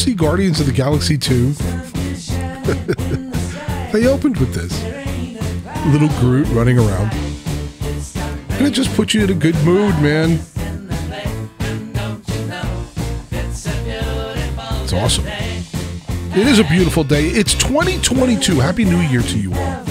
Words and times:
see 0.00 0.14
Guardians 0.14 0.60
of 0.60 0.66
the 0.66 0.72
Galaxy 0.72 1.18
2? 1.18 1.52
they 3.92 4.06
opened 4.06 4.38
with 4.38 4.54
this. 4.54 4.82
Little 5.92 6.08
Groot 6.20 6.48
running 6.48 6.78
around. 6.78 7.12
And 8.52 8.66
it 8.66 8.70
just 8.70 8.94
puts 8.96 9.12
you 9.12 9.24
in 9.24 9.30
a 9.30 9.34
good 9.34 9.54
mood, 9.56 9.94
man. 10.00 10.40
It's 14.82 14.94
awesome. 14.94 15.26
It 15.26 16.46
is 16.46 16.58
a 16.58 16.64
beautiful 16.64 17.04
day. 17.04 17.26
It's 17.26 17.52
2022. 17.54 18.58
Happy 18.58 18.86
New 18.86 19.00
Year 19.00 19.20
to 19.20 19.38
you 19.38 19.52
all. 19.52 19.84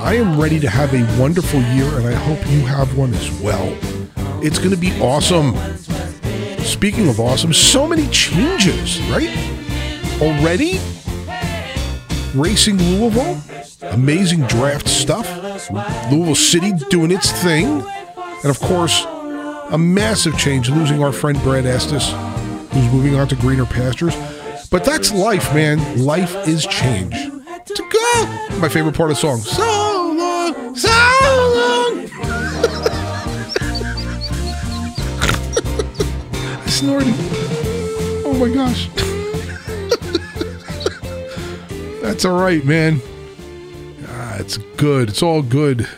I 0.00 0.14
am 0.14 0.40
ready 0.40 0.60
to 0.60 0.70
have 0.70 0.94
a 0.94 1.02
wonderful 1.20 1.60
year, 1.60 1.88
and 1.98 2.06
I 2.06 2.12
hope 2.12 2.38
you 2.48 2.60
have 2.60 2.96
one 2.96 3.12
as 3.12 3.28
well. 3.40 3.76
It's 4.40 4.58
going 4.58 4.70
to 4.70 4.76
be 4.76 4.92
awesome. 5.00 5.56
Speaking 6.66 7.08
of 7.08 7.20
awesome, 7.20 7.52
so 7.52 7.86
many 7.86 8.08
changes, 8.08 9.00
right? 9.02 9.30
Already? 10.20 10.80
Racing 12.34 12.76
Louisville, 12.78 13.40
amazing 13.92 14.42
draft 14.42 14.88
stuff. 14.88 15.26
Louisville 16.10 16.34
City 16.34 16.72
doing 16.90 17.12
its 17.12 17.30
thing. 17.42 17.82
And 18.42 18.50
of 18.50 18.58
course, 18.58 19.04
a 19.70 19.78
massive 19.78 20.36
change 20.36 20.68
losing 20.68 21.02
our 21.02 21.12
friend 21.12 21.40
Brad 21.42 21.66
Estes, 21.66 22.10
who's 22.72 22.92
moving 22.92 23.14
on 23.14 23.28
to 23.28 23.36
greener 23.36 23.64
pastures. 23.64 24.14
But 24.68 24.84
that's 24.84 25.12
life, 25.12 25.54
man. 25.54 26.04
Life 26.04 26.48
is 26.48 26.66
change. 26.66 27.14
To 27.14 27.82
go! 27.90 28.58
My 28.58 28.68
favorite 28.68 28.96
part 28.96 29.10
of 29.10 29.16
the 29.16 29.20
song. 29.20 29.38
So 29.38 29.62
long, 29.62 30.74
so 30.74 30.88
long. 30.88 31.45
I 36.76 36.78
snorted. 36.78 37.14
Oh 38.26 38.36
my 38.38 38.52
gosh. 38.52 38.90
That's 42.02 42.26
all 42.26 42.38
right, 42.38 42.62
man. 42.66 43.00
Ah, 44.08 44.36
it's 44.40 44.58
good. 44.76 45.08
It's 45.08 45.22
all 45.22 45.40
good. 45.40 45.88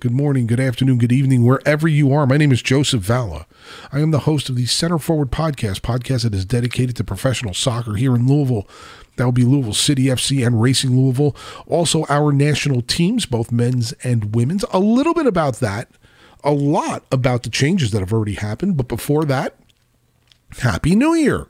Good 0.00 0.10
morning, 0.10 0.48
good 0.48 0.58
afternoon, 0.58 0.98
good 0.98 1.12
evening, 1.12 1.44
wherever 1.44 1.86
you 1.86 2.12
are. 2.12 2.26
My 2.26 2.36
name 2.36 2.50
is 2.50 2.62
Joseph 2.62 3.02
Valla. 3.02 3.46
I 3.92 4.00
am 4.00 4.10
the 4.10 4.18
host 4.20 4.48
of 4.48 4.56
the 4.56 4.66
Center 4.66 4.98
Forward 4.98 5.30
Podcast, 5.30 5.82
podcast 5.82 6.24
that 6.24 6.34
is 6.34 6.44
dedicated 6.44 6.96
to 6.96 7.04
professional 7.04 7.54
soccer 7.54 7.94
here 7.94 8.16
in 8.16 8.26
Louisville. 8.26 8.66
That 9.14 9.26
will 9.26 9.30
be 9.30 9.44
Louisville 9.44 9.72
City 9.72 10.06
FC 10.06 10.44
and 10.44 10.60
Racing 10.60 11.00
Louisville. 11.00 11.36
Also, 11.68 12.06
our 12.08 12.32
national 12.32 12.82
teams, 12.82 13.24
both 13.24 13.52
men's 13.52 13.92
and 14.02 14.34
women's. 14.34 14.64
A 14.72 14.80
little 14.80 15.14
bit 15.14 15.28
about 15.28 15.60
that. 15.60 15.90
A 16.42 16.50
lot 16.50 17.04
about 17.12 17.44
the 17.44 17.50
changes 17.50 17.92
that 17.92 18.00
have 18.00 18.12
already 18.12 18.34
happened. 18.34 18.76
But 18.76 18.88
before 18.88 19.24
that, 19.26 19.54
Happy 20.58 20.94
New 20.94 21.14
Year 21.14 21.46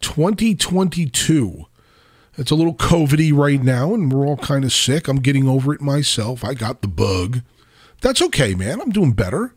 2022. 0.00 1.66
It's 2.36 2.50
a 2.50 2.54
little 2.54 2.74
COVIDy 2.74 3.36
right 3.36 3.62
now, 3.62 3.92
and 3.92 4.12
we're 4.12 4.26
all 4.26 4.36
kind 4.36 4.64
of 4.64 4.72
sick. 4.72 5.08
I'm 5.08 5.20
getting 5.20 5.48
over 5.48 5.74
it 5.74 5.80
myself. 5.80 6.44
I 6.44 6.54
got 6.54 6.80
the 6.80 6.88
bug. 6.88 7.42
That's 8.00 8.22
okay, 8.22 8.54
man. 8.54 8.80
I'm 8.80 8.90
doing 8.90 9.12
better. 9.12 9.52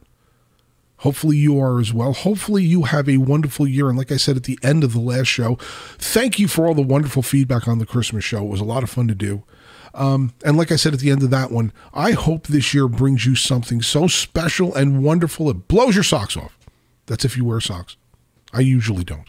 Hopefully 0.97 1.37
you 1.37 1.59
are 1.59 1.79
as 1.79 1.93
well. 1.93 2.13
Hopefully 2.13 2.63
you 2.63 2.83
have 2.83 3.07
a 3.07 3.17
wonderful 3.17 3.67
year. 3.67 3.89
And 3.89 3.97
like 3.97 4.11
I 4.11 4.17
said 4.17 4.37
at 4.37 4.43
the 4.43 4.59
end 4.63 4.83
of 4.83 4.93
the 4.93 4.99
last 4.99 5.27
show, 5.27 5.55
thank 5.97 6.39
you 6.39 6.47
for 6.47 6.65
all 6.65 6.73
the 6.73 6.81
wonderful 6.81 7.21
feedback 7.21 7.67
on 7.67 7.79
the 7.79 7.85
Christmas 7.85 8.23
show. 8.23 8.43
It 8.43 8.49
was 8.49 8.61
a 8.61 8.65
lot 8.65 8.83
of 8.83 8.89
fun 8.89 9.07
to 9.07 9.15
do. 9.15 9.43
Um, 9.93 10.33
and 10.43 10.57
like 10.57 10.71
I 10.71 10.77
said 10.77 10.93
at 10.93 10.99
the 10.99 11.11
end 11.11 11.21
of 11.21 11.29
that 11.29 11.51
one, 11.51 11.71
I 11.93 12.11
hope 12.11 12.47
this 12.47 12.73
year 12.73 12.87
brings 12.87 13.25
you 13.25 13.35
something 13.35 13.81
so 13.81 14.07
special 14.07 14.73
and 14.73 15.03
wonderful 15.03 15.49
it 15.49 15.67
blows 15.67 15.95
your 15.95 16.03
socks 16.03 16.35
off. 16.35 16.57
That's 17.05 17.25
if 17.25 17.37
you 17.37 17.45
wear 17.45 17.59
socks. 17.59 17.97
I 18.53 18.61
usually 18.61 19.03
don't. 19.03 19.27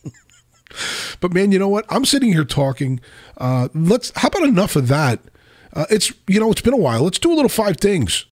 but 1.20 1.32
man, 1.32 1.52
you 1.52 1.58
know 1.58 1.68
what? 1.68 1.84
I'm 1.88 2.04
sitting 2.04 2.32
here 2.32 2.44
talking. 2.44 3.00
Uh, 3.36 3.68
let's. 3.74 4.12
How 4.16 4.28
about 4.28 4.44
enough 4.44 4.76
of 4.76 4.88
that? 4.88 5.20
Uh, 5.72 5.86
it's 5.90 6.12
you 6.26 6.40
know 6.40 6.50
it's 6.50 6.60
been 6.60 6.74
a 6.74 6.78
while. 6.78 7.02
Let's 7.02 7.18
do 7.18 7.32
a 7.32 7.34
little 7.34 7.48
five 7.48 7.76
things. 7.78 8.26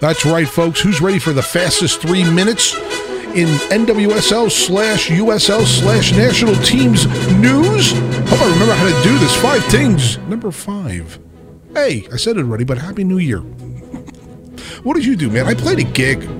That's 0.00 0.24
right, 0.24 0.48
folks. 0.48 0.80
Who's 0.80 1.00
ready 1.00 1.18
for 1.18 1.32
the 1.32 1.42
fastest 1.42 2.00
three 2.00 2.24
minutes 2.24 2.74
in 3.34 3.48
NWSL 3.68 4.50
slash 4.50 5.08
USL 5.08 5.64
slash 5.66 6.12
national 6.12 6.54
teams 6.56 7.06
news? 7.32 7.92
Hope 7.92 8.40
I 8.40 8.50
remember 8.50 8.74
how 8.74 8.86
to 8.86 9.02
do 9.02 9.18
this. 9.18 9.36
Five 9.36 9.62
things. 9.66 10.16
Number 10.20 10.50
five. 10.50 11.18
Hey, 11.74 12.08
I 12.10 12.16
said 12.16 12.38
it 12.38 12.40
already, 12.40 12.64
but 12.64 12.78
Happy 12.78 13.04
New 13.04 13.18
Year. 13.18 13.40
what 14.82 14.94
did 14.94 15.04
you 15.04 15.16
do, 15.16 15.28
man? 15.28 15.46
I 15.46 15.54
played 15.54 15.78
a 15.78 15.84
gig. 15.84 16.39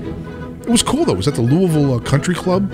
It 0.61 0.69
was 0.69 0.83
cool 0.83 1.05
though. 1.05 1.13
It 1.13 1.17
was 1.17 1.27
at 1.27 1.35
the 1.35 1.41
Louisville 1.41 1.95
uh, 1.95 1.99
Country 1.99 2.35
Club, 2.35 2.71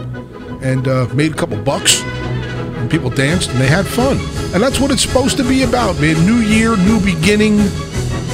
and 0.61 0.87
uh, 0.87 1.07
made 1.13 1.31
a 1.31 1.35
couple 1.35 1.57
bucks. 1.63 2.01
And 2.01 2.91
people 2.91 3.09
danced 3.09 3.49
and 3.49 3.59
they 3.59 3.67
had 3.67 3.87
fun. 3.87 4.17
And 4.53 4.61
that's 4.61 4.79
what 4.79 4.91
it's 4.91 5.01
supposed 5.01 5.37
to 5.37 5.43
be 5.43 5.63
about, 5.63 5.99
man. 5.99 6.23
New 6.25 6.41
year, 6.41 6.77
new 6.77 7.03
beginning, 7.03 7.59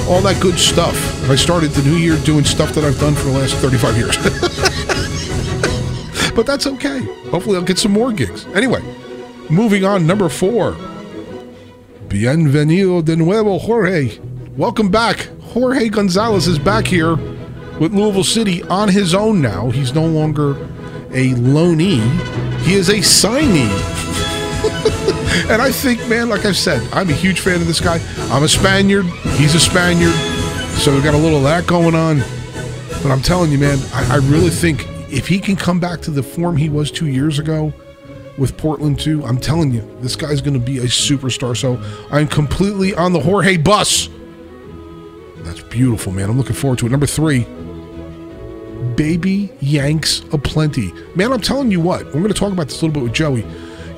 all 0.06 0.20
that 0.22 0.38
good 0.40 0.58
stuff. 0.58 1.22
And 1.22 1.32
I 1.32 1.36
started 1.36 1.70
the 1.70 1.88
new 1.88 1.96
year 1.96 2.16
doing 2.24 2.44
stuff 2.44 2.74
that 2.74 2.84
I've 2.84 2.98
done 2.98 3.14
for 3.14 3.24
the 3.24 3.38
last 3.38 3.54
35 3.56 3.96
years. 3.96 4.16
but 6.34 6.46
that's 6.46 6.66
okay. 6.66 7.00
Hopefully, 7.30 7.56
I'll 7.56 7.62
get 7.62 7.78
some 7.78 7.92
more 7.92 8.12
gigs. 8.12 8.44
Anyway, 8.48 8.82
moving 9.48 9.84
on. 9.84 10.06
Number 10.06 10.28
four. 10.28 10.76
Bienvenido 12.08 13.04
de 13.04 13.16
nuevo, 13.16 13.58
Jorge. 13.58 14.18
Welcome 14.56 14.90
back. 14.90 15.28
Jorge 15.42 15.88
Gonzalez 15.88 16.48
is 16.48 16.58
back 16.58 16.86
here 16.86 17.16
with 17.78 17.92
Louisville 17.92 18.24
City 18.24 18.62
on 18.64 18.88
his 18.88 19.14
own 19.14 19.40
now. 19.40 19.70
He's 19.70 19.94
no 19.94 20.06
longer 20.06 20.52
a 21.10 21.30
loanee, 21.30 22.02
he 22.62 22.74
is 22.74 22.88
a 22.88 22.94
signee. 22.94 23.70
and 25.50 25.60
I 25.60 25.70
think, 25.70 26.06
man, 26.08 26.28
like 26.28 26.44
I 26.44 26.52
said, 26.52 26.82
I'm 26.92 27.08
a 27.08 27.12
huge 27.12 27.40
fan 27.40 27.60
of 27.60 27.66
this 27.66 27.80
guy. 27.80 28.00
I'm 28.32 28.42
a 28.42 28.48
Spaniard, 28.48 29.06
he's 29.36 29.54
a 29.54 29.60
Spaniard, 29.60 30.14
so 30.78 30.94
we 30.94 31.02
got 31.02 31.14
a 31.14 31.18
little 31.18 31.38
of 31.38 31.44
that 31.44 31.66
going 31.66 31.94
on. 31.94 32.18
But 33.02 33.10
I'm 33.12 33.22
telling 33.22 33.52
you, 33.52 33.58
man, 33.58 33.78
I, 33.92 34.14
I 34.14 34.16
really 34.16 34.50
think 34.50 34.86
if 35.10 35.28
he 35.28 35.38
can 35.38 35.56
come 35.56 35.78
back 35.78 36.00
to 36.02 36.10
the 36.10 36.22
form 36.22 36.56
he 36.56 36.68
was 36.68 36.90
two 36.90 37.06
years 37.06 37.38
ago 37.38 37.72
with 38.38 38.56
Portland 38.56 38.98
too, 38.98 39.24
I'm 39.24 39.38
telling 39.38 39.72
you, 39.72 39.82
this 40.00 40.16
guy's 40.16 40.40
going 40.40 40.54
to 40.54 40.64
be 40.64 40.78
a 40.78 40.84
superstar. 40.84 41.56
So 41.56 41.80
I'm 42.10 42.26
completely 42.26 42.94
on 42.94 43.12
the 43.12 43.20
Jorge 43.20 43.58
bus. 43.58 44.08
That's 45.38 45.60
beautiful, 45.60 46.12
man. 46.12 46.30
I'm 46.30 46.38
looking 46.38 46.56
forward 46.56 46.78
to 46.80 46.86
it. 46.86 46.90
Number 46.90 47.06
three, 47.06 47.46
baby 48.96 49.50
Yanks 49.60 50.20
aplenty. 50.32 50.92
Man, 51.14 51.32
I'm 51.32 51.40
telling 51.40 51.70
you 51.70 51.80
what, 51.80 52.04
we're 52.06 52.12
going 52.12 52.28
to 52.28 52.34
talk 52.34 52.52
about 52.52 52.68
this 52.68 52.80
a 52.80 52.86
little 52.86 53.00
bit 53.00 53.02
with 53.04 53.14
Joey. 53.14 53.44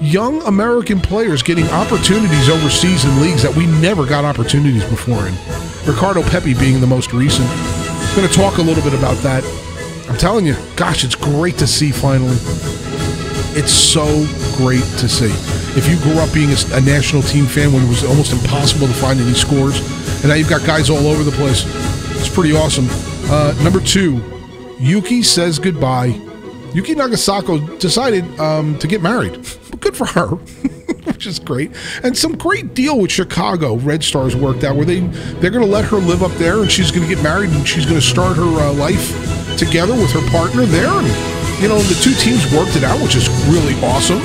Young 0.00 0.42
American 0.42 1.00
players 1.00 1.42
getting 1.42 1.66
opportunities 1.68 2.48
overseas 2.48 3.04
in 3.04 3.20
leagues 3.20 3.42
that 3.42 3.54
we 3.54 3.66
never 3.80 4.04
got 4.04 4.24
opportunities 4.24 4.84
before 4.84 5.26
in. 5.26 5.34
Ricardo 5.86 6.22
Pepi 6.22 6.54
being 6.54 6.80
the 6.80 6.86
most 6.86 7.12
recent. 7.12 7.48
Going 8.14 8.28
to 8.28 8.34
talk 8.34 8.58
a 8.58 8.62
little 8.62 8.82
bit 8.82 8.92
about 8.92 9.16
that. 9.22 9.44
I'm 10.08 10.16
telling 10.16 10.46
you, 10.46 10.54
gosh, 10.76 11.04
it's 11.04 11.14
great 11.14 11.56
to 11.58 11.66
see 11.66 11.92
finally. 11.92 12.36
It's 13.58 13.72
so 13.72 14.26
great 14.56 14.84
to 15.00 15.08
see. 15.08 15.32
If 15.78 15.88
you 15.88 15.96
grew 16.00 16.20
up 16.20 16.32
being 16.32 16.50
a, 16.50 16.80
national 16.80 17.22
team 17.22 17.46
fan 17.46 17.72
when 17.72 17.82
it 17.82 17.88
was 17.88 18.04
almost 18.04 18.32
impossible 18.32 18.86
to 18.86 18.94
find 18.94 19.18
any 19.18 19.34
scores, 19.34 19.80
and 20.20 20.28
now 20.28 20.34
you've 20.34 20.50
got 20.50 20.64
guys 20.66 20.90
all 20.90 21.06
over 21.06 21.24
the 21.24 21.32
place, 21.32 21.64
it's 22.18 22.28
pretty 22.28 22.54
awesome. 22.54 22.86
Uh, 23.30 23.54
number 23.62 23.80
two, 23.80 24.35
Yuki 24.78 25.22
says 25.22 25.58
goodbye. 25.58 26.20
Yuki 26.74 26.94
Nagasato 26.94 27.78
decided 27.78 28.24
um, 28.38 28.78
to 28.78 28.86
get 28.86 29.00
married. 29.00 29.32
Good 29.80 29.96
for 29.96 30.06
her, 30.06 30.26
which 31.04 31.26
is 31.26 31.38
great. 31.38 31.70
And 32.02 32.16
some 32.16 32.36
great 32.36 32.74
deal 32.74 32.98
with 32.98 33.10
Chicago 33.10 33.76
Red 33.76 34.04
Stars 34.04 34.36
worked 34.36 34.64
out 34.64 34.76
where 34.76 34.84
they 34.84 35.00
they're 35.40 35.50
going 35.50 35.64
to 35.64 35.70
let 35.70 35.86
her 35.86 35.96
live 35.96 36.22
up 36.22 36.32
there, 36.32 36.60
and 36.60 36.70
she's 36.70 36.90
going 36.90 37.08
to 37.08 37.14
get 37.14 37.22
married, 37.22 37.50
and 37.50 37.66
she's 37.66 37.86
going 37.86 37.98
to 37.98 38.06
start 38.06 38.36
her 38.36 38.42
uh, 38.42 38.72
life 38.74 39.08
together 39.56 39.94
with 39.94 40.10
her 40.12 40.30
partner 40.30 40.66
there. 40.66 40.88
And 40.88 41.06
you 41.62 41.68
know 41.68 41.78
the 41.78 41.98
two 42.02 42.12
teams 42.12 42.44
worked 42.52 42.76
it 42.76 42.84
out, 42.84 43.00
which 43.02 43.16
is 43.16 43.28
really 43.48 43.74
awesome. 43.82 44.20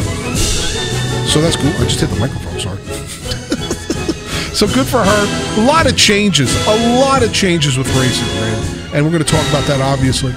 So 1.28 1.40
that's 1.40 1.56
cool. 1.56 1.72
I 1.80 1.86
just 1.86 2.02
hit 2.02 2.10
the 2.10 2.20
microphone. 2.20 2.60
Sorry. 2.60 2.84
so 4.54 4.68
good 4.68 4.88
for 4.88 5.02
her. 5.02 5.62
A 5.62 5.66
lot 5.66 5.90
of 5.90 5.96
changes. 5.96 6.54
A 6.68 7.00
lot 7.00 7.24
of 7.24 7.34
changes 7.34 7.78
with 7.78 7.88
racing, 7.96 8.28
man 8.42 8.81
and 8.94 9.04
we're 9.06 9.12
going 9.12 9.24
to 9.24 9.32
talk 9.32 9.48
about 9.50 9.66
that 9.68 9.82
obviously. 9.82 10.34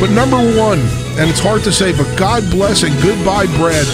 But 0.00 0.10
number 0.10 0.36
one, 0.36 0.80
and 1.18 1.30
it's 1.30 1.40
hard 1.40 1.62
to 1.64 1.72
say, 1.72 1.92
but 1.96 2.06
God 2.18 2.42
bless 2.50 2.82
and 2.82 2.94
goodbye, 3.02 3.46
Brad. 3.56 3.86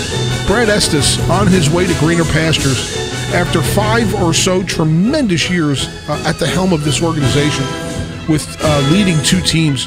Brad 0.46 0.68
Estes 0.68 1.18
on 1.30 1.46
his 1.46 1.70
way 1.70 1.86
to 1.86 1.94
greener 2.00 2.24
pastures 2.24 2.96
after 3.32 3.62
five 3.62 4.12
or 4.16 4.34
so 4.34 4.62
tremendous 4.62 5.48
years 5.48 5.86
uh, 6.08 6.22
at 6.26 6.36
the 6.36 6.46
helm 6.46 6.72
of 6.72 6.84
this 6.84 7.02
organization 7.02 7.64
with 8.28 8.46
uh, 8.60 8.88
leading 8.90 9.22
two 9.22 9.40
teams. 9.40 9.86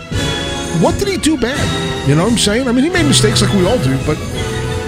what 0.81 0.97
did 0.99 1.07
he 1.07 1.17
do 1.17 1.37
bad? 1.37 1.59
You 2.07 2.15
know 2.15 2.23
what 2.23 2.33
I'm 2.33 2.37
saying? 2.37 2.67
I 2.67 2.71
mean, 2.71 2.83
he 2.83 2.89
made 2.89 3.05
mistakes 3.05 3.41
like 3.41 3.53
we 3.53 3.65
all 3.65 3.77
do, 3.83 3.97
but 4.05 4.17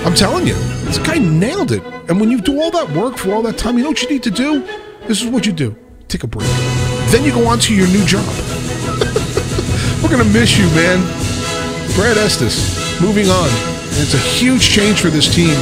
I'm 0.05 0.13
telling 0.13 0.47
you, 0.47 0.55
this 0.85 0.97
guy 0.97 1.17
nailed 1.17 1.71
it. 1.71 1.83
And 2.07 2.19
when 2.19 2.29
you 2.31 2.39
do 2.39 2.61
all 2.61 2.71
that 2.71 2.89
work 2.91 3.17
for 3.17 3.33
all 3.33 3.41
that 3.43 3.57
time, 3.57 3.77
you 3.77 3.83
know 3.83 3.89
what 3.89 4.01
you 4.01 4.09
need 4.09 4.23
to 4.23 4.31
do? 4.31 4.61
This 5.07 5.21
is 5.21 5.27
what 5.27 5.45
you 5.45 5.51
do 5.51 5.75
take 6.07 6.23
a 6.23 6.27
break. 6.27 6.47
Then 7.09 7.23
you 7.23 7.31
go 7.31 7.47
on 7.47 7.59
to 7.59 7.75
your 7.75 7.87
new 7.87 8.05
job. 8.05 8.23
We're 10.05 10.17
going 10.17 10.23
to 10.31 10.39
miss 10.39 10.55
you, 10.55 10.65
man. 10.75 11.01
Brad 11.95 12.15
Estes, 12.15 13.01
moving 13.01 13.27
on. 13.27 13.49
And 13.49 14.03
it's 14.03 14.13
a 14.13 14.19
huge 14.19 14.69
change 14.69 15.01
for 15.01 15.07
this 15.07 15.33
team. 15.33 15.55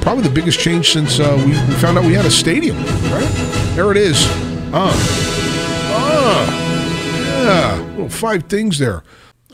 Probably 0.00 0.22
the 0.22 0.30
biggest 0.32 0.60
change 0.60 0.92
since 0.92 1.18
uh, 1.18 1.34
we, 1.44 1.46
we 1.50 1.74
found 1.80 1.98
out 1.98 2.04
we 2.04 2.14
had 2.14 2.26
a 2.26 2.30
stadium, 2.30 2.76
right? 2.76 3.28
There 3.74 3.90
it 3.90 3.96
is. 3.96 4.24
Ah. 4.72 4.94
Ah. 5.90 6.46
Yeah. 7.42 7.80
Little 7.90 8.08
five 8.08 8.44
things 8.44 8.78
there. 8.78 9.02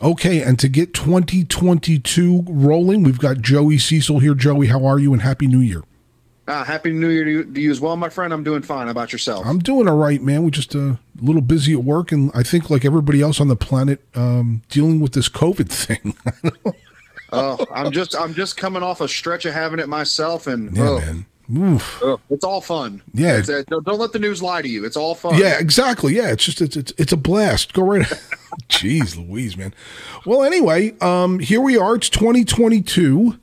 Okay, 0.03 0.43
and 0.43 0.59
to 0.59 0.69
get 0.69 0.93
2022 0.93 2.45
rolling, 2.47 3.05
we've 3.05 3.19
got 3.19 3.41
Joey 3.41 3.79
Cecil 3.79 4.19
here. 4.19 4.35
Joey, 4.35 4.67
how 4.67 4.85
are 4.85 4.99
you? 4.99 5.15
And 5.15 5.23
Happy 5.23 5.47
New 5.47 5.61
Year. 5.61 5.85
Uh, 6.49 6.65
happy 6.65 6.91
New 6.91 7.09
Year 7.09 7.25
to 7.25 7.31
you, 7.31 7.45
to 7.45 7.61
you 7.61 7.71
as 7.71 7.81
well, 7.81 7.97
my 7.97 8.09
friend. 8.09 8.33
I'm 8.33 8.43
doing 8.43 8.63
fine. 8.63 8.87
How 8.87 8.91
about 8.91 9.13
yourself? 9.13 9.47
I'm 9.47 9.61
doing 9.61 9.89
all 9.89 9.97
right, 9.97 10.21
man. 10.21 10.43
We're 10.43 10.51
just 10.51 10.75
uh, 10.75 10.79
a 10.79 10.99
little 11.21 11.41
busy 11.41 11.73
at 11.73 11.85
work, 11.85 12.11
and 12.11 12.33
I 12.35 12.43
think, 12.43 12.69
like 12.69 12.85
everybody 12.85 13.21
else 13.21 13.41
on 13.41 13.47
the 13.47 13.57
planet, 13.57 14.01
um, 14.17 14.63
dealing 14.69 14.99
with 14.99 15.13
this 15.13 15.29
COVID 15.29 15.69
thing. 15.71 16.17
oh, 17.33 17.65
I'm 17.73 17.93
just 17.93 18.17
I'm 18.17 18.35
just 18.35 18.57
coming 18.57 18.83
off 18.83 19.01
a 19.01 19.07
stretch 19.09 19.45
of 19.45 19.55
having 19.55 19.79
it 19.79 19.89
myself, 19.89 20.49
and 20.49 20.77
yeah, 20.77 20.89
oh, 20.89 20.99
man. 20.99 21.27
Oof. 21.55 22.01
oh, 22.03 22.21
it's 22.31 22.45
all 22.45 22.61
fun. 22.61 23.03
Yeah. 23.13 23.37
It's, 23.37 23.49
uh, 23.49 23.63
don't, 23.69 23.85
don't 23.85 23.99
let 23.99 24.13
the 24.13 24.19
news 24.19 24.43
lie 24.43 24.63
to 24.63 24.69
you. 24.69 24.85
It's 24.85 24.97
all 24.97 25.15
fun. 25.15 25.39
Yeah, 25.39 25.59
exactly. 25.59 26.15
Yeah, 26.15 26.31
it's 26.31 26.45
just 26.45 26.61
it's 26.61 26.77
it's, 26.77 26.93
it's 26.99 27.13
a 27.13 27.17
blast. 27.17 27.73
Go 27.73 27.83
right. 27.83 28.03
Jeez, 28.69 29.17
Louise, 29.17 29.57
man. 29.57 29.75
Well, 30.27 30.43
anyway, 30.43 30.95
um, 31.01 31.39
here 31.39 31.61
we 31.61 31.77
are. 31.77 31.95
It's 31.95 32.09
2022. 32.09 33.39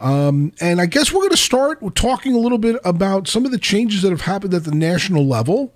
Um, 0.00 0.52
and 0.60 0.80
I 0.80 0.86
guess 0.86 1.12
we're 1.12 1.20
going 1.20 1.30
to 1.30 1.36
start 1.36 1.80
talking 1.94 2.34
a 2.34 2.38
little 2.38 2.56
bit 2.58 2.80
about 2.84 3.28
some 3.28 3.44
of 3.44 3.50
the 3.50 3.58
changes 3.58 4.00
that 4.02 4.10
have 4.10 4.22
happened 4.22 4.54
at 4.54 4.64
the 4.64 4.70
national 4.74 5.26
level, 5.26 5.74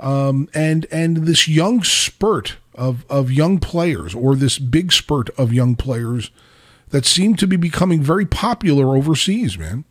um, 0.00 0.48
and 0.52 0.86
and 0.90 1.18
this 1.18 1.46
young 1.46 1.82
spurt 1.84 2.56
of 2.74 3.04
of 3.08 3.30
young 3.30 3.58
players, 3.60 4.12
or 4.14 4.34
this 4.34 4.58
big 4.58 4.92
spurt 4.92 5.30
of 5.38 5.52
young 5.52 5.76
players 5.76 6.32
that 6.90 7.04
seem 7.06 7.36
to 7.36 7.46
be 7.46 7.56
becoming 7.56 8.02
very 8.02 8.26
popular 8.26 8.96
overseas. 8.96 9.56
Man, 9.56 9.84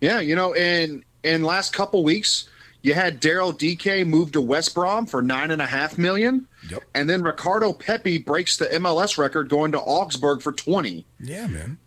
Yeah, 0.00 0.20
you 0.20 0.36
know, 0.36 0.52
in 0.54 1.04
in 1.24 1.42
last 1.42 1.72
couple 1.72 2.04
weeks, 2.04 2.48
you 2.82 2.94
had 2.94 3.20
Daryl 3.20 3.52
Dike 3.52 4.06
move 4.06 4.30
to 4.32 4.40
West 4.40 4.76
Brom 4.76 5.06
for 5.06 5.22
nine 5.22 5.50
and 5.50 5.60
a 5.60 5.66
half 5.66 5.98
million, 5.98 6.46
Yep. 6.70 6.82
and 6.94 7.10
then 7.10 7.22
Ricardo 7.22 7.72
Pepi 7.72 8.18
breaks 8.18 8.56
the 8.58 8.66
MLS 8.66 9.18
record 9.18 9.48
going 9.48 9.72
to 9.72 9.80
Augsburg 9.80 10.40
for 10.40 10.52
twenty. 10.52 11.04
yeah, 11.18 11.48
man. 11.48 11.78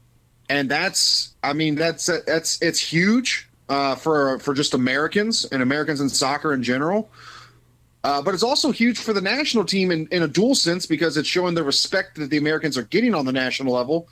And 0.53 0.69
that's 0.69 1.33
i 1.41 1.51
mean 1.51 1.73
that's 1.73 2.05
that's 2.27 2.61
it's 2.61 2.79
huge 2.79 3.49
uh, 3.69 3.95
for 3.95 4.37
for 4.37 4.53
just 4.53 4.75
americans 4.75 5.45
and 5.45 5.63
americans 5.63 5.99
in 5.99 6.09
soccer 6.09 6.53
in 6.53 6.61
general. 6.61 7.09
Uh, 8.03 8.21
but 8.21 8.33
it's 8.35 8.43
also 8.43 8.69
huge 8.69 8.99
for 8.99 9.13
the 9.13 9.21
national 9.21 9.63
team 9.63 9.89
in, 9.89 10.07
in 10.11 10.23
a 10.23 10.27
dual 10.27 10.53
sense 10.53 10.85
because 10.85 11.15
it's 11.17 11.27
showing 11.27 11.55
the 11.55 11.63
respect 11.63 12.17
that 12.17 12.29
the 12.29 12.37
americans 12.37 12.77
are 12.77 12.83
getting 12.83 13.15
on 13.15 13.25
the 13.25 13.31
national 13.31 13.73
level. 13.73 14.07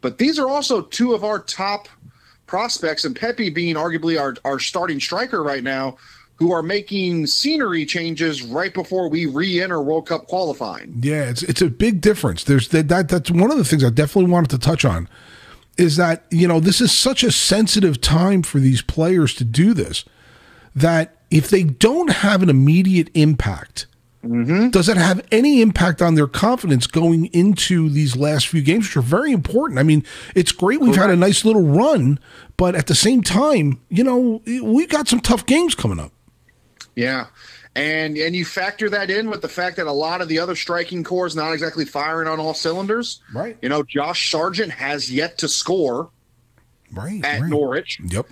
But 0.00 0.18
these 0.18 0.36
are 0.36 0.48
also 0.48 0.82
two 0.82 1.14
of 1.14 1.22
our 1.22 1.38
top 1.38 1.88
prospects 2.46 3.04
and 3.04 3.14
pepi 3.14 3.48
being 3.50 3.76
arguably 3.76 4.20
our, 4.20 4.34
our 4.44 4.58
starting 4.58 4.98
striker 4.98 5.44
right 5.44 5.62
now 5.62 5.96
who 6.36 6.50
are 6.50 6.62
making 6.62 7.28
scenery 7.28 7.86
changes 7.86 8.42
right 8.42 8.74
before 8.74 9.08
we 9.08 9.26
re-enter 9.26 9.80
world 9.80 10.08
cup 10.08 10.26
qualifying. 10.26 10.92
Yeah, 11.00 11.30
it's 11.30 11.44
it's 11.44 11.62
a 11.62 11.68
big 11.68 12.00
difference. 12.00 12.42
There's 12.42 12.66
that, 12.70 12.88
that 12.88 13.08
that's 13.08 13.30
one 13.30 13.52
of 13.52 13.58
the 13.58 13.64
things 13.64 13.84
I 13.84 13.90
definitely 13.90 14.32
wanted 14.32 14.50
to 14.50 14.58
touch 14.58 14.84
on 14.84 15.08
is 15.76 15.96
that 15.96 16.24
you 16.30 16.46
know 16.46 16.60
this 16.60 16.80
is 16.80 16.92
such 16.92 17.22
a 17.22 17.32
sensitive 17.32 18.00
time 18.00 18.42
for 18.42 18.58
these 18.58 18.82
players 18.82 19.34
to 19.34 19.44
do 19.44 19.74
this 19.74 20.04
that 20.74 21.16
if 21.30 21.48
they 21.50 21.64
don't 21.64 22.10
have 22.10 22.42
an 22.42 22.48
immediate 22.48 23.10
impact, 23.14 23.86
mm-hmm. 24.24 24.70
does 24.70 24.88
it 24.88 24.96
have 24.96 25.26
any 25.32 25.60
impact 25.60 26.02
on 26.02 26.14
their 26.14 26.26
confidence 26.26 26.86
going 26.86 27.26
into 27.26 27.88
these 27.88 28.16
last 28.16 28.48
few 28.48 28.62
games, 28.62 28.86
which 28.86 28.96
are 28.96 29.02
very 29.02 29.32
important? 29.32 29.78
I 29.78 29.82
mean, 29.82 30.04
it's 30.34 30.52
great 30.52 30.80
we've 30.80 30.96
had 30.96 31.10
a 31.10 31.16
nice 31.16 31.44
little 31.44 31.62
run, 31.62 32.18
but 32.56 32.74
at 32.74 32.86
the 32.86 32.94
same 32.94 33.22
time, 33.22 33.80
you 33.88 34.04
know, 34.04 34.42
we've 34.46 34.88
got 34.88 35.08
some 35.08 35.20
tough 35.20 35.46
games 35.46 35.74
coming 35.74 35.98
up. 35.98 36.12
Yeah. 36.94 37.26
And 37.76 38.16
and 38.16 38.36
you 38.36 38.44
factor 38.44 38.88
that 38.90 39.10
in 39.10 39.28
with 39.28 39.42
the 39.42 39.48
fact 39.48 39.76
that 39.76 39.86
a 39.86 39.92
lot 39.92 40.20
of 40.20 40.28
the 40.28 40.38
other 40.38 40.54
striking 40.54 41.02
core 41.02 41.26
is 41.26 41.34
not 41.34 41.52
exactly 41.52 41.84
firing 41.84 42.28
on 42.28 42.38
all 42.38 42.54
cylinders. 42.54 43.20
Right. 43.32 43.56
You 43.62 43.68
know, 43.68 43.82
Josh 43.82 44.30
Sargent 44.30 44.70
has 44.70 45.10
yet 45.10 45.38
to 45.38 45.48
score 45.48 46.10
Right. 46.92 47.24
at 47.24 47.40
right. 47.40 47.50
Norwich. 47.50 47.98
Yep. 48.06 48.26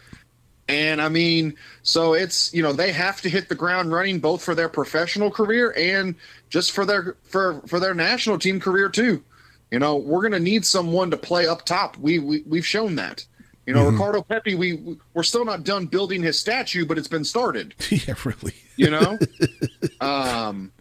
And 0.69 1.03
I 1.03 1.09
mean, 1.09 1.55
so 1.83 2.15
it's 2.15 2.55
you 2.55 2.62
know, 2.62 2.73
they 2.73 2.93
have 2.93 3.21
to 3.23 3.29
hit 3.29 3.49
the 3.49 3.56
ground 3.56 3.93
running 3.93 4.21
both 4.21 4.44
for 4.44 4.55
their 4.55 4.69
professional 4.69 5.31
career 5.31 5.75
and 5.77 6.15
just 6.49 6.71
for 6.71 6.87
their 6.87 7.17
for 7.25 7.62
for 7.67 7.81
their 7.81 7.95
national 7.95 8.38
team 8.38 8.61
career 8.61 8.88
too. 8.88 9.25
You 9.73 9.81
know, 9.81 9.97
we're 9.97 10.23
gonna 10.23 10.38
need 10.38 10.65
someone 10.65 11.11
to 11.11 11.17
play 11.17 11.47
up 11.49 11.65
top. 11.65 11.97
We, 11.99 12.19
we 12.21 12.43
we've 12.47 12.67
shown 12.67 12.95
that. 12.97 13.27
You 13.67 13.75
know, 13.75 13.85
mm-hmm. 13.85 13.95
Ricardo 13.95 14.23
Pepi, 14.23 14.55
we 14.55 14.99
we're 15.15 15.23
still 15.23 15.45
not 15.45 15.65
done 15.65 15.87
building 15.87 16.23
his 16.23 16.38
statue, 16.38 16.85
but 16.85 16.99
it's 16.99 17.09
been 17.09 17.25
started. 17.25 17.75
yeah, 17.91 18.15
really. 18.25 18.55
You 18.77 18.91
know 18.91 19.19
um 20.00 20.73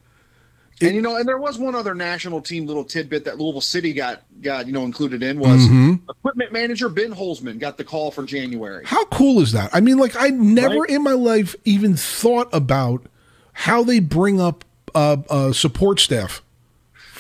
and 0.82 0.96
you 0.96 1.02
know 1.02 1.16
and 1.18 1.28
there 1.28 1.38
was 1.38 1.58
one 1.60 1.76
other 1.76 1.94
national 1.94 2.42
team 2.42 2.66
little 2.66 2.84
tidbit 2.84 3.26
that 3.26 3.38
louisville 3.38 3.62
city 3.62 3.94
got 3.94 4.22
got 4.42 4.66
you 4.68 4.74
know 4.74 4.84
included 4.84 5.22
in 5.22 5.38
was 5.40 5.66
equipment 6.10 6.52
manager 6.52 6.90
ben 6.90 7.14
holzman 7.14 7.60
got 7.60 7.78
the 7.78 7.84
call 7.84 8.10
for 8.12 8.24
january 8.24 8.84
How 8.86 9.06
cool 9.06 9.42
is 9.42 9.52
that? 9.52 9.70
I 9.74 9.80
mean, 9.82 9.98
like 9.98 10.16
I 10.18 10.30
never 10.30 10.80
Right? 10.82 10.90
in 10.90 11.04
my 11.04 11.14
life 11.14 11.56
even 11.66 11.96
thought 11.96 12.50
about 12.54 13.06
how 13.54 13.84
they 13.84 14.00
bring 14.00 14.40
up 14.42 14.64
uh, 14.96 15.18
uh, 15.30 15.54
support 15.54 16.00
staff. 16.00 16.42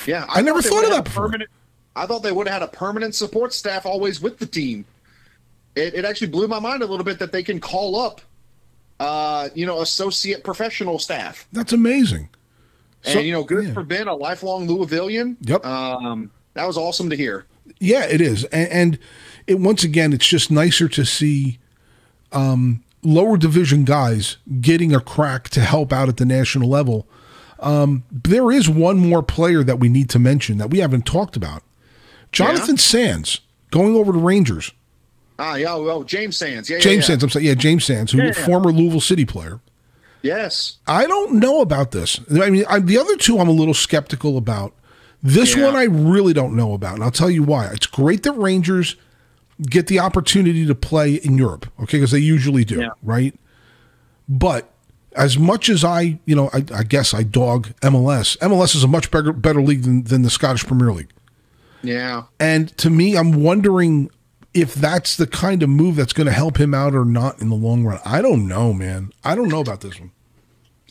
yeah 0.08 0.25
I 0.30 0.42
never 0.42 0.62
thought 0.62 0.84
of 0.86 0.90
that 0.92 1.04
before. 1.06 1.25
permanent 1.28 1.50
i 1.96 2.06
thought 2.06 2.24
they 2.24 2.32
would 2.32 2.48
have 2.48 2.62
had 2.62 2.70
a 2.70 2.72
permanent 2.72 3.13
support 3.16 3.54
staff 3.54 3.86
always 3.86 4.20
with 4.22 4.40
the 4.40 4.46
team 4.48 4.86
it, 5.75 5.94
it 5.94 6.06
actually 6.06 6.28
blew 6.28 6.48
my 6.48 6.60
mind 6.60 6.82
a 6.82 6.86
little 6.86 7.04
bit 7.06 7.20
that 7.20 7.32
they 7.32 7.44
can 7.44 7.60
call 7.60 7.98
up 8.00 8.22
uh 9.01 9.50
you 9.55 9.65
know 9.65 9.81
associate 9.81 10.43
professional 10.43 11.00
staff 11.00 11.48
That's 11.51 11.74
amazing. 11.74 12.29
and 13.05 13.13
So- 13.13 13.20
you 13.20 13.31
know 13.31 13.43
good 13.43 13.67
yeah. 13.67 13.74
for 13.74 13.84
ben 13.84 14.08
a 14.08 14.13
lifelong 14.15 14.67
louisvillian 14.67 15.38
Yep. 15.41 15.65
um 15.65 16.31
that 16.53 16.67
was 16.67 16.77
awesome 16.77 17.10
to 17.10 17.15
hear 17.15 17.46
Yeah, 17.79 18.05
it 18.05 18.22
is, 18.22 18.43
and, 18.46 18.70
and 18.70 19.00
it 19.48 19.60
once 19.60 19.84
again, 19.84 20.13
it's 20.13 20.27
just 20.27 20.51
nicer 20.51 20.88
to 20.89 21.03
see 21.05 21.58
um, 22.31 22.84
lower 23.01 23.38
division 23.38 23.86
guys 23.86 24.38
getting 24.60 24.93
a 24.93 25.00
crack 25.00 25.50
to 25.50 25.62
help 25.62 25.91
out 25.91 26.08
at 26.10 26.17
the 26.17 26.25
national 26.25 26.70
level. 26.70 27.08
Um, 27.60 28.03
there 28.12 28.51
is 28.51 28.70
one 28.70 28.98
more 29.00 29.24
player 29.24 29.63
that 29.63 29.79
we 29.79 29.89
need 29.89 30.10
to 30.12 30.20
mention 30.20 30.58
that 30.60 30.70
we 30.70 30.79
haven't 30.79 31.05
talked 31.05 31.36
about. 31.36 31.63
Jonathan 32.31 32.77
Sands 32.77 33.41
going 33.72 33.96
over 33.96 34.12
to 34.12 34.20
Rangers. 34.20 34.72
Ah 35.41 35.55
yeah 35.55 35.74
oh 35.74 36.03
james 36.03 36.38
sands 36.38 36.69
yeah 36.69 36.77
yeah, 36.77 36.81
James 36.83 37.03
yeah. 37.03 37.07
Sands, 37.07 37.24
I'm 37.24 37.29
sorry, 37.29 37.45
yeah, 37.48 37.53
James 37.55 37.83
Sands, 37.86 38.12
who 38.12 38.19
Yeah. 38.21 38.31
former 38.33 38.71
Louisville 38.71 39.01
City 39.01 39.25
player. 39.25 39.60
yes 40.21 40.77
I 40.88 41.07
don't 41.07 41.33
know 41.36 41.62
about 41.62 41.91
this. 41.91 42.19
I 42.31 42.50
mean, 42.50 42.65
I, 42.69 42.79
the 42.79 42.98
other 42.98 43.15
two 43.17 43.39
I'm 43.39 43.48
a 43.48 43.51
little 43.62 43.74
skeptical 43.74 44.38
about. 44.38 44.74
This 45.24 45.55
Yeah. 45.55 45.65
one 45.65 45.75
I 45.75 45.83
really 45.83 46.33
don't 46.33 46.55
know 46.55 46.74
about, 46.74 46.95
and 46.95 47.03
I'll 47.03 47.12
tell 47.12 47.29
you 47.29 47.43
why. 47.43 47.67
It's 47.67 47.88
great 47.88 48.24
that 48.24 48.33
Rangers 48.33 48.95
get 49.69 49.88
the 49.88 50.00
opportunity 50.00 50.65
to 50.65 50.74
play 50.75 51.15
in 51.15 51.38
Europe, 51.38 51.65
okay, 51.81 51.98
because 51.98 52.12
they 52.12 52.19
usually 52.19 52.65
do, 52.65 52.79
Yeah. 52.79 52.89
right? 53.03 53.33
But 54.27 54.71
as 55.15 55.38
much 55.38 55.69
as 55.69 55.83
I, 55.83 56.19
you 56.25 56.36
know, 56.36 56.50
I, 56.53 56.63
I 56.74 56.83
guess 56.83 57.13
I 57.13 57.24
dog 57.24 57.69
MLS. 57.81 58.38
MLS 58.39 58.75
is 58.75 58.83
a 58.83 58.88
much 58.88 59.12
better 59.12 59.31
better 59.33 59.62
league 59.62 59.83
than, 59.83 60.03
than 60.03 60.21
the 60.24 60.29
Scottish 60.29 60.65
Premier 60.65 60.91
League. 60.91 61.10
Yeah. 61.83 62.24
And 62.39 62.75
to 62.77 62.89
me, 62.89 63.15
I'm 63.17 63.43
wondering 63.43 64.10
if 64.53 64.74
that's 64.74 65.15
the 65.17 65.27
kind 65.27 65.63
of 65.63 65.70
move 65.70 65.96
that's 65.96 66.13
going 66.13 66.27
to 66.27 66.34
help 66.34 66.58
him 66.60 66.74
out 66.74 66.93
or 66.93 67.05
not 67.05 67.41
in 67.41 67.50
the 67.50 67.55
long 67.55 67.86
run. 67.86 68.00
I 68.05 68.22
don't 68.22 68.48
know, 68.48 68.74
man. 68.74 69.12
I 69.24 69.36
don't 69.36 69.48
know 69.50 69.62
about 69.62 69.81
this 69.81 70.00
one. 70.00 70.12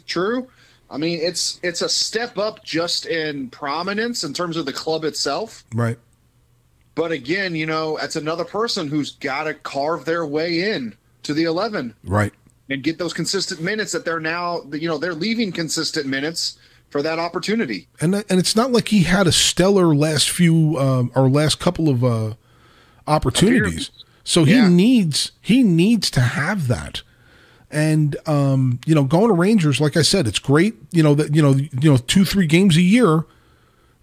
True. 0.06 0.48
I 0.90 0.96
mean, 0.96 1.20
it's 1.22 1.60
it's 1.62 1.82
a 1.82 1.88
step 1.88 2.36
up 2.38 2.64
just 2.64 3.06
in 3.06 3.48
prominence 3.50 4.24
in 4.24 4.32
terms 4.32 4.56
of 4.56 4.66
the 4.66 4.72
club 4.72 5.04
itself. 5.04 5.62
Right. 5.74 5.98
But 6.96 7.12
again, 7.12 7.54
you 7.54 7.66
know, 7.66 7.96
that's 8.00 8.16
another 8.16 8.44
person 8.44 8.88
who's 8.88 9.12
got 9.12 9.44
to 9.44 9.54
carve 9.54 10.04
their 10.04 10.26
way 10.26 10.72
in 10.72 10.96
to 11.22 11.32
the 11.34 11.44
11 11.44 11.94
Right. 12.02 12.32
and 12.68 12.82
get 12.82 12.98
those 12.98 13.12
consistent 13.12 13.60
minutes 13.60 13.92
that 13.92 14.04
they're 14.04 14.18
now, 14.20 14.62
you 14.72 14.88
know, 14.88 14.98
they're 14.98 15.14
leaving 15.14 15.52
consistent 15.52 16.06
minutes 16.06 16.58
for 16.88 17.02
that 17.02 17.20
opportunity. 17.20 17.86
and 18.00 18.14
and 18.16 18.40
it's 18.40 18.56
not 18.56 18.72
like 18.72 18.88
he 18.88 19.04
had 19.04 19.28
a 19.28 19.32
stellar 19.32 19.94
last 19.94 20.28
few 20.30 20.76
um, 20.78 21.12
or 21.14 21.28
last 21.30 21.60
couple 21.60 21.88
of 21.88 22.02
uh, 22.02 22.34
opportunities. 23.10 23.90
So 24.24 24.44
he 24.44 24.54
Yeah. 24.54 24.68
needs 24.68 25.32
he 25.40 25.62
needs 25.62 26.10
to 26.12 26.20
have 26.20 26.68
that. 26.68 27.02
And 27.70 28.16
um, 28.26 28.80
you 28.86 28.94
know, 28.94 29.04
going 29.04 29.28
to 29.28 29.34
Rangers, 29.34 29.80
like 29.80 29.96
I 29.96 30.02
said, 30.02 30.26
it's 30.26 30.38
great. 30.38 30.74
You 30.92 31.02
know 31.02 31.14
that 31.14 31.34
you 31.34 31.42
know 31.42 31.52
you 31.54 31.90
know 31.90 31.96
two 31.96 32.24
three 32.24 32.46
games 32.46 32.76
a 32.76 32.82
year. 32.82 33.24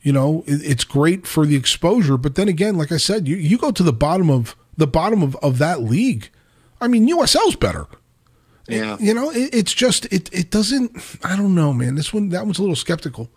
You 0.02 0.14
know, 0.14 0.44
it, 0.48 0.62
it's 0.64 0.84
great 0.86 1.28
for 1.28 1.46
the 1.46 1.56
exposure, 1.56 2.18
but 2.18 2.36
then 2.36 2.48
again, 2.48 2.78
like 2.78 2.92
I 2.92 2.98
said, 2.98 3.28
you 3.28 3.36
you 3.36 3.58
go 3.58 3.72
to 3.72 3.84
the 3.84 3.92
bottom 3.94 4.30
of 4.30 4.56
the 4.78 4.88
bottom 4.88 5.22
of 5.22 5.36
of 5.38 5.58
that 5.58 5.82
league. 5.82 6.30
I 6.80 6.88
mean, 6.88 7.08
USL's 7.10 7.56
better. 7.56 7.88
Yeah. 8.70 8.98
You 9.00 9.14
know, 9.14 9.32
it, 9.32 9.54
it's 9.54 9.74
just 9.74 10.06
it 10.14 10.30
it 10.34 10.50
doesn't. 10.52 10.92
I 11.24 11.36
don't 11.36 11.56
know, 11.56 11.74
man. 11.74 11.96
This 11.96 12.14
one 12.14 12.30
that 12.30 12.46
one's 12.46 12.60
a 12.60 12.62
little 12.62 12.76
skeptical. 12.76 13.30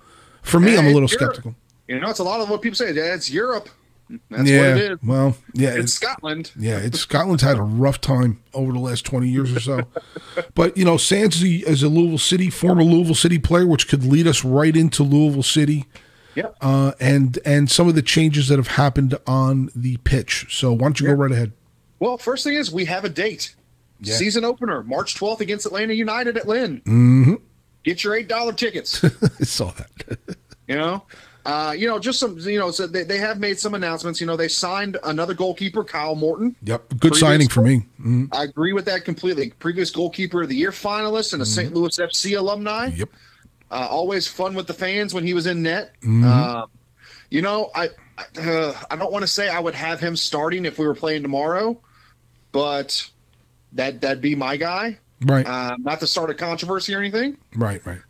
For 0.43 0.61
me, 0.61 0.77
I'm 0.77 0.87
a 0.87 0.93
little 0.93 1.09
skeptical. 1.09 1.55
You 1.89 1.99
know, 1.99 2.09
it's 2.09 2.21
a 2.21 2.25
lot 2.25 2.41
of 2.41 2.49
what 2.49 2.63
people 2.63 2.77
say. 2.77 2.93
Yeah, 2.93 3.15
it's 3.15 3.31
Europe. 3.31 3.69
That's 4.31 4.49
yeah. 4.49 4.59
what 4.59 4.69
it 4.81 4.93
is. 4.93 4.99
Well, 5.05 5.37
yeah. 5.55 5.69
It's 5.71 5.79
It's, 5.85 5.93
Scotland. 5.95 6.53
yeah. 6.59 6.79
It's 6.79 7.01
Scotland's 7.01 7.43
had 7.43 7.57
a 7.59 7.63
rough 7.63 8.01
time 8.01 8.43
over 8.55 8.73
the 8.73 8.79
last 8.79 9.05
twenty 9.07 9.29
years 9.29 9.55
or 9.55 9.61
so. 9.61 9.83
but 10.55 10.77
you 10.77 10.85
know, 10.85 10.97
Sands 10.97 11.37
is 11.37 11.43
a, 11.43 11.71
is 11.71 11.83
a 11.83 11.89
Louisville 11.89 12.19
City 12.19 12.51
former 12.51 12.83
Louisville 12.83 13.15
City 13.15 13.39
player, 13.39 13.67
which 13.67 13.89
could 13.89 14.05
lead 14.05 14.27
us 14.27 14.45
right 14.45 14.77
into 14.77 15.03
Louisville 15.03 15.43
City. 15.43 15.87
Yeah. 16.37 16.51
uh, 16.61 16.93
and 17.01 17.39
and 17.45 17.69
some 17.71 17.89
of 17.89 17.95
the 17.97 18.03
changes 18.03 18.49
that 18.49 18.57
have 18.59 18.69
happened 18.69 19.19
on 19.27 19.69
the 19.75 19.97
pitch. 19.99 20.47
So 20.57 20.73
why 20.73 20.79
don't 20.79 21.01
you 21.01 21.09
go 21.09 21.13
right 21.15 21.33
ahead? 21.33 21.53
Well, 21.99 22.19
first 22.19 22.45
thing 22.45 22.55
is 22.55 22.71
we 22.73 22.85
have 22.87 23.05
a 23.05 23.09
date. 23.09 23.55
Yeah. 24.01 24.15
Season 24.15 24.45
opener, 24.45 24.83
March 24.83 25.15
12th 25.17 25.41
against 25.41 25.67
Atlanta 25.67 25.93
United 25.93 26.39
at 26.39 26.49
Lynn. 26.49 26.81
Mm-hmm. 26.87 27.35
Get 27.85 28.03
your 28.05 28.15
eight 28.15 28.29
dollar 28.29 28.53
tickets. 28.53 29.05
I 29.41 29.45
saw 29.45 29.73
that. 29.73 30.19
you 30.69 30.77
know, 30.77 31.05
uh, 31.47 31.75
you 31.77 31.87
know, 31.87 31.99
just 31.99 32.19
some. 32.21 32.39
You 32.39 32.59
know, 32.59 32.71
so 32.71 32.87
they, 32.87 33.03
they 33.05 33.19
have 33.19 33.39
made 33.41 33.59
some 33.59 33.75
announcements. 33.75 34.21
You 34.21 34.27
know, 34.27 34.37
they 34.37 34.49
signed 34.49 34.97
another 35.05 35.35
goalkeeper, 35.35 35.83
Kyle 35.85 36.15
Morton. 36.15 36.55
yep, 36.63 36.89
good 36.89 37.01
Previous- 37.01 37.21
signing 37.21 37.49
for 37.49 37.63
me. 37.63 37.87
Mhm. 38.01 38.29
I 38.33 38.45
agree 38.45 38.73
with 38.73 38.85
that 38.87 39.05
completely. 39.05 39.51
Previous 39.59 39.91
goalkeeper 39.91 40.43
of 40.43 40.49
the 40.49 40.57
year 40.57 40.71
finalist 40.71 41.33
and 41.33 41.43
a 41.43 41.47
St. 41.47 41.73
Louis 41.75 41.99
FC 41.99 42.37
alumni. 42.39 42.87
Yep. 42.95 43.09
Uh, 43.71 43.87
always 43.91 44.27
fun 44.27 44.55
with 44.55 44.67
the 44.67 44.75
fans 44.75 45.15
when 45.15 45.25
he 45.25 45.33
was 45.35 45.47
in 45.47 45.63
net. 45.63 45.93
Mm-hmm. 46.03 46.25
Uh, 46.27 46.67
you 47.31 47.41
know, 47.43 47.71
I 47.75 47.89
uh, 48.39 48.75
I 48.91 48.97
don't 48.97 49.13
want 49.13 49.23
to 49.23 49.29
say 49.29 49.49
I 49.49 49.61
would 49.61 49.75
have 49.77 50.01
him 50.01 50.17
starting 50.17 50.65
if 50.67 50.79
we 50.79 50.87
were 50.87 50.95
playing 50.95 51.23
tomorrow, 51.23 51.81
but 52.53 53.09
that 53.73 54.01
that'd 54.01 54.21
be 54.21 54.35
my 54.35 54.57
guy. 54.57 54.99
Right, 55.23 55.47
Uh, 55.47 55.77
not 55.79 56.01
to 56.01 56.07
start 56.07 56.31
a 56.31 56.35
controversy 56.35 56.95
or 56.95 56.99
anything. 56.99 57.37
right, 57.55 57.85
right. 57.87 58.01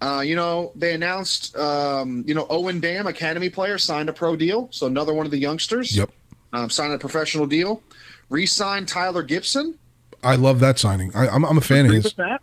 Uh, 0.00 0.20
you 0.24 0.36
know, 0.36 0.70
they 0.76 0.94
announced, 0.94 1.56
um, 1.56 2.22
you 2.26 2.34
know, 2.34 2.46
Owen 2.50 2.78
Damm, 2.80 3.06
academy 3.08 3.50
player, 3.50 3.78
signed 3.78 4.08
a 4.08 4.12
pro 4.12 4.36
deal. 4.36 4.68
So 4.70 4.86
another 4.86 5.12
one 5.12 5.26
of 5.26 5.32
the 5.32 5.38
youngsters 5.38 5.96
Yep, 5.96 6.10
um, 6.52 6.70
signed 6.70 6.92
a 6.92 6.98
professional 6.98 7.46
deal. 7.46 7.82
Re-signed 8.30 8.86
Tyler 8.88 9.22
Gibson. 9.22 9.76
I 10.22 10.36
love 10.36 10.60
that 10.60 10.78
signing. 10.78 11.10
I, 11.14 11.28
I'm 11.28 11.44
I'm 11.44 11.58
a 11.58 11.62
fan 11.62 11.86
of 11.86 11.92
his. 11.92 12.12
that. 12.14 12.40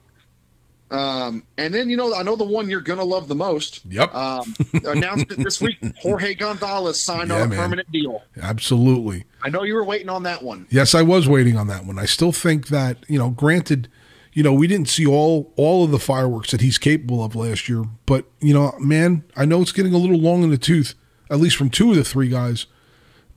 Um, 0.92 1.44
and 1.58 1.74
then 1.74 1.90
you 1.90 1.98
know, 1.98 2.14
I 2.14 2.24
know 2.24 2.36
the 2.36 2.44
one 2.46 2.70
you're 2.70 2.80
gonna 2.82 3.04
love 3.04 3.28
the 3.28 3.36
most. 3.36 3.82
Yep. 3.90 4.14
Um, 4.14 4.56
announced 4.86 5.32
it 5.32 5.38
this 5.44 5.60
week. 5.60 5.78
Jorge 6.02 6.36
Gonzalez 6.36 7.00
signed 7.02 7.30
Yeah, 7.30 7.38
on 7.38 7.42
a 7.44 7.48
man. 7.48 7.58
permanent 7.60 7.92
deal. 7.92 8.22
Absolutely. 8.42 9.26
I 9.44 9.50
know 9.50 9.64
you 9.64 9.74
were 9.76 9.84
waiting 9.84 10.10
on 10.10 10.24
that 10.24 10.44
one. 10.44 10.68
Yes, 10.70 10.94
I 10.96 11.02
was 11.02 11.28
waiting 11.28 11.58
on 11.58 11.68
that 11.68 11.86
one. 11.86 11.98
I 12.00 12.06
still 12.06 12.32
think 12.32 12.68
that 12.68 12.98
you 13.08 13.18
know, 13.18 13.30
granted, 13.32 13.88
you 14.36 14.44
know, 14.44 14.54
we 14.54 14.68
didn't 14.68 14.90
see 14.90 15.06
all 15.08 15.54
all 15.56 15.86
of 15.86 15.92
the 15.92 15.98
fireworks 15.98 16.52
that 16.52 16.60
he's 16.60 16.78
capable 16.78 17.24
of 17.24 17.36
last 17.36 17.68
year, 17.70 17.86
but 18.06 18.26
you 18.42 18.54
know, 18.54 18.76
man, 18.80 19.24
I 19.36 19.46
know 19.46 19.62
it's 19.62 19.72
getting 19.72 19.94
a 19.94 19.98
little 19.98 20.20
long 20.20 20.44
in 20.44 20.52
the 20.52 20.58
tooth, 20.58 20.94
at 21.32 21.40
least 21.40 21.56
from 21.56 21.70
two 21.70 21.92
of 21.92 21.96
the 21.96 22.04
three 22.04 22.28
guys. 22.28 22.68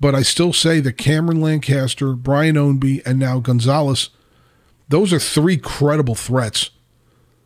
But 0.01 0.17
I 0.17 0.23
still 0.23 0.53
say 0.53 0.81
that 0.81 0.95
Cameron 0.95 1.41
Lancaster, 1.41 2.15
Brian 2.15 2.57
Ownby, 2.57 3.03
and 3.07 3.19
now 3.19 3.39
Gonzalez, 3.39 4.11
those 4.89 5.13
are 5.13 5.21
three 5.21 5.57
credible 5.57 6.17
threats, 6.17 6.71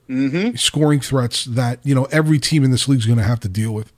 mm-hmm. 0.08 0.56
scoring 0.56 1.00
threats 1.00 1.44
that 1.44 1.78
you 1.84 1.94
know 1.94 2.04
every 2.06 2.38
team 2.38 2.64
in 2.64 2.70
this 2.70 2.88
league 2.88 3.00
is 3.00 3.06
going 3.06 3.18
to 3.18 3.24
have 3.24 3.40
to 3.40 3.50
deal 3.50 3.72
with. 3.72 3.92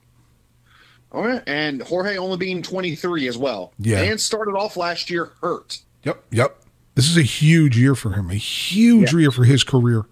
All 1.12 1.22
right, 1.22 1.44
and 1.46 1.80
Jorge 1.80 2.16
only 2.16 2.38
being 2.38 2.60
23 2.60 3.28
as 3.28 3.38
well. 3.38 3.72
Yeah. 3.78 4.02
and 4.02 4.20
started 4.20 4.56
off 4.56 4.76
last 4.76 5.10
year 5.10 5.30
hurt. 5.40 5.78
Yep, 6.02 6.24
yep. 6.32 6.63
This 6.94 7.08
is 7.10 7.16
a 7.16 7.22
huge 7.22 7.76
year 7.76 7.94
for 7.94 8.12
him, 8.12 8.30
a 8.30 8.34
huge 8.34 9.12
year 9.12 9.30
for 9.30 9.44
his 9.44 9.64
career. 9.64 10.04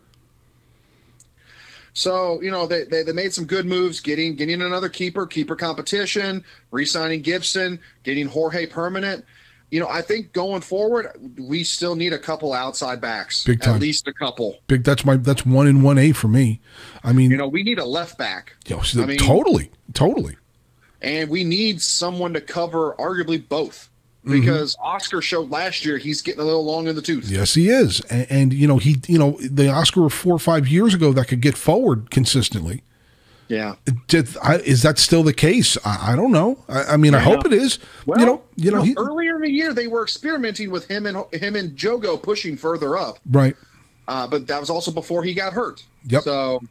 So 1.94 2.40
you 2.40 2.50
know 2.50 2.66
they, 2.66 2.84
they 2.84 3.02
they 3.02 3.12
made 3.12 3.34
some 3.34 3.44
good 3.44 3.66
moves, 3.66 4.00
getting 4.00 4.34
getting 4.34 4.62
another 4.62 4.88
keeper, 4.88 5.26
keeper 5.26 5.54
competition, 5.56 6.42
re-signing 6.70 7.20
Gibson, 7.22 7.78
getting 8.02 8.26
Jorge 8.26 8.66
permanent. 8.66 9.24
You 9.70 9.80
know, 9.80 9.88
I 9.88 10.02
think 10.02 10.32
going 10.34 10.60
forward, 10.60 11.06
we 11.38 11.64
still 11.64 11.94
need 11.94 12.12
a 12.12 12.18
couple 12.18 12.52
outside 12.52 13.00
backs, 13.00 13.42
Big 13.44 13.62
time. 13.62 13.76
at 13.76 13.80
least 13.80 14.06
a 14.06 14.12
couple. 14.12 14.58
Big. 14.66 14.84
That's 14.84 15.04
my. 15.04 15.16
That's 15.16 15.44
one 15.46 15.66
in 15.66 15.82
one 15.82 15.98
A 15.98 16.12
for 16.12 16.28
me. 16.28 16.60
I 17.04 17.12
mean, 17.12 17.30
You 17.30 17.36
know, 17.38 17.48
we 17.48 17.62
need 17.62 17.78
a 17.78 17.84
left 17.84 18.16
back, 18.18 18.54
yo, 18.66 18.80
so 18.80 19.02
I 19.02 19.06
mean- 19.06 19.18
totally, 19.18 19.70
totally. 19.94 20.36
and 21.02 21.28
we 21.30 21.44
need 21.44 21.80
someone 21.82 22.32
to 22.34 22.40
cover 22.40 22.94
arguably 22.98 23.46
both. 23.46 23.88
Mm-hmm. 24.24 24.40
Because 24.40 24.76
Oscar 24.80 25.20
showed 25.20 25.50
last 25.50 25.84
year 25.84 25.98
he's 25.98 26.22
getting 26.22 26.40
a 26.40 26.44
little 26.44 26.64
long 26.64 26.86
in 26.86 26.94
the 26.94 27.02
tooth. 27.02 27.28
Yes, 27.28 27.54
he 27.54 27.68
is, 27.68 28.00
and, 28.02 28.26
and 28.30 28.52
you 28.52 28.68
know 28.68 28.78
he, 28.78 28.96
you 29.08 29.18
know 29.18 29.36
the 29.40 29.68
Oscar 29.68 30.06
of 30.06 30.12
four 30.12 30.34
or 30.34 30.38
five 30.38 30.68
years 30.68 30.94
ago 30.94 31.12
that 31.12 31.26
could 31.26 31.40
get 31.40 31.56
forward 31.56 32.10
consistently. 32.12 32.82
Yeah. 33.48 33.74
Did, 34.06 34.34
I, 34.42 34.58
is 34.58 34.82
that 34.82 34.98
still 34.98 35.22
the 35.22 35.34
case? 35.34 35.76
I, 35.84 36.12
I 36.12 36.16
don't 36.16 36.32
know. 36.32 36.64
I, 36.68 36.84
I 36.84 36.96
mean, 36.96 37.14
I 37.14 37.18
hope 37.18 37.44
it 37.44 37.52
is. 37.52 37.80
Well, 38.06 38.18
you 38.18 38.24
know, 38.24 38.42
you 38.56 38.70
know, 38.70 38.82
he, 38.82 38.94
earlier 38.96 39.34
in 39.36 39.42
the 39.42 39.50
year 39.50 39.74
they 39.74 39.88
were 39.88 40.02
experimenting 40.02 40.70
with 40.70 40.88
him 40.88 41.04
and 41.04 41.18
him 41.34 41.56
and 41.56 41.76
Jogo 41.76 42.22
pushing 42.22 42.56
further 42.56 42.96
up. 42.96 43.18
right. 43.30 43.54
uh, 44.08 44.26
but 44.26 44.46
that 44.46 44.58
was 44.58 44.70
also 44.70 44.90
before 44.90 45.22
he 45.22 45.34
got 45.34 45.52
hurt. 45.52 45.84
Yep. 46.06 46.22
So, 46.22 46.62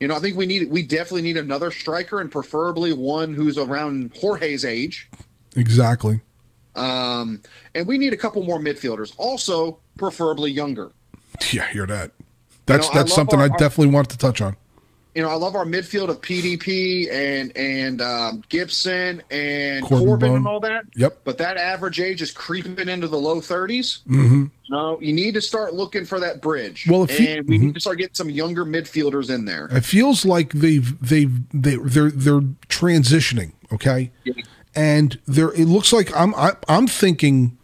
you 0.00 0.08
know, 0.08 0.14
I 0.14 0.20
think 0.20 0.36
we 0.36 0.46
need 0.46 0.70
we 0.70 0.82
definitely 0.82 1.22
need 1.22 1.36
another 1.36 1.70
striker 1.70 2.20
and 2.20 2.30
preferably 2.30 2.92
one 2.94 3.34
who's 3.34 3.58
around 3.58 4.12
Jorge's 4.16 4.64
age. 4.64 5.10
Exactly. 5.56 6.20
Um, 6.78 7.42
and 7.74 7.86
we 7.86 7.98
need 7.98 8.12
a 8.12 8.16
couple 8.16 8.42
more 8.44 8.58
midfielders, 8.58 9.12
also 9.16 9.78
preferably 9.96 10.50
younger. 10.50 10.92
Yeah, 11.52 11.68
hear 11.70 11.86
that. 11.86 12.10
That's 12.66 12.88
know, 12.88 12.94
that's 12.94 13.10
love 13.10 13.16
something 13.16 13.38
our- 13.38 13.44
I 13.46 13.56
definitely 13.56 13.94
wanted 13.94 14.10
to 14.10 14.18
touch 14.18 14.40
on. 14.40 14.56
You 15.14 15.22
know, 15.22 15.30
I 15.30 15.34
love 15.34 15.56
our 15.56 15.64
midfield 15.64 16.08
of 16.10 16.20
PDP 16.20 17.10
and 17.12 17.56
and 17.56 18.00
um, 18.02 18.42
Gibson 18.48 19.22
and 19.30 19.84
Corbin 19.84 20.06
Corbin, 20.06 20.34
and 20.36 20.46
all 20.46 20.60
that. 20.60 20.84
Yep. 20.94 21.20
But 21.24 21.38
that 21.38 21.56
average 21.56 21.98
age 22.00 22.22
is 22.22 22.30
creeping 22.30 22.88
into 22.88 23.08
the 23.08 23.16
low 23.16 23.40
30s. 23.40 24.04
hmm 24.04 24.44
No, 24.68 25.00
you 25.00 25.12
need 25.12 25.34
to 25.34 25.40
start 25.40 25.74
looking 25.74 26.04
for 26.04 26.20
that 26.20 26.40
bridge. 26.40 26.86
Well, 26.88 27.04
if 27.04 27.18
you- 27.18 27.26
mm-hmm. 27.26 27.38
and 27.38 27.48
we 27.48 27.58
need 27.58 27.74
to 27.74 27.80
start 27.80 27.98
getting 27.98 28.14
some 28.14 28.30
younger 28.30 28.64
midfielders 28.64 29.32
in 29.34 29.44
there. 29.44 29.66
It 29.72 29.84
feels 29.84 30.24
like 30.24 30.52
they've 30.52 30.94
they've 31.00 31.32
they 31.52 31.76
they're 31.76 32.10
they're 32.10 32.40
transitioning. 32.68 33.52
Okay. 33.72 34.10
And 34.74 35.18
there 35.26 35.52
it 35.52 35.66
looks 35.66 35.92
like 35.92 36.14
I'm 36.16 36.34
I, 36.34 36.52
I'm 36.68 36.86
thinking 36.86 37.58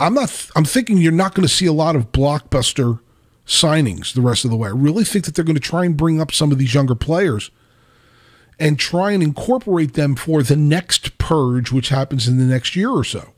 I'm 0.00 0.14
not 0.14 0.50
I'm 0.54 0.64
thinking 0.64 0.98
you're 0.98 1.12
not 1.12 1.34
going 1.34 1.46
to 1.46 1.52
see 1.52 1.66
a 1.66 1.72
lot 1.72 1.96
of 1.96 2.12
blockbuster 2.12 3.00
signings 3.46 4.12
the 4.12 4.20
rest 4.20 4.44
of 4.44 4.50
the 4.50 4.56
way. 4.56 4.68
I 4.68 4.72
really 4.72 5.04
think 5.04 5.24
that 5.24 5.34
they're 5.34 5.44
going 5.44 5.54
to 5.54 5.60
try 5.60 5.84
and 5.84 5.96
bring 5.96 6.20
up 6.20 6.32
some 6.32 6.52
of 6.52 6.58
these 6.58 6.74
younger 6.74 6.94
players 6.94 7.50
and 8.58 8.78
try 8.78 9.12
and 9.12 9.22
incorporate 9.22 9.94
them 9.94 10.16
for 10.16 10.42
the 10.42 10.56
next 10.56 11.16
purge, 11.18 11.72
which 11.72 11.88
happens 11.88 12.26
in 12.26 12.38
the 12.38 12.44
next 12.44 12.74
year 12.76 12.90
or 12.90 13.04
so. 13.04 13.32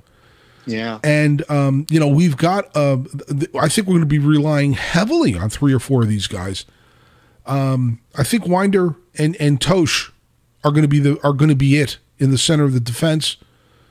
Yeah. 0.67 0.99
And 1.03 1.49
um, 1.51 1.87
you 1.91 2.01
know, 2.01 2.09
we've 2.09 2.37
got. 2.37 2.75
Uh, 2.77 2.99
th- 3.29 3.51
I 3.55 3.69
think 3.69 3.87
we're 3.87 3.95
going 3.95 4.01
to 4.01 4.07
be 4.07 4.19
relying 4.19 4.75
heavily 4.75 5.37
on 5.37 5.51
three 5.51 5.73
or 5.73 5.79
four 5.79 6.03
of 6.03 6.09
these 6.09 6.27
guys. 6.27 6.65
Um, 7.47 8.01
I 8.17 8.25
think 8.25 8.45
Wynder 8.45 8.97
and 9.19 9.37
and 9.41 9.61
Totsch 9.61 10.11
are 10.65 10.71
going 10.71 10.83
to 10.83 10.89
be 10.89 10.99
the 10.99 11.19
are 11.25 11.33
going 11.33 11.49
to 11.49 11.57
be 11.57 11.77
it 11.77 11.99
in 12.21 12.31
the 12.31 12.39
center 12.39 12.65
of 12.65 12.73
the 12.75 12.81
defense, 12.81 13.37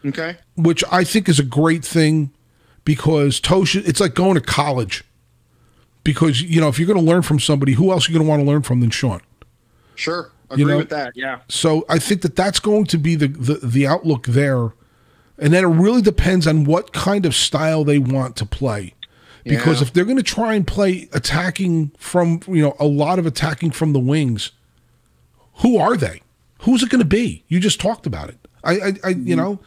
Okay. 0.06 0.38
which 0.56 0.84
I 0.92 1.04
think 1.04 1.28
is 1.28 1.40
a 1.40 1.44
great 1.44 1.84
thing 1.84 2.32
because 2.86 3.42
Totsch. 3.42 3.76
It's 3.76 4.00
like 4.00 4.14
going 4.16 4.36
to 4.36 4.42
college. 4.42 5.04
Because 6.04 6.42
you 6.42 6.62
know, 6.62 6.70
if 6.70 6.80
you're 6.80 6.88
going 6.88 7.00
to 7.00 7.06
learn 7.06 7.22
from 7.24 7.40
somebody, 7.40 7.74
who 7.74 7.92
else 7.92 8.08
are 8.08 8.12
you 8.12 8.18
going 8.18 8.26
to 8.26 8.30
want 8.30 8.42
to 8.42 8.48
learn 8.48 8.62
from 8.62 8.80
than 8.80 8.90
Sean? 8.90 9.20
Sure. 9.96 10.32
Agree 10.50 10.66
know- 10.66 10.78
with 10.78 10.90
that. 10.90 11.14
Yeah. 11.16 11.40
So 11.50 11.86
I 11.90 12.00
think 12.00 12.22
that 12.22 12.36
that's 12.36 12.60
going 12.60 12.86
to 12.86 12.98
be 12.98 13.16
the, 13.16 13.28
the 13.28 13.56
the 13.66 13.86
outlook 13.88 14.26
there, 14.28 14.72
and 15.38 15.54
then 15.54 15.64
it 15.64 15.68
really 15.68 16.02
depends 16.02 16.48
on 16.48 16.64
what 16.64 16.94
kind 16.94 17.26
of 17.26 17.36
style 17.36 17.84
they 17.84 18.00
want 18.00 18.36
to 18.38 18.46
play. 18.46 18.94
Because 19.44 19.80
Yeah. 19.82 19.88
if 19.88 19.94
they're 19.94 20.06
going 20.06 20.18
to 20.18 20.24
try 20.24 20.54
and 20.56 20.66
play 20.66 21.08
attacking 21.14 21.92
from 21.98 22.40
you 22.48 22.62
know 22.62 22.76
a 22.80 22.86
lot 22.86 23.20
of 23.20 23.26
attacking 23.26 23.72
from 23.72 23.94
the 23.94 24.00
wings, 24.00 24.52
who 25.56 25.78
are 25.78 25.98
they? 25.98 26.22
Who's 26.60 26.84
it 26.84 26.90
going 26.90 27.00
to 27.00 27.08
be? 27.08 27.44
You 27.48 27.60
just 27.60 27.80
talked 27.80 28.06
about 28.06 28.30
it. 28.30 28.38
I, 28.64 28.74
I, 28.74 28.94
I 29.04 29.10
you 29.10 29.36
know, 29.36 29.60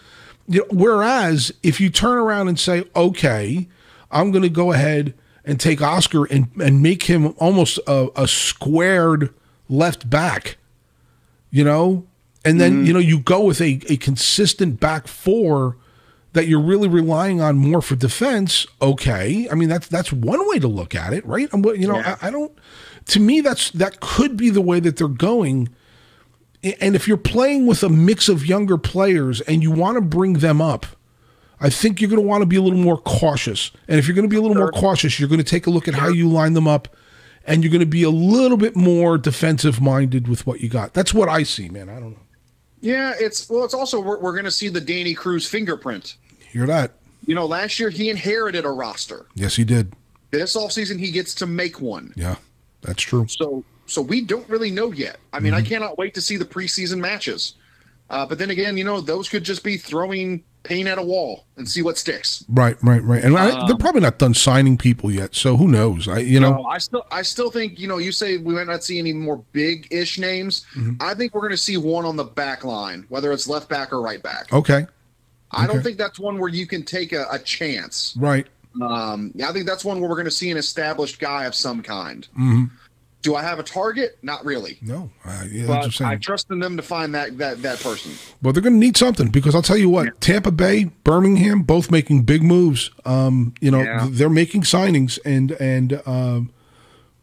whereas 0.71 1.53
if 1.63 1.81
you 1.81 1.91
turn 1.91 2.19
around 2.19 2.49
and 2.49 2.59
say, 2.59 2.85
okay, 2.95 3.69
I'm 4.11 4.31
going 4.31 4.43
to 4.43 4.51
go 4.51 4.73
ahead 4.73 5.15
and 5.45 5.59
take 5.59 5.81
Oscar 5.83 6.25
and 6.27 6.51
and 6.61 6.83
make 6.83 7.05
him 7.05 7.35
almost 7.39 7.79
a, 7.87 8.09
a 8.15 8.29
squared 8.29 9.35
left 9.69 10.09
back 10.09 10.59
you 11.53 11.63
know 11.63 12.05
and 12.45 12.61
then 12.61 12.73
mm-hmm. 12.73 12.87
you 12.87 12.93
know 12.93 12.99
you 12.99 13.21
go 13.21 13.45
with 13.45 13.61
a, 13.61 13.81
a 13.89 13.97
consistent 13.97 14.81
back 14.81 15.07
four 15.07 15.77
that 16.33 16.49
you're 16.49 16.61
really 16.61 16.89
relying 16.89 17.41
on 17.41 17.57
more 17.57 17.81
for 17.81 17.95
defense 17.95 18.67
okay 18.81 19.49
i 19.51 19.55
mean 19.55 19.69
that's 19.69 19.87
that's 19.87 20.13
one 20.13 20.49
way 20.49 20.59
to 20.59 20.67
look 20.67 20.95
at 20.95 21.13
it 21.13 21.25
right 21.25 21.53
what 21.55 21.79
you 21.79 21.87
know 21.87 21.97
Yeah. 21.97 22.17
I, 22.21 22.29
I 22.29 22.31
don't 22.31 22.53
to 23.07 23.21
me 23.21 23.41
that's 23.41 23.71
that 23.71 24.01
could 24.01 24.37
be 24.37 24.51
the 24.51 24.63
way 24.63 24.81
that 24.81 24.97
they're 24.97 25.09
going 25.09 25.69
and 26.81 26.95
if 26.95 27.09
you're 27.09 27.17
playing 27.17 27.67
with 27.67 27.83
a 27.83 27.89
mix 27.89 28.29
of 28.29 28.47
younger 28.47 28.79
players 28.79 29.41
and 29.43 29.63
you 29.63 29.71
want 29.71 29.97
to 29.97 30.01
bring 30.01 30.35
them 30.35 30.61
up, 30.61 30.87
I 31.61 31.71
think 31.71 32.01
you're 32.01 32.11
going 32.11 32.23
to 32.23 32.27
want 32.27 32.43
to 32.43 32.47
be 32.47 32.57
a 32.57 32.63
little 32.63 32.79
more 32.79 32.99
cautious. 32.99 33.71
And 33.89 33.99
if 33.99 34.07
you're 34.07 34.15
going 34.15 34.29
to 34.29 34.29
be 34.29 34.37
a 34.37 34.41
little 34.41 34.57
more 34.57 34.73
cautious, 34.73 35.19
you're 35.19 35.29
going 35.29 35.39
to 35.39 35.45
take 35.45 35.67
a 35.67 35.71
look 35.71 35.89
at 35.89 35.95
how 35.95 36.09
you 36.09 36.29
line 36.29 36.55
them 36.55 36.67
up 36.67 36.89
and 37.47 37.63
you're 37.63 37.71
going 37.71 37.81
to 37.81 37.87
be 37.87 38.03
a 38.03 38.11
little 38.11 38.57
bit 38.57 38.77
more 38.77 39.19
defensive 39.19 39.81
minded 39.81 40.29
with 40.29 40.47
what 40.47 40.61
you 40.61 40.69
got. 40.69 40.93
That's 40.93 41.13
what 41.13 41.29
I 41.29 41.43
see, 41.43 41.69
man. 41.69 41.89
I 41.89 41.95
don't 41.95 42.13
know. 42.13 42.19
Yeah, 42.81 43.15
it's 43.19 43.49
well. 43.49 43.65
It's 43.65 43.75
also 43.75 44.01
we're, 44.01 44.19
we're 44.19 44.33
going 44.33 44.45
to 44.45 44.51
see 44.51 44.69
the 44.69 44.81
Danny 44.81 45.15
Cruz 45.15 45.47
fingerprint. 45.47 46.17
Hear 46.51 46.67
that? 46.67 46.93
You 47.27 47.37
know, 47.37 47.47
last 47.47 47.79
year 47.79 47.91
he 47.91 48.11
inherited 48.11 48.65
a 48.65 48.71
roster. 48.71 49.27
Yes, 49.35 49.55
he 49.55 49.63
did. 49.63 49.95
This 50.33 50.57
offseason 50.57 50.99
he 50.99 51.13
gets 51.13 51.35
to 51.37 51.47
make 51.47 51.81
one. 51.81 52.13
Yeah, 52.17 52.37
that's 52.81 53.03
true. 53.03 53.27
So 53.29 53.65
so 53.93 54.01
we 54.01 54.23
don't 54.23 54.49
really 54.49 54.71
know 54.71 54.91
yet. 54.93 55.19
I 55.33 55.41
mean, 55.41 55.53
I 55.53 55.61
cannot 55.61 55.99
wait 55.99 56.15
to 56.15 56.21
see 56.21 56.37
the 56.39 56.45
preseason 56.47 56.99
matches. 56.99 57.55
Uh, 58.09 58.27
but 58.27 58.39
then 58.39 58.51
again, 58.51 58.77
you 58.77 58.85
know, 58.85 59.01
those 59.01 59.29
could 59.29 59.45
just 59.45 59.63
be 59.63 59.77
throwing 59.77 60.45
paint 60.63 60.89
at 60.89 60.99
a 60.99 61.03
wall 61.03 61.45
and 61.57 61.69
see 61.69 61.83
what 61.83 61.99
sticks. 61.99 62.45
Right, 62.49 62.77
right, 62.83 63.03
right. 63.03 63.23
And 63.23 63.37
I, 63.37 63.67
they're 63.67 63.77
probably 63.77 64.01
not 64.01 64.19
done 64.19 64.35
signing 64.35 64.79
people 64.79 65.11
yet, 65.11 65.35
so 65.35 65.57
who 65.57 65.69
knows? 65.69 66.09
I, 66.09 66.19
you 66.19 66.41
know, 66.41 66.55
No, 66.55 66.65
I 66.65 66.79
still, 66.79 67.07
I 67.11 67.23
still 67.23 67.51
think 67.51 67.79
you 67.79 67.89
know. 67.89 67.99
You 67.99 68.13
say 68.13 68.39
we 68.39 68.55
might 68.55 68.67
not 68.67 68.85
see 68.85 68.99
any 68.99 69.13
more 69.13 69.39
big-ish 69.53 70.19
names. 70.19 70.65
I 71.01 71.15
think 71.15 71.35
we're 71.35 71.41
going 71.41 71.53
to 71.53 71.57
see 71.57 71.77
one 71.77 72.05
on 72.05 72.17
the 72.17 72.25
back 72.25 72.65
line, 72.65 73.05
whether 73.09 73.33
it's 73.33 73.49
left 73.49 73.69
back 73.69 73.93
or 73.93 74.01
right 74.01 74.23
back. 74.23 74.53
okay, 74.53 74.87
I 75.51 75.67
don't 75.67 75.83
think 75.83 75.99
that's 75.99 76.19
one 76.19 76.39
where 76.39 76.51
you 76.51 76.67
can 76.67 76.83
take 76.85 77.13
a, 77.13 77.27
a 77.31 77.39
chance. 77.39 78.15
right. 78.19 78.47
Um, 78.81 79.35
I 79.45 79.53
think 79.53 79.67
that's 79.67 79.85
one 79.85 80.01
where 80.01 80.09
we're 80.09 80.17
going 80.17 80.25
to 80.25 80.31
see 80.31 80.51
an 80.51 80.57
established 80.57 81.19
guy 81.19 81.45
of 81.45 81.55
some 81.55 81.83
kind. 81.83 82.27
Mm-hmm. 82.33 82.65
Do 83.23 83.35
I 83.37 83.43
have 83.43 83.59
a 83.59 83.63
target? 83.63 84.19
Not 84.23 84.45
really, 84.45 84.79
No, 84.83 85.11
uh, 85.25 85.45
yeah, 85.51 85.67
but 85.67 86.01
I 86.01 86.17
trust 86.17 86.51
in 86.51 86.59
them 86.59 86.77
to 86.77 86.83
find 86.83 87.15
that 87.15 87.39
that 87.39 87.63
that 87.63 87.81
person. 87.81 88.13
Well, 88.43 88.53
they're 88.53 88.63
going 88.63 88.75
to 88.75 88.79
need 88.79 88.97
something 88.97 89.29
because 89.29 89.55
I'll 89.55 89.63
tell 89.63 89.77
you 89.77 89.89
what, 89.89 90.21
Tampa 90.21 90.51
Bay, 90.51 90.85
Birmingham, 91.05 91.63
both 91.63 91.91
making 91.91 92.23
big 92.23 92.43
moves. 92.43 92.91
Um, 93.05 93.55
you 93.61 93.71
know, 93.71 93.81
Yeah. 93.83 94.09
they're 94.11 94.29
making 94.29 94.63
signings, 94.63 95.19
and 95.25 95.53
and 95.53 96.03
um, 96.07 96.51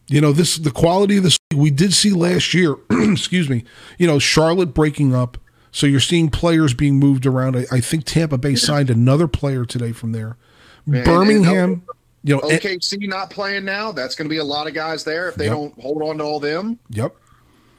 you 0.07 0.21
know 0.21 0.31
this 0.31 0.55
the 0.57 0.71
quality 0.71 1.17
of 1.17 1.23
this 1.23 1.37
we 1.53 1.69
did 1.69 1.93
see 1.93 2.11
last 2.11 2.53
year. 2.53 2.75
excuse 2.89 3.49
me. 3.49 3.65
You 3.97 4.07
know, 4.07 4.19
Charlotte 4.19 4.73
breaking 4.73 5.13
up, 5.13 5.37
so 5.71 5.85
you're 5.85 5.99
seeing 5.99 6.29
players 6.29 6.73
being 6.73 6.97
moved 6.97 7.25
around. 7.25 7.57
I, 7.57 7.65
I 7.71 7.81
think 7.81 8.05
Tampa 8.05 8.37
Bay 8.37 8.55
signed 8.55 8.89
another 8.89 9.27
player 9.27 9.65
today 9.65 9.91
from 9.91 10.13
there. 10.13 10.37
and- 10.85 11.03
Birmingham, 11.03 11.83
you 12.23 12.35
know, 12.35 12.41
OKC 12.41 13.07
not 13.07 13.29
playing 13.29 13.65
now. 13.65 13.91
That's 13.91 14.15
going 14.15 14.25
to 14.25 14.29
be 14.33 14.37
a 14.37 14.43
lot 14.43 14.67
of 14.67 14.73
guys 14.73 15.03
there 15.03 15.29
if 15.29 15.35
they 15.35 15.45
Yep. 15.45 15.53
don't 15.53 15.79
hold 15.79 16.01
on 16.03 16.17
to 16.17 16.23
all 16.23 16.39
them. 16.39 16.77
yep. 16.89 17.15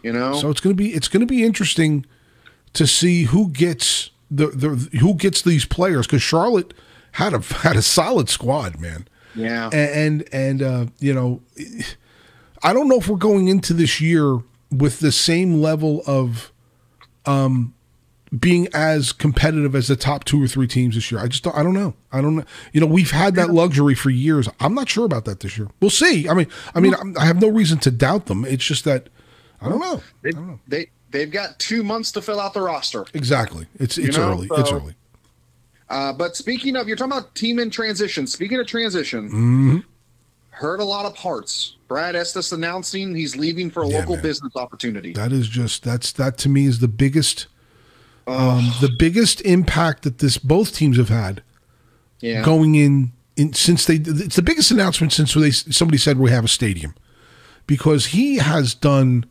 You 0.03 0.13
know, 0.15 0.33
So 0.35 0.49
it's 0.51 0.61
going 0.61 0.75
to 0.75 0.83
be 0.83 0.95
it's 0.95 1.09
going 1.09 1.21
to 1.21 1.27
be 1.27 1.45
interesting 1.45 2.07
to 2.73 2.87
see 2.87 3.25
who 3.25 3.49
gets 3.51 4.11
the, 4.31 4.47
the 4.47 4.99
who 4.99 5.15
gets 5.15 5.43
these 5.43 5.65
players 5.67 6.07
because 6.07 6.23
Charlotte 6.23 6.73
had 7.13 7.35
a 7.35 7.41
had 7.63 7.77
a 7.77 7.83
solid 7.83 8.29
squad, 8.31 8.81
man. 8.81 9.07
yeah. 9.35 9.69
and 9.73 10.23
and, 10.23 10.29
and 10.33 10.63
uh, 10.63 10.87
you 11.01 11.13
know, 11.13 11.43
I 12.63 12.73
don't 12.73 12.89
know 12.89 12.97
if 12.99 13.09
we're 13.09 13.17
going 13.19 13.49
into 13.49 13.75
this 13.75 14.01
year 14.01 14.39
with 14.71 15.01
the 15.01 15.13
same 15.13 15.61
level 15.61 16.03
of 16.07 16.51
um 17.27 17.75
being 18.39 18.69
as 18.73 19.13
competitive 19.13 19.75
as 19.75 19.89
the 19.89 19.97
top 19.97 20.23
two 20.25 20.43
or 20.43 20.47
three 20.47 20.69
teams 20.69 20.95
this 20.95 21.11
year. 21.11 21.21
I 21.21 21.27
just 21.27 21.43
don't, 21.43 21.57
I 21.57 21.63
don't 21.65 21.75
know. 21.75 21.95
I 22.13 22.21
don't 22.21 22.37
know. 22.37 22.45
You 22.73 22.81
know, 22.81 22.87
we've 22.87 23.11
had 23.11 23.35
that 23.35 23.51
luxury 23.51 23.95
for 23.97 24.11
years. 24.11 24.49
I'm 24.61 24.75
not 24.75 24.89
sure 24.89 25.05
about 25.05 25.25
that 25.25 25.41
this 25.41 25.59
year. 25.59 25.69
We'll 25.81 25.91
see. 25.91 26.29
I 26.29 26.35
mean, 26.35 26.47
I 26.75 26.81
mean, 26.81 26.95
I'm, 26.95 27.15
have 27.17 27.41
no 27.41 27.49
reason 27.49 27.79
to 27.81 27.91
doubt 27.91 28.27
them. 28.27 28.45
It's 28.45 28.65
just 28.65 28.85
that 28.85 29.09
I 29.61 29.69
don't 29.69 29.81
know. 29.81 30.01
They, 30.23 30.31
they 30.69 30.91
they've 31.11 31.31
got 31.31 31.59
two 31.59 31.83
months 31.83 32.13
to 32.13 32.23
fill 32.23 32.39
out 32.41 32.55
the 32.55 32.61
roster. 32.63 33.05
Exactly. 33.15 33.67
It's 33.81 33.99
it's 33.99 34.17
know, 34.17 34.31
early. 34.31 34.49
it's 34.53 34.71
early. 34.73 34.95
Uh, 35.89 36.13
but 36.13 36.37
speaking 36.37 36.77
of, 36.77 36.87
you're 36.87 36.97
talking 36.97 37.13
about 37.13 37.35
team 37.35 37.59
in 37.59 37.69
transition. 37.69 38.27
Speaking 38.29 38.61
of 38.61 38.67
transition, 38.69 39.29
Mm-hmm. 39.29 39.79
heard 40.51 40.79
a 40.79 40.85
lot 40.85 41.05
of 41.05 41.17
parts. 41.17 41.77
Brad 41.89 42.15
Estes 42.15 42.53
announcing 42.53 43.13
he's 43.17 43.35
leaving 43.35 43.71
for 43.71 43.83
a 43.83 43.89
Yeah, 43.89 43.99
local 43.99 44.15
man. 44.15 44.23
business 44.23 44.55
opportunity. 44.55 45.13
That 45.15 45.33
is 45.33 45.49
just 45.49 45.83
that's 45.83 46.13
that 46.13 46.39
to 46.39 46.49
me 46.49 46.67
is 46.67 46.79
the 46.79 46.87
biggest 46.87 47.49
um, 48.31 48.73
the 48.81 48.91
biggest 48.99 49.41
impact 49.43 50.03
that 50.05 50.19
this 50.19 50.39
both 50.39 50.75
teams 50.75 50.97
have 50.97 51.09
had 51.09 51.43
yeah, 52.21 52.43
going 52.45 52.75
in 52.75 53.13
in 53.37 53.53
since 53.53 53.87
they 53.87 53.95
it's 53.97 54.37
the 54.37 54.43
biggest 54.43 54.71
announcement 54.71 55.13
since 55.13 55.35
they 55.35 55.51
somebody 55.51 55.99
said 55.99 56.19
we 56.19 56.31
have 56.31 56.45
a 56.45 56.49
stadium. 56.49 56.95
Because 57.67 58.07
he 58.07 58.37
has 58.39 58.75
done 58.75 59.25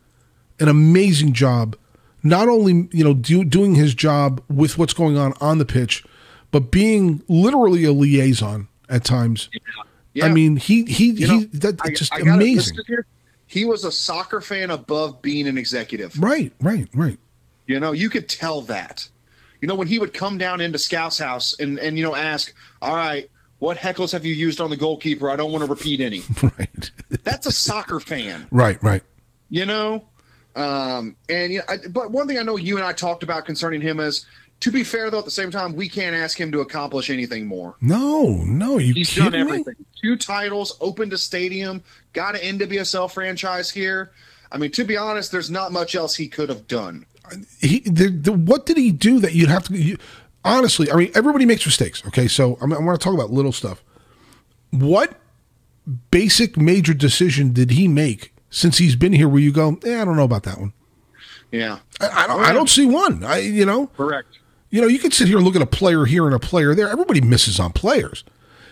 an 0.59 0.67
amazing 0.69 1.33
job 1.33 1.75
not 2.23 2.47
only 2.49 2.87
you 2.91 3.03
know 3.03 3.13
do, 3.13 3.43
doing 3.43 3.75
his 3.75 3.93
job 3.93 4.41
with 4.49 4.77
what's 4.77 4.93
going 4.93 5.17
on 5.17 5.33
on 5.41 5.57
the 5.57 5.65
pitch 5.65 6.03
but 6.51 6.71
being 6.71 7.21
literally 7.27 7.83
a 7.85 7.91
liaison 7.91 8.67
at 8.89 9.03
times. 9.03 9.49
Yeah. 10.13 10.25
i 10.25 10.29
mean 10.29 10.55
he 10.57 10.83
he, 10.85 11.11
You 11.11 11.27
he 11.27 11.37
know, 11.39 11.45
that's 11.53 11.81
I- 11.83 11.89
just 11.93 12.13
I 12.13 12.19
amazing. 12.19 12.77
He 13.45 13.63
was 13.65 13.83
a 13.83 13.91
soccer 13.91 14.41
fan 14.41 14.69
above 14.71 15.21
being 15.21 15.47
an 15.47 15.57
executive. 15.57 16.17
right 16.21 16.51
right 16.61 16.87
right 16.93 17.17
You 17.69 17.79
know, 17.79 17.91
you 17.91 18.09
could 18.09 18.27
tell 18.27 18.61
that. 18.61 19.07
You 19.61 19.67
know, 19.67 19.75
when 19.75 19.87
he 19.87 19.99
would 19.99 20.13
come 20.13 20.37
down 20.39 20.59
into 20.59 20.79
Scout's 20.79 21.19
house 21.19 21.57
and 21.59 21.77
and 21.77 21.97
you 21.97 22.03
know 22.03 22.15
ask, 22.15 22.51
"All 22.81 22.95
right, 22.95 23.29
what 23.59 23.77
heckles 23.77 24.11
have 24.11 24.25
you 24.25 24.33
used 24.33 24.59
on 24.59 24.71
the 24.71 24.77
goalkeeper? 24.77 25.29
I 25.29 25.35
don't 25.35 25.51
want 25.51 25.63
to 25.63 25.69
repeat 25.69 26.01
any." 26.01 26.23
right 26.57 26.91
That's 27.23 27.45
a 27.45 27.51
soccer 27.51 27.99
fan. 27.99 28.47
right 28.51 28.81
right 28.81 29.03
you 29.49 29.65
know 29.65 30.03
um 30.55 31.15
and 31.27 31.51
you 31.53 31.59
know, 31.59 31.65
I, 31.67 31.77
but 31.89 32.11
one 32.11 32.27
thing 32.27 32.37
i 32.37 32.43
know 32.43 32.55
you 32.55 32.77
and 32.77 32.85
i 32.85 32.93
talked 32.93 33.23
about 33.23 33.45
concerning 33.45 33.81
him 33.81 33.99
is 33.99 34.25
to 34.61 34.71
be 34.71 34.83
fair 34.83 35.09
though 35.09 35.19
at 35.19 35.25
the 35.25 35.31
same 35.31 35.51
time 35.51 35.75
we 35.75 35.89
can't 35.89 36.15
ask 36.15 36.39
him 36.39 36.51
to 36.51 36.61
accomplish 36.61 37.09
anything 37.09 37.45
more 37.45 37.75
no 37.81 38.43
no 38.45 38.77
you 38.77 38.93
he's 38.93 39.15
done 39.15 39.31
me? 39.31 39.39
everything 39.39 39.75
two 39.99 40.15
titles 40.15 40.77
opened 40.81 41.13
a 41.13 41.17
stadium 41.17 41.83
got 42.13 42.35
an 42.35 42.59
nwsl 42.59 43.09
franchise 43.11 43.69
here 43.69 44.11
i 44.51 44.57
mean 44.57 44.71
to 44.71 44.83
be 44.83 44.97
honest 44.97 45.31
there's 45.31 45.51
not 45.51 45.71
much 45.71 45.95
else 45.95 46.15
he 46.15 46.27
could 46.27 46.49
have 46.49 46.67
done 46.67 47.05
he 47.59 47.79
the, 47.81 48.09
the, 48.09 48.31
what 48.31 48.65
did 48.65 48.77
he 48.77 48.91
do 48.91 49.19
that 49.19 49.33
you'd 49.33 49.49
have 49.49 49.63
to 49.67 49.75
you, 49.75 49.97
honestly 50.43 50.91
i 50.91 50.95
mean 50.95 51.11
everybody 51.15 51.45
makes 51.45 51.65
mistakes 51.65 52.05
okay? 52.07 52.27
So 52.27 52.57
I'm, 52.61 52.73
i 52.73 52.79
want 52.79 52.99
to 52.99 53.03
talk 53.03 53.13
about 53.13 53.31
little 53.31 53.51
stuff. 53.51 53.83
What 54.71 55.19
basic 56.11 56.57
major 56.57 56.93
decision 56.93 57.53
did 57.53 57.71
he 57.71 57.87
make 57.87 58.33
since 58.49 58.77
he's 58.77 58.95
been 58.95 59.13
here 59.13 59.27
where 59.27 59.41
you 59.41 59.51
go 59.51 59.79
eh, 59.85 60.01
i 60.01 60.05
don't 60.05 60.15
know 60.15 60.23
about 60.23 60.43
that 60.43 60.59
one. 60.59 60.73
Yeah. 61.51 61.79
I, 61.99 62.23
I 62.23 62.27
don't 62.27 62.45
i 62.45 62.53
don't 62.53 62.69
see 62.69 62.85
one. 62.85 63.23
I 63.23 63.39
you 63.39 63.65
know? 63.65 63.87
Correct. 63.87 64.39
You 64.69 64.81
know 64.81 64.87
you 64.87 64.99
can 64.99 65.11
sit 65.11 65.27
here 65.27 65.37
and 65.37 65.45
look 65.45 65.55
at 65.55 65.61
a 65.61 65.67
player 65.67 66.05
here 66.05 66.25
and 66.25 66.35
a 66.35 66.39
player 66.39 66.75
there. 66.75 66.89
Everybody 66.89 67.21
misses 67.21 67.59
on 67.59 67.71
players. 67.71 68.23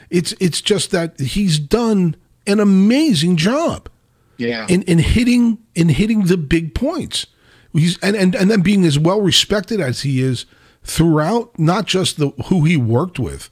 It's 0.10 0.34
it's 0.40 0.62
just 0.62 0.92
that 0.92 1.20
he's 1.20 1.60
done 1.60 2.16
an 2.46 2.60
amazing 2.60 3.36
job 3.36 3.90
yeah. 4.38 4.66
in, 4.70 4.84
in 4.84 5.00
hitting 5.00 5.60
in 5.76 5.90
hitting 5.90 6.26
the 6.26 6.38
big 6.38 6.74
points. 6.74 7.28
He's 7.74 7.98
and, 8.00 8.16
and 8.16 8.36
and 8.36 8.50
then 8.50 8.62
being 8.62 8.86
as 8.86 8.98
well 8.98 9.22
respected 9.22 9.80
as 9.80 10.02
he 10.02 10.22
is 10.22 10.46
throughout, 10.84 11.58
not 11.60 11.86
just 11.86 12.18
the 12.18 12.30
who 12.46 12.64
he 12.66 12.78
worked 12.78 13.20
with, 13.20 13.50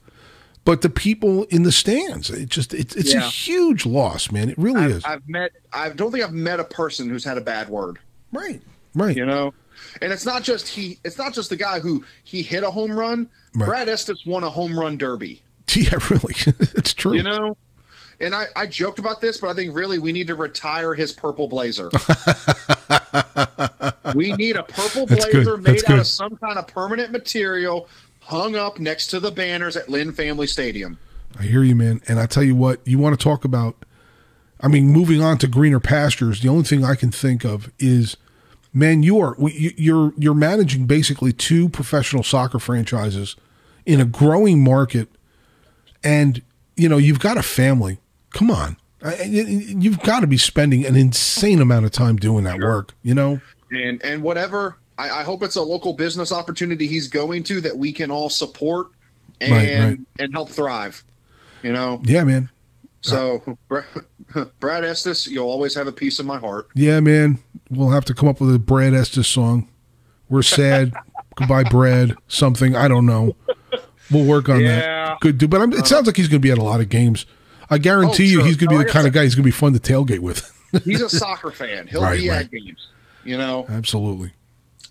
but 0.64 0.82
the 0.82 0.90
people 0.90 1.44
in 1.44 1.62
the 1.62 1.72
stands. 1.72 2.30
It 2.30 2.48
just 2.48 2.74
it's 2.74 2.96
it's 2.96 3.14
a 3.14 3.20
huge 3.20 3.84
loss, 3.86 4.30
man. 4.32 4.48
It 4.50 4.58
really 4.58 4.84
I've, 4.84 4.90
is. 4.90 5.04
I've 5.04 5.28
met 5.28 5.52
i 5.72 5.88
don't 5.90 6.10
think 6.12 6.24
i've 6.24 6.32
met 6.32 6.58
a 6.60 6.64
person 6.64 7.08
who's 7.08 7.24
had 7.24 7.36
a 7.36 7.40
bad 7.40 7.68
word 7.68 7.98
right, 8.32 8.62
right. 8.94 9.16
you 9.16 9.26
know 9.26 9.52
and 10.00 10.12
it's 10.12 10.24
not 10.24 10.42
just 10.42 10.66
he 10.68 10.98
it's 11.04 11.18
not 11.18 11.34
just 11.34 11.50
the 11.50 11.56
guy 11.56 11.78
who 11.80 12.02
he 12.24 12.40
hit 12.42 12.62
a 12.64 12.70
home 12.70 12.92
run 12.92 13.28
Right. 13.54 13.66
brad 13.66 13.88
estes 13.88 14.24
won 14.26 14.42
a 14.44 14.50
home 14.50 14.78
run 14.78 14.96
derby 14.96 15.42
Yeah, 15.74 15.98
really, 16.10 16.34
it's 16.74 16.94
true. 16.94 17.14
you 17.14 17.22
know 17.22 17.56
and 18.20 18.34
I, 18.34 18.46
I 18.54 18.66
joked 18.66 18.98
about 18.98 19.20
this 19.20 19.38
but 19.38 19.48
i 19.48 19.54
think 19.54 19.74
really 19.74 19.98
we 19.98 20.12
need 20.12 20.26
to 20.28 20.34
retire 20.34 20.94
his 20.94 21.12
purple 21.12 21.48
blazer 21.48 21.90
we 24.14 24.32
need 24.32 24.56
a 24.56 24.62
purple 24.62 25.06
blazer 25.06 25.56
made 25.56 25.90
out 25.90 25.98
of 25.98 26.06
some 26.06 26.36
kind 26.36 26.58
of 26.58 26.66
permanent 26.66 27.12
material 27.12 27.88
hung 28.20 28.56
up 28.56 28.78
next 28.78 29.08
to 29.08 29.20
the 29.20 29.30
banners 29.30 29.76
at 29.76 29.88
lynn 29.88 30.12
family 30.12 30.46
stadium 30.46 30.98
I 31.38 31.44
hear 31.44 31.62
you, 31.62 31.74
man. 31.74 32.00
And 32.08 32.18
I 32.18 32.26
tell 32.26 32.42
you 32.42 32.54
what, 32.54 32.80
you 32.84 32.98
want 32.98 33.18
to 33.18 33.22
talk 33.22 33.44
about. 33.44 33.84
I 34.60 34.68
mean, 34.68 34.88
moving 34.88 35.20
on 35.20 35.38
to 35.38 35.46
greener 35.46 35.80
pastures. 35.80 36.40
The 36.40 36.48
only 36.48 36.64
thing 36.64 36.84
I 36.84 36.94
can 36.94 37.10
think 37.10 37.44
of 37.44 37.70
is, 37.78 38.16
man, 38.72 39.02
you 39.02 39.20
are 39.20 39.36
you're 39.38 40.12
you're 40.16 40.34
managing 40.34 40.86
basically 40.86 41.32
two 41.32 41.68
professional 41.68 42.22
soccer 42.22 42.58
franchises 42.58 43.36
in 43.84 44.00
a 44.00 44.04
growing 44.04 44.64
market, 44.64 45.08
and 46.02 46.40
you 46.74 46.88
know 46.88 46.96
you've 46.96 47.20
got 47.20 47.36
a 47.36 47.42
family. 47.42 47.98
Come 48.36 48.50
on, 48.50 48.76
I- 49.02 49.22
you've 49.22 50.00
got 50.00 50.20
to 50.20 50.26
be 50.26 50.36
spending 50.38 50.84
an 50.86 50.94
insane 50.96 51.60
amount 51.60 51.84
of 51.86 51.90
time 51.90 52.16
doing 52.16 52.44
that 52.44 52.58
work. 52.60 52.92
You 53.02 53.14
know, 53.14 53.40
and 53.70 54.02
and 54.04 54.22
whatever 54.22 54.76
I, 54.98 55.10
I 55.20 55.22
hope 55.24 55.42
it's 55.42 55.56
a 55.56 55.62
local 55.62 55.92
business 55.92 56.32
opportunity 56.32 56.86
he's 56.86 57.08
going 57.08 57.42
to 57.44 57.60
that 57.62 57.76
we 57.76 57.92
can 57.92 58.10
all 58.10 58.28
support 58.30 58.88
and 59.40 59.50
Right, 59.52 59.78
right. 59.78 59.98
and 60.18 60.32
help 60.32 60.48
thrive 60.50 61.04
you 61.62 61.72
know 61.72 62.00
yeah, 62.04 62.24
man. 62.24 62.48
so 63.02 63.42
Bra- 63.68 63.82
brad 64.60 64.84
estes 64.84 65.26
you'll 65.26 65.50
always 65.50 65.74
have 65.74 65.86
a 65.86 65.92
piece 65.92 66.18
of 66.18 66.24
my 66.26 66.38
heart 66.38 66.68
Yeah, 66.74 67.00
man. 67.00 67.38
We'll 67.70 67.90
have 67.90 68.04
to 68.06 68.14
come 68.14 68.28
up 68.28 68.40
with 68.40 68.54
a 68.54 68.58
Brad 68.60 68.94
Estes 68.94 69.26
song. 69.26 69.68
We're 70.28 70.42
sad. 70.42 70.92
Goodbye, 71.34 71.64
Brad. 71.64 72.14
Something 72.28 72.76
I 72.76 72.86
don't 72.86 73.06
know. 73.06 73.34
We'll 74.10 74.24
work 74.24 74.48
on 74.48 74.60
Yeah. 74.60 74.76
that. 74.80 75.20
Good 75.20 75.38
dude. 75.38 75.50
But 75.50 75.60
I'm, 75.62 75.72
it 75.72 75.78
uh-huh. 75.80 75.84
sounds 75.86 76.06
like 76.06 76.16
he's 76.16 76.28
going 76.28 76.40
to 76.40 76.46
be 76.46 76.52
at 76.52 76.58
a 76.58 76.62
lot 76.62 76.80
of 76.80 76.88
games. 76.88 77.26
I 77.70 77.78
guarantee 77.78 78.24
Oh, 78.24 78.26
you, 78.26 78.38
sure. 78.38 78.46
he's 78.46 78.56
going 78.56 78.70
to 78.70 78.78
be 78.78 78.84
the 78.84 78.90
kind 78.90 79.06
of 79.06 79.12
guy 79.12 79.22
he's 79.24 79.34
going 79.34 79.42
to 79.44 79.46
be 79.48 79.50
fun 79.50 79.72
to 79.72 79.78
tailgate 79.80 80.20
with. 80.20 80.52
He's 80.84 81.00
a 81.00 81.08
soccer 81.10 81.50
fan. 81.50 81.86
He'll 81.86 82.02
Right, 82.02 82.20
be 82.20 82.28
right. 82.28 82.40
at 82.44 82.50
games. 82.50 82.88
You 83.24 83.38
know. 83.38 83.64
Absolutely. 83.68 84.32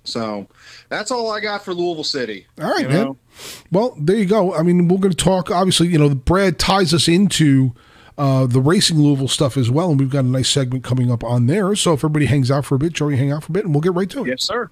So 0.03 0.47
that's 0.89 1.11
all 1.11 1.31
I 1.31 1.39
got 1.39 1.63
for 1.63 1.73
Louisville 1.73 2.03
City. 2.03 2.47
All 2.61 2.69
right, 2.69 2.87
man. 2.87 3.03
know? 3.05 3.17
Well, 3.71 3.95
there 3.99 4.15
you 4.15 4.25
go. 4.25 4.53
I 4.53 4.61
mean, 4.63 4.87
we're 4.87 4.97
going 4.99 5.11
to 5.13 5.17
talk. 5.23 5.51
Obviously, 5.51 5.87
you 5.87 5.97
know, 5.99 6.09
Brad 6.13 6.57
ties 6.59 6.93
us 6.93 7.07
into 7.07 7.73
uh, 8.17 8.45
the 8.45 8.61
racing 8.61 8.99
Louisville 8.99 9.27
stuff 9.27 9.57
as 9.57 9.69
well, 9.69 9.89
and 9.91 9.99
we've 9.99 10.09
got 10.09 10.25
a 10.25 10.27
nice 10.27 10.49
segment 10.49 10.83
coming 10.83 11.11
up 11.11 11.23
on 11.23 11.47
there. 11.47 11.75
So 11.75 11.93
if 11.93 11.99
everybody 11.99 12.25
hangs 12.25 12.49
out 12.51 12.65
for 12.65 12.75
a 12.75 12.79
bit, 12.79 12.93
Joey, 12.93 13.15
hang 13.17 13.31
out 13.31 13.43
for 13.43 13.51
a 13.51 13.53
bit, 13.53 13.65
and 13.65 13.73
we'll 13.73 13.81
get 13.81 13.93
right 13.93 14.09
to 14.11 14.23
it. 14.23 14.27
Yes, 14.29 14.43
sir. 14.43 14.69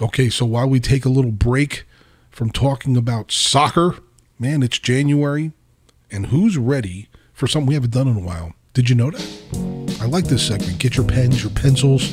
Okay, 0.00 0.28
so 0.28 0.44
while 0.44 0.68
we 0.68 0.80
take 0.80 1.04
a 1.04 1.08
little 1.08 1.30
break 1.32 1.84
from 2.30 2.50
talking 2.50 2.96
about 2.96 3.30
soccer, 3.30 3.96
man, 4.38 4.62
it's 4.62 4.78
January, 4.78 5.52
and 6.14 6.26
who's 6.26 6.56
ready 6.56 7.08
for 7.32 7.48
something 7.48 7.66
we 7.66 7.74
haven't 7.74 7.90
done 7.90 8.06
in 8.06 8.16
a 8.16 8.20
while? 8.20 8.54
Did 8.72 8.88
you 8.88 8.94
know 8.94 9.10
that? 9.10 9.98
I 10.00 10.06
like 10.06 10.26
this 10.26 10.46
segment. 10.46 10.78
Get 10.78 10.96
your 10.96 11.04
pens, 11.04 11.42
your 11.42 11.50
pencils, 11.52 12.08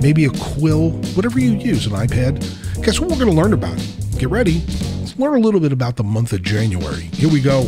maybe 0.00 0.24
a 0.24 0.30
quill, 0.30 0.90
whatever 1.14 1.38
you 1.38 1.52
use, 1.52 1.86
an 1.86 1.92
iPad. 1.92 2.40
Guess 2.82 2.98
what 2.98 3.08
we're 3.08 3.16
going 3.16 3.30
to 3.30 3.36
learn 3.36 3.52
about? 3.52 3.78
Get 4.18 4.28
ready. 4.28 4.60
Let's 4.98 5.16
learn 5.18 5.36
a 5.36 5.38
little 5.38 5.60
bit 5.60 5.72
about 5.72 5.94
the 5.94 6.02
month 6.02 6.32
of 6.32 6.42
January. 6.42 7.02
Here 7.12 7.30
we 7.30 7.40
go. 7.40 7.62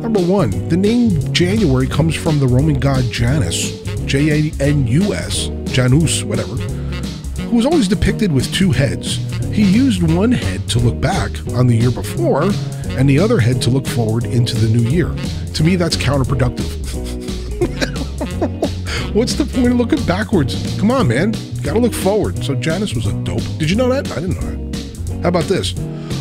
Number 0.00 0.20
one, 0.20 0.68
the 0.68 0.76
name 0.76 1.32
January 1.32 1.86
comes 1.86 2.16
from 2.16 2.40
the 2.40 2.48
Roman 2.48 2.80
god 2.80 3.04
Janus, 3.12 3.80
J 4.06 4.50
A 4.50 4.52
N 4.60 4.88
U 4.88 5.14
S, 5.14 5.50
Janus, 5.66 6.24
whatever 6.24 6.56
who 7.48 7.56
was 7.56 7.64
always 7.64 7.88
depicted 7.88 8.30
with 8.30 8.52
two 8.52 8.72
heads. 8.72 9.16
He 9.54 9.62
used 9.62 10.02
one 10.02 10.32
head 10.32 10.68
to 10.68 10.78
look 10.78 11.00
back 11.00 11.30
on 11.54 11.66
the 11.66 11.74
year 11.74 11.90
before 11.90 12.42
and 12.98 13.08
the 13.08 13.18
other 13.18 13.38
head 13.38 13.62
to 13.62 13.70
look 13.70 13.86
forward 13.86 14.24
into 14.24 14.56
the 14.56 14.68
new 14.68 14.88
year. 14.90 15.14
To 15.54 15.62
me, 15.62 15.76
that's 15.76 15.96
counterproductive. 15.96 16.66
What's 19.14 19.34
the 19.34 19.44
point 19.44 19.68
of 19.68 19.76
looking 19.76 20.04
backwards? 20.04 20.78
Come 20.78 20.90
on, 20.90 21.06
man. 21.08 21.32
Gotta 21.62 21.78
look 21.78 21.94
forward. 21.94 22.44
So 22.44 22.56
Janus 22.56 22.94
was 22.94 23.06
a 23.06 23.12
dope. 23.22 23.42
Did 23.56 23.70
you 23.70 23.76
know 23.76 23.88
that? 23.88 24.10
I 24.10 24.16
didn't 24.20 24.34
know 24.34 24.50
that. 24.50 25.22
How 25.22 25.28
about 25.28 25.44
this? 25.44 25.74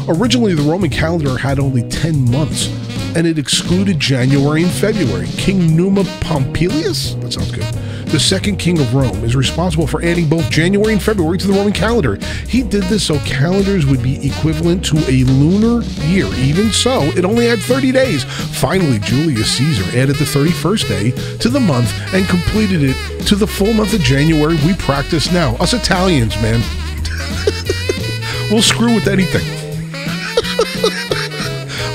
Originally, 0.08 0.54
the 0.54 0.62
Roman 0.62 0.90
calendar 0.90 1.38
had 1.38 1.60
only 1.60 1.82
10 1.90 2.32
months, 2.32 2.68
and 3.16 3.26
it 3.26 3.40
excluded 3.40 4.00
January 4.00 4.64
and 4.64 4.72
February. 4.72 5.28
King 5.38 5.76
Numa 5.76 6.04
Pompilius, 6.22 7.16
that 7.16 7.34
sounds 7.34 7.52
good, 7.52 7.66
the 8.10 8.20
second 8.20 8.58
king 8.58 8.80
of 8.80 8.94
Rome, 8.94 9.24
is 9.24 9.36
responsible 9.36 9.88
for 9.88 10.02
adding 10.02 10.30
both 10.30 10.50
January 10.50 10.94
and 10.94 11.02
February 11.02 11.38
to 11.38 11.48
the 11.48 11.54
Roman 11.54 11.74
calendar. 11.74 12.18
He 12.48 12.64
did 12.64 12.84
this 12.84 13.06
so 13.06 13.20
calendars 13.20 13.86
would 13.86 14.02
be 14.02 14.28
equivalent 14.28 14.86
to 14.86 14.98
a 15.10 15.24
lunar 15.26 15.84
year. 16.06 16.26
Even 16.36 16.72
so, 16.72 17.02
it 17.18 17.26
only 17.26 17.48
had 17.48 17.60
30 17.60 17.92
days. 17.92 18.24
Finally, 18.24 19.00
Julius 19.00 19.58
Caesar 19.58 19.98
added 19.98 20.16
the 20.16 20.26
31st 20.26 20.88
day 20.88 21.38
to 21.40 21.50
the 21.50 21.60
month 21.60 21.92
and 22.14 22.28
completed 22.28 22.82
it 22.84 23.28
to 23.28 23.36
the 23.36 23.48
full 23.48 23.74
month 23.74 23.94
of 23.94 24.02
January 24.02 24.58
we 24.66 24.74
practice 24.76 25.32
now. 25.32 25.56
Us 25.56 25.74
Italians, 25.74 26.36
man. 26.42 26.62
we'll 28.52 28.62
screw 28.62 28.96
with 28.96 29.08
anything. 29.08 29.46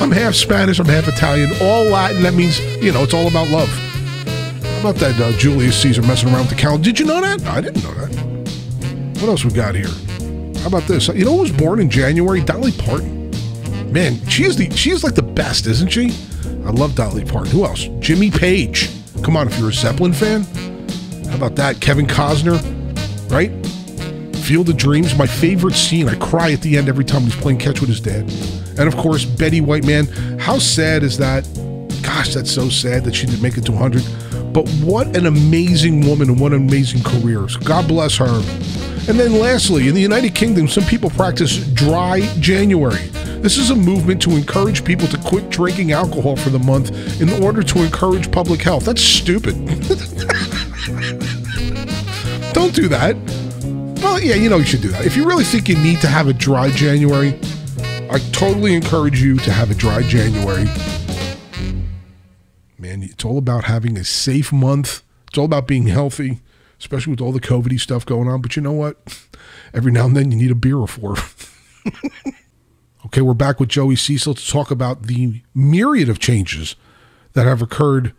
I'm 0.03 0.11
half 0.11 0.35
Spanish, 0.35 0.79
I'm 0.79 0.87
half 0.87 1.09
Italian, 1.09 1.53
all 1.63 1.85
Latin. 1.85 2.23
That 2.23 2.35
means, 2.35 2.61
you 2.83 2.93
know, 2.93 3.03
it's 3.03 3.15
all 3.15 3.29
about 3.29 3.49
love. 3.49 3.92
About 4.83 4.97
that 4.97 5.21
uh, 5.21 5.31
Julius 5.39 5.81
Caesar 5.81 6.03
messing 6.03 6.29
around 6.31 6.41
with 6.41 6.49
the 6.49 6.57
calendar? 6.57 6.83
Did 6.83 6.99
you 6.99 7.07
know 7.07 7.21
that? 7.21 7.41
I 7.47 7.61
didn't 7.61 7.85
know 7.85 7.95
that. 7.95 9.21
What 9.21 9.29
else 9.29 9.45
we 9.45 9.53
got 9.53 9.77
here? 9.77 9.87
How 10.59 10.67
about 10.67 10.89
this? 10.89 11.07
You 11.07 11.25
know 11.25 11.37
who 11.37 11.43
was 11.43 11.53
born 11.53 11.79
in 11.79 11.89
January? 11.89 12.41
Dolly 12.41 12.73
Parton. 12.73 13.31
Man, 13.93 14.27
she 14.27 14.43
is 14.43 14.57
the 14.57 14.69
she 14.71 14.91
is 14.91 15.05
like 15.05 15.15
the 15.15 15.23
best, 15.23 15.69
isn't 15.69 15.91
she? 15.91 16.11
I 16.67 16.71
love 16.71 16.97
Dolly 16.97 17.25
Parton. 17.25 17.53
Who 17.53 17.65
else? 17.65 17.89
Jimmy 18.01 18.33
Page. 18.33 18.91
Come 19.23 19.37
on, 19.37 19.47
if 19.47 19.57
you're 19.57 19.69
a 19.69 19.73
Zeppelin 19.73 20.13
fan. 20.13 20.43
How 21.29 21.37
about 21.37 21.55
that? 21.55 21.81
Kevin 21.81 22.09
Costner, 22.09 22.59
right? 23.31 23.53
Field 24.39 24.69
of 24.69 24.77
Dreams, 24.79 25.15
my 25.15 25.29
favorite 25.29 25.77
scene. 25.77 26.09
I 26.09 26.17
cry 26.17 26.51
at 26.51 26.61
the 26.61 26.77
end 26.77 26.89
every 26.89 27.05
time 27.05 27.23
he's 27.23 27.37
playing 27.37 27.61
catch 27.61 27.79
with 27.79 27.89
his 27.89 28.01
dad. 28.01 28.29
And 28.77 28.89
of 28.89 28.97
course, 28.97 29.25
Betty 29.25 29.61
White, 29.61 29.87
man. 29.87 30.07
How 30.41 30.59
sad 30.59 31.05
is 31.05 31.19
that? 31.19 31.45
Gosh, 32.03 32.35
that's 32.35 32.51
so 32.51 32.69
sad 32.69 33.05
that 33.05 33.15
she 33.15 33.27
didn't 33.27 33.43
make 33.43 33.57
it 33.57 33.65
to 33.67 33.71
100. 33.71 34.32
But 34.53 34.69
what 34.85 35.17
an 35.17 35.27
amazing 35.27 36.07
woman 36.07 36.29
and 36.29 36.39
what 36.39 36.53
an 36.53 36.69
amazing 36.69 37.03
career. 37.03 37.49
So 37.49 37.59
God 37.61 37.89
bless 37.89 38.17
her. 38.19 38.43
And 39.09 39.19
then 39.19 39.39
lastly, 39.39 39.89
in 39.89 39.95
the 39.95 40.01
United 40.01 40.35
Kingdom, 40.35 40.69
some 40.69 40.85
people 40.85 41.11
practice 41.11 41.57
dry 41.73 42.21
January. 42.39 43.09
This 43.41 43.59
is 43.59 43.71
a 43.71 43.75
movement 43.75 44.23
to 44.23 44.31
encourage 44.37 44.85
people 44.85 45.09
to 45.09 45.19
quit 45.19 45.51
drinking 45.51 45.91
alcohol 45.91 46.37
for 46.37 46.51
the 46.51 46.61
month 46.61 47.21
in 47.21 47.43
order 47.43 47.63
to 47.63 47.79
encourage 47.83 48.31
public 48.31 48.63
health. 48.63 48.85
That's 48.85 49.03
stupid. 49.03 49.55
Don't 52.53 52.75
do 52.75 52.87
that. 52.89 53.17
Well, 54.03 54.21
yeah, 54.21 54.35
you 54.35 54.49
know 54.49 54.59
you 54.59 54.65
should 54.65 54.83
do 54.83 54.89
that. 54.89 55.07
If 55.07 55.17
you 55.17 55.25
really 55.25 55.45
think 55.45 55.69
you 55.69 55.77
need 55.77 56.01
to 56.03 56.07
have 56.07 56.29
a 56.29 56.33
dry 56.33 56.71
January, 56.71 57.39
I 58.11 58.19
totally 58.31 58.75
encourage 58.75 59.21
you 59.21 59.37
to 59.39 59.51
have 59.51 59.71
a 59.71 59.75
dry 59.75 60.03
January. 60.03 60.69
Man, 62.93 63.03
it's 63.05 63.25
all 63.25 63.39
about 63.39 63.65
having 63.65 63.97
a 63.97 64.05
safe 64.05 64.53
month. 64.53 65.03
It's 65.29 65.39
all 65.39 65.47
about 65.47 65.67
being 65.67 65.87
healthy, 65.87 66.41
especially 66.79 67.13
with 67.13 67.23
all 67.23 67.33
the 67.33 67.41
COVID 67.41 67.81
stuff 67.81 68.05
going 68.05 68.29
on. 68.29 68.43
But 68.43 68.55
you 68.55 68.61
know 68.61 68.73
what? 68.73 69.27
Every 69.73 69.91
now 69.91 70.05
and 70.05 70.15
then 70.15 70.31
you 70.31 70.37
need 70.37 70.51
a 70.51 70.55
beer 70.55 70.77
or 70.77 70.87
four. 70.87 71.17
okay, 73.07 73.23
we're 73.23 73.33
back 73.33 73.59
with 73.59 73.71
Joey 73.71 73.97
Cecil 73.97 74.35
to 74.35 74.47
talk 74.47 74.71
about 74.71 75.05
the 75.05 75.41
myriad 75.55 76.11
of 76.11 76.19
changes 76.19 76.77
that 77.33 77.47
have 77.47 77.63
occurred, 77.63 78.13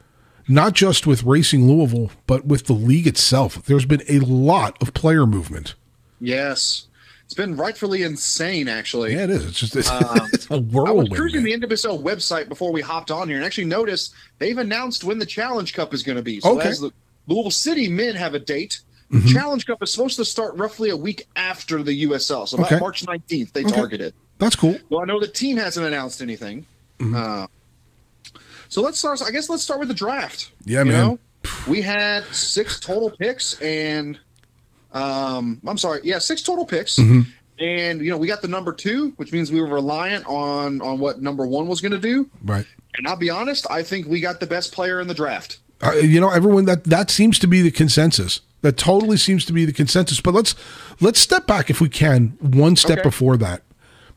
not 0.48 0.74
just 0.74 1.06
with 1.06 1.22
Racing 1.22 1.68
Louisville, 1.68 2.10
but 2.26 2.48
with 2.48 2.66
the 2.66 2.74
league 2.74 3.06
itself. 3.06 3.64
There's 3.66 3.86
been 3.86 4.02
a 4.10 4.22
lot 4.22 4.82
of 4.82 4.96
player 4.96 5.28
movement. 5.28 5.76
Yes. 6.20 6.88
It's 7.34 7.38
been 7.40 7.56
rightfully 7.58 8.04
insane, 8.04 8.68
actually. 8.68 9.14
Yeah, 9.16 9.24
it 9.24 9.32
is. 9.32 9.46
It's 9.48 9.58
just 9.60 9.76
it's, 9.76 9.90
Um, 9.90 10.30
it's 10.32 10.46
a 10.52 10.54
I 10.54 10.92
was 10.92 11.10
cruising 11.10 11.42
man. 11.42 11.62
the 11.62 11.68
NWSL 11.68 12.00
website 12.04 12.48
before 12.48 12.72
we 12.72 12.80
hopped 12.80 13.10
on 13.10 13.28
here 13.28 13.38
and 13.38 13.44
actually 13.46 13.66
noticed 13.66 14.14
they've 14.38 14.60
announced 14.60 15.04
when 15.04 15.18
the 15.18 15.26
Challenge 15.26 15.74
Cup 15.74 15.96
is 15.96 16.04
going 16.04 16.18
to 16.18 16.22
be. 16.22 16.40
So 16.42 16.52
Okay. 16.60 16.70
the 16.70 16.92
Louisville 17.26 17.50
City 17.50 17.88
men 17.90 18.14
have 18.16 18.36
a 18.36 18.40
date, 18.40 18.82
Mm-hmm. 19.12 19.28
Challenge 19.30 19.66
Cup 19.66 19.82
is 19.84 19.92
supposed 19.92 20.16
to 20.18 20.26
start 20.26 20.56
roughly 20.58 20.90
a 20.92 20.98
week 20.98 21.28
after 21.36 21.82
the 21.84 22.04
USL. 22.06 22.48
So 22.48 22.58
about 22.58 22.72
Okay. 22.72 22.80
March 22.80 23.04
19th, 23.06 23.52
they 23.54 23.64
Okay. 23.64 23.72
targeted. 23.76 24.14
That's 24.40 24.56
cool. 24.56 24.78
Well, 24.90 25.02
I 25.02 25.06
know 25.06 25.20
the 25.20 25.28
team 25.28 25.58
hasn't 25.58 25.86
announced 25.88 26.22
anything. 26.22 26.66
Mm-hmm. 27.00 27.16
Uh, 27.16 27.48
so 28.70 28.82
let's 28.82 28.98
start. 29.00 29.22
I 29.24 29.32
guess 29.32 29.50
let's 29.50 29.62
start 29.64 29.80
with 29.80 29.88
the 29.90 29.94
draft. 29.96 30.52
Yeah, 30.66 30.80
You 30.84 30.92
man. 30.92 31.08
know? 31.08 31.20
we 31.68 31.82
had 31.82 32.26
six 32.26 32.80
total 32.80 33.10
picks, 33.12 33.60
and 33.62 34.20
um, 34.94 35.60
I'm 35.66 35.78
sorry, 35.78 36.02
yeah, 36.04 36.20
six 36.20 36.42
total 36.42 36.66
picks. 36.66 36.98
Mm-hmm. 36.98 37.22
And 37.60 38.02
you 38.02 38.10
know, 38.10 38.18
we 38.18 38.28
got 38.28 38.42
the 38.42 38.48
number 38.48 38.74
two, 38.74 39.14
which 39.18 39.32
means 39.32 39.52
we 39.52 39.62
were 39.62 39.68
reliant 39.68 40.26
on 40.26 40.82
on 40.82 41.00
what 41.00 41.22
number 41.22 41.46
one 41.46 41.68
was 41.68 41.82
going 41.82 41.92
to 41.92 42.00
do. 42.00 42.30
Right. 42.44 42.66
And 42.96 43.08
I'll 43.08 43.16
be 43.16 43.30
honest, 43.30 43.66
I 43.70 43.84
think 43.84 44.08
we 44.08 44.22
got 44.22 44.40
the 44.40 44.48
best 44.48 44.74
player 44.74 45.00
in 45.00 45.08
the 45.08 45.14
draft. 45.14 45.60
Uh, 45.82 45.94
you 45.94 46.20
know, 46.20 46.30
everyone 46.30 46.66
that 46.66 46.86
that 46.86 47.12
seems 47.12 47.38
to 47.40 47.48
be 47.48 47.62
the 47.62 47.72
consensus. 47.72 48.42
That 48.62 48.78
totally 48.78 49.18
seems 49.18 49.44
to 49.46 49.54
be 49.54 49.66
the 49.66 49.74
consensus. 49.74 50.22
But 50.22 50.34
let's 50.34 50.56
let's 51.02 51.20
step 51.20 51.46
back 51.46 51.70
if 51.70 51.82
we 51.82 51.90
can 51.90 52.38
one 52.40 52.76
step 52.76 53.00
Okay. 53.00 53.10
before 53.10 53.38
that, 53.38 53.62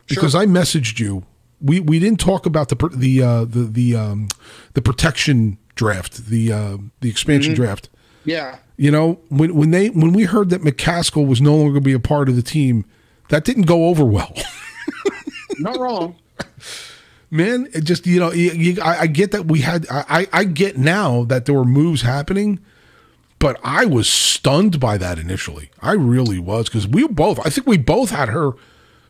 because 0.07 0.35
I 0.35 0.47
messaged 0.47 0.99
you. 1.01 1.25
We 1.61 1.81
we 1.81 1.99
didn't 1.99 2.21
talk 2.21 2.47
about 2.47 2.69
the 2.69 2.77
the 2.95 3.23
uh, 3.23 3.45
the 3.45 3.65
the 3.65 3.97
um, 3.97 4.29
the 4.75 4.83
protection 4.83 5.59
draft, 5.75 6.27
the 6.29 6.53
uh, 6.53 6.77
the 7.01 7.11
expansion 7.11 7.55
draft. 7.55 7.89
Yeah, 8.27 8.59
You 8.77 8.91
know, 8.91 9.19
when 9.29 9.55
when 9.55 9.71
they 9.71 9.89
when 9.91 10.13
we 10.13 10.25
heard 10.25 10.51
that 10.51 10.61
McCaskill 10.63 11.27
was 11.27 11.41
no 11.41 11.55
longer 11.57 11.73
going 11.73 11.83
to 11.83 11.87
be 11.89 11.93
a 11.93 11.99
part 12.01 12.29
of 12.29 12.37
the 12.37 12.43
team, 12.43 12.85
that 13.31 13.45
didn't 13.45 13.65
go 13.65 13.87
over 13.87 14.05
well. 14.05 14.35
not 15.59 15.79
wrong. 15.79 16.17
man 17.31 17.67
it 17.73 17.83
just 17.85 18.07
you 18.07 18.21
know 18.21 18.31
you, 18.33 18.51
you, 18.53 18.83
I, 18.83 19.01
I 19.03 19.07
get 19.07 19.31
that 19.33 19.47
we 19.47 19.61
had 19.63 19.87
I, 19.91 20.27
I 20.33 20.45
get 20.45 20.77
now 20.77 21.25
that 21.25 21.47
there 21.47 21.55
were 21.55 21.65
moves 21.65 22.03
happening 22.03 22.61
but 23.39 23.59
i 23.65 23.85
was 23.85 24.09
stunned 24.09 24.79
by 24.79 24.97
that 24.99 25.19
initially 25.19 25.71
i 25.81 25.93
really 25.93 26.39
was 26.39 26.69
because 26.69 26.87
we 26.87 27.07
both 27.09 27.41
i 27.45 27.51
think 27.51 27.67
we 27.67 27.79
both 27.79 28.11
had 28.11 28.29
her 28.29 28.53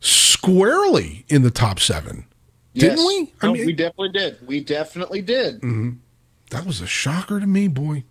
squarely 0.00 1.24
in 1.29 1.42
the 1.42 1.50
top 1.50 1.79
seven 1.81 2.26
didn't 2.74 3.05
we 3.05 3.33
i 3.42 3.46
No, 3.48 3.52
mean 3.55 3.66
we 3.66 3.72
definitely 3.72 4.11
did. 4.11 4.46
We 4.46 4.61
definitely 4.61 5.22
did. 5.22 5.57
Mm-hmm. 5.57 5.90
that 6.50 6.64
was 6.64 6.81
a 6.81 6.87
shocker 6.87 7.40
to 7.40 7.46
me 7.46 7.68
boy 7.68 8.05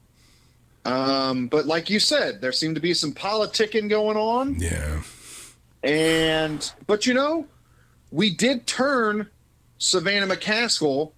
Um, 0.86 1.48
but 1.48 1.66
like 1.66 1.90
you 1.90 2.00
said, 2.00 2.42
there 2.42 2.52
seemed 2.52 2.76
to 2.76 2.82
be 2.82 2.94
some 2.94 3.12
politicking 3.12 3.90
going 3.90 4.18
on. 4.18 4.56
yeah 4.60 5.02
And 5.84 6.72
but 6.88 7.06
you 7.06 7.14
know, 7.14 7.48
we 8.12 8.30
did 8.34 8.68
turn 8.68 9.28
Savannah 9.78 10.28
McCaskill 10.28 11.12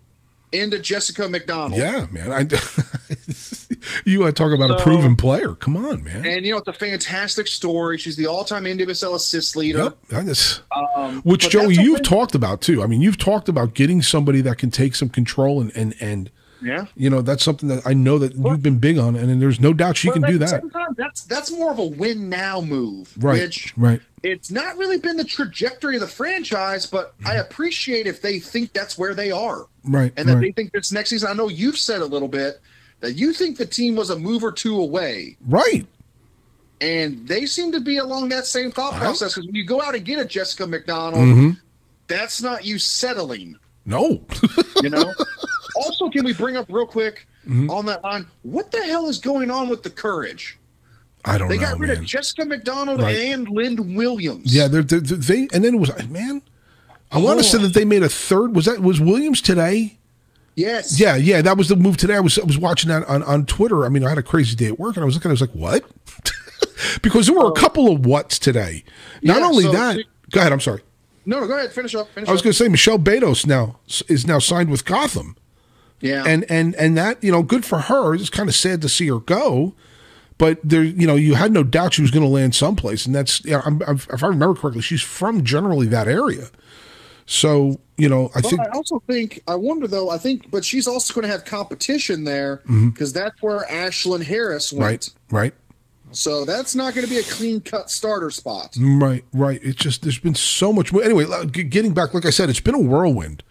into 0.53 0.79
Jessica 0.79 1.27
McDonald. 1.27 1.79
yeah 1.79 2.07
man 2.09 2.31
i 2.31 2.39
you 4.05 4.21
want 4.21 4.33
to 4.35 4.41
talk 4.43 4.53
about 4.53 4.71
a 4.71 4.81
proven 4.81 5.15
player? 5.17 5.53
Come 5.55 5.75
on, 5.75 6.03
man. 6.03 6.25
And 6.25 6.45
you 6.45 6.53
know, 6.53 6.57
it's 6.59 6.67
a 6.69 6.73
fantastic 6.73 7.47
story. 7.47 7.97
She's 7.97 8.15
the 8.15 8.27
all-time 8.27 8.63
NWSL 8.63 9.15
assist 9.15 9.55
leader. 9.57 9.93
Yep. 10.09 10.27
is- 10.29 10.61
Um, 10.95 11.21
which 11.23 11.49
Joey, 11.49 11.75
you've 11.75 12.01
talked 12.03 12.33
about 12.35 12.61
too. 12.61 12.81
I 12.81 12.87
mean, 12.87 13.01
you've 13.01 13.17
talked 13.17 13.49
about 13.49 13.73
getting 13.73 14.01
somebody 14.01 14.39
that 14.41 14.57
can 14.57 14.71
take 14.71 14.95
some 14.95 15.09
control 15.09 15.59
and 15.61 15.71
and 15.75 15.93
and 15.99 16.31
Yeah. 16.61 16.85
you 16.95 17.09
know 17.09 17.21
that's 17.21 17.43
something 17.43 17.69
that 17.69 17.85
I 17.85 17.93
know 17.93 18.17
that 18.17 18.33
you've 18.35 18.63
been 18.63 18.79
big 18.79 18.97
on, 18.97 19.15
and, 19.15 19.41
there's 19.41 19.59
no 19.59 19.73
doubt 19.73 19.95
she 19.97 20.09
can 20.11 20.21
do 20.23 20.37
that. 20.39 20.63
that's 20.97 21.23
that's 21.25 21.51
more 21.51 21.71
of 21.71 21.79
a 21.79 21.85
win 21.85 22.29
now 22.29 22.61
move, 22.61 23.13
Right. 23.17 23.41
which 23.41 23.73
Right. 23.77 24.01
it's 24.23 24.49
not 24.49 24.77
really 24.77 24.97
been 24.97 25.17
the 25.17 25.23
trajectory 25.23 25.95
of 25.95 26.01
the 26.01 26.07
franchise, 26.07 26.85
but 26.85 27.13
I 27.25 27.35
appreciate 27.35 28.07
if 28.07 28.21
they 28.21 28.39
think 28.39 28.73
that's 28.73 28.97
where 28.97 29.13
they 29.13 29.29
are. 29.31 29.67
Right. 29.83 30.11
And 30.17 30.27
that 30.27 30.35
right. 30.35 30.41
they 30.41 30.51
think 30.51 30.71
this 30.71 30.91
next 30.91 31.09
season, 31.11 31.29
I 31.29 31.33
know 31.33 31.47
you've 31.49 31.77
said 31.77 32.01
a 32.01 32.05
little 32.05 32.27
bit 32.27 32.59
that 33.01 33.13
you 33.13 33.33
think 33.33 33.57
the 33.57 33.65
team 33.65 33.95
was 33.95 34.09
a 34.09 34.17
move 34.17 34.43
or 34.43 34.51
two 34.51 34.79
away. 34.79 35.37
right. 35.47 35.85
And 36.79 37.27
they 37.27 37.45
seem 37.47 37.71
to 37.71 37.79
be 37.79 37.97
along 37.97 38.29
that 38.29 38.45
same 38.45 38.71
thought 38.71 38.93
process 38.95 39.33
because 39.33 39.47
when 39.47 39.55
you 39.55 39.65
go 39.65 39.81
out 39.81 39.95
and 39.95 40.05
get 40.05 40.19
a 40.19 40.25
Jessica 40.25 40.67
McDonald, 40.67 41.23
Mm-hmm. 41.27 41.49
that's 42.07 42.41
not 42.41 42.65
you 42.65 42.77
settling, 42.77 43.57
No. 43.85 44.21
you 44.83 44.89
know? 44.91 45.11
Also, 45.77 46.09
can 46.09 46.25
we 46.25 46.33
bring 46.33 46.57
up 46.57 46.65
real 46.69 46.85
quick 46.87 47.27
Mm-hmm. 47.47 47.69
on 47.69 47.85
that 47.85 48.03
line 48.03 48.25
what 48.41 48.71
the 48.71 48.83
hell 48.83 49.07
is 49.07 49.19
going 49.19 49.49
on 49.49 49.69
with 49.69 49.81
the 49.81 49.89
courage? 49.89 50.57
I 51.23 51.37
don't 51.37 51.47
know. 51.47 51.55
They 51.55 51.61
know, 51.61 51.69
got 51.71 51.79
rid 51.79 51.87
man. 51.89 51.97
of 51.99 52.03
Jessica 52.05 52.43
McDonald 52.43 53.01
Right. 53.01 53.15
and 53.17 53.47
Lynn 53.47 53.95
Williams. 53.95 54.53
yeah, 54.53 54.67
they're, 54.67 54.81
they're, 54.81 54.99
they 54.99 55.47
and 55.53 55.63
then 55.63 55.75
it 55.75 55.77
was 55.79 55.89
man. 56.09 56.41
I 57.09 57.19
want 57.19 57.39
to 57.39 57.45
say 57.45 57.57
that 57.59 57.73
they 57.73 57.85
made 57.85 58.03
a 58.03 58.09
third. 58.09 58.53
Was 58.53 58.65
that 58.65 58.81
was 58.81 58.99
Williams 58.99 59.39
today? 59.41 59.97
Yes. 60.55 60.99
Yeah, 60.99 61.15
yeah, 61.15 61.41
that 61.41 61.55
was 61.57 61.69
the 61.69 61.77
move 61.77 61.95
today. 61.95 62.15
I 62.15 62.19
was 62.19 62.37
I 62.37 62.43
was 62.43 62.57
watching 62.57 62.89
that 62.89 63.07
on, 63.07 63.23
on 63.23 63.45
Twitter. 63.45 63.85
I 63.85 63.89
mean, 63.89 64.03
I 64.03 64.09
had 64.09 64.17
a 64.17 64.23
crazy 64.23 64.55
day 64.55 64.65
at 64.67 64.77
work, 64.77 64.97
and 64.97 65.03
I 65.03 65.05
was 65.05 65.15
looking. 65.15 65.29
I 65.29 65.33
was 65.33 65.39
like, 65.41 65.51
what? 65.51 65.85
because 67.01 67.27
there 67.27 67.35
were 67.35 67.47
a 67.47 67.53
couple 67.53 67.91
of 67.91 68.05
whats 68.05 68.39
today. 68.39 68.83
Not 69.21 69.37
Oh. 69.37 69.39
Yeah, 69.39 69.45
only 69.47 69.63
so- 69.63 69.71
that. 69.71 69.97
Go 70.31 70.39
ahead. 70.41 70.51
I'm 70.51 70.59
sorry. 70.59 70.81
No, 71.25 71.39
no, 71.39 71.47
go 71.47 71.55
ahead. 71.57 71.71
Finish 71.71 71.95
up. 71.95 72.09
Finish 72.13 72.27
I 72.29 72.31
was 72.33 72.41
going 72.41 72.51
to 72.51 72.57
say 72.57 72.67
Michelle 72.67 72.99
Betos 72.99 73.45
now 73.45 73.79
is 74.09 74.25
now 74.27 74.39
signed 74.39 74.69
with 74.69 74.83
Gotham, 74.85 75.35
yeah. 76.01 76.23
and 76.25 76.45
and 76.49 76.75
and 76.75 76.97
that 76.97 77.23
you 77.23 77.31
know, 77.31 77.43
good 77.43 77.65
for 77.65 77.79
her. 77.79 78.13
It's 78.15 78.29
kind 78.29 78.49
of 78.49 78.55
sad 78.55 78.81
to 78.81 78.89
see 78.89 79.07
her 79.07 79.19
go, 79.19 79.73
but 80.37 80.59
there, 80.63 80.83
you 80.83 81.07
know, 81.07 81.15
you 81.15 81.35
had 81.35 81.51
no 81.51 81.63
doubt 81.63 81.93
she 81.93 82.01
was 82.01 82.11
going 82.11 82.23
to 82.23 82.29
land 82.29 82.55
someplace, 82.55 83.05
and 83.05 83.15
that's 83.15 83.43
yeah. 83.45 83.61
I'm, 83.65 83.81
I'm, 83.87 83.95
if 83.95 84.23
I 84.23 84.27
remember 84.27 84.59
correctly, 84.59 84.81
she's 84.81 85.01
from 85.01 85.43
generally 85.43 85.87
that 85.87 86.07
area. 86.07 86.49
So 87.25 87.79
you 87.97 88.07
know, 88.07 88.29
I 88.35 88.41
But 88.41 88.49
think 88.49 88.61
I 88.61 88.69
also 88.69 89.01
think 89.07 89.41
I 89.47 89.55
wonder 89.55 89.87
though. 89.87 90.09
I 90.09 90.17
think, 90.17 90.51
but 90.51 90.63
she's 90.63 90.87
also 90.87 91.13
going 91.13 91.23
to 91.23 91.31
have 91.31 91.45
competition 91.45 92.23
there 92.23 92.61
because 92.67 93.11
that's 93.11 93.41
where 93.41 93.65
Ashlyn 93.65 94.23
Harris 94.23 94.71
went. 94.71 95.01
Mm-hmm. 95.01 95.35
right, 95.35 95.43
right. 95.43 95.53
So 96.11 96.45
that's 96.45 96.73
not 96.73 96.93
going 96.93 97.05
to 97.05 97.09
be 97.09 97.19
a 97.19 97.23
clean 97.23 97.59
cut 97.59 97.89
starter 97.89 98.31
spot. 98.31 98.77
Right, 98.79 99.25
right. 99.33 99.59
It's 99.61 99.77
just 99.77 100.03
there's 100.03 100.19
been 100.19 100.35
so 100.35 100.71
much. 100.71 100.93
Anyway, 100.93 101.25
getting 101.47 101.93
back, 101.93 102.13
like 102.13 102.25
I 102.25 102.29
said, 102.29 102.49
it's 102.49 102.61
been 102.61 102.75
a 102.75 102.79
whirlwind. 102.79 103.43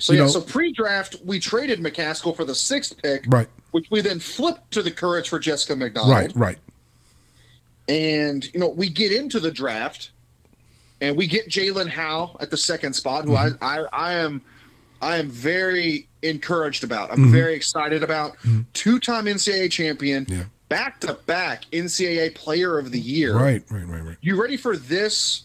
So 0.00 0.12
You 0.12 0.18
yeah, 0.20 0.24
know- 0.24 0.30
so 0.32 0.40
pre-draft 0.40 1.16
we 1.24 1.38
traded 1.38 1.78
McCaskill 1.80 2.34
for 2.34 2.44
the 2.44 2.54
sixth 2.54 3.00
pick, 3.02 3.24
Right. 3.28 3.48
Which 3.70 3.86
we 3.90 4.00
then 4.00 4.18
flipped 4.18 4.72
to 4.72 4.82
the 4.82 4.90
Courage 4.90 5.28
for 5.28 5.38
Jessica 5.38 5.76
McDonald, 5.76 6.10
Right, 6.12 6.32
right. 6.34 6.58
And 7.88 8.44
you 8.54 8.60
know 8.60 8.68
we 8.68 8.88
get 8.88 9.12
into 9.12 9.40
the 9.40 9.50
draft, 9.50 10.10
and 11.00 11.16
we 11.16 11.26
get 11.26 11.48
Jaelin 11.48 11.88
Howell 11.88 12.36
at 12.40 12.50
the 12.50 12.56
second 12.56 12.94
spot, 12.94 13.24
who 13.24 13.32
Mm-hmm. 13.32 13.62
I, 13.64 13.78
I 13.78 13.86
I 13.92 14.12
am 14.14 14.42
I 15.02 15.16
am 15.16 15.28
very 15.28 16.08
encouraged 16.22 16.84
about. 16.84 17.10
I'm 17.10 17.18
Mm-hmm. 17.18 17.32
very 17.32 17.54
excited 17.54 18.02
about. 18.02 18.36
Two-time 18.74 19.24
NCAA 19.26 19.70
champion, 19.70 20.26
Yeah. 20.28 20.44
back-to-back 20.68 21.64
NCAA 21.72 22.34
Player 22.34 22.78
of 22.78 22.92
the 22.92 23.00
Year. 23.00 23.34
Right, 23.34 23.62
right, 23.70 23.86
right, 23.86 24.02
right. 24.04 24.16
You 24.20 24.40
ready 24.40 24.56
for 24.56 24.76
this? 24.76 25.42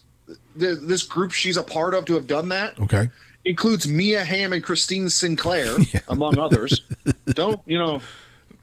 The, 0.58 0.76
this 0.76 1.04
group 1.04 1.32
she's 1.32 1.58
a 1.58 1.64
part 1.64 1.94
of 1.94 2.06
to 2.06 2.14
have 2.16 2.26
done 2.28 2.50
that 2.50 2.80
Okay. 2.80 3.10
Includes 3.46 3.88
Mia 3.88 4.24
Hamm 4.26 4.54
and 4.54 4.64
Christine 4.64 5.10
Sinclair, 5.10 5.76
among 6.10 6.38
others. 6.38 6.82
Don't 7.28 7.62
you 7.66 7.78
know? 7.78 8.02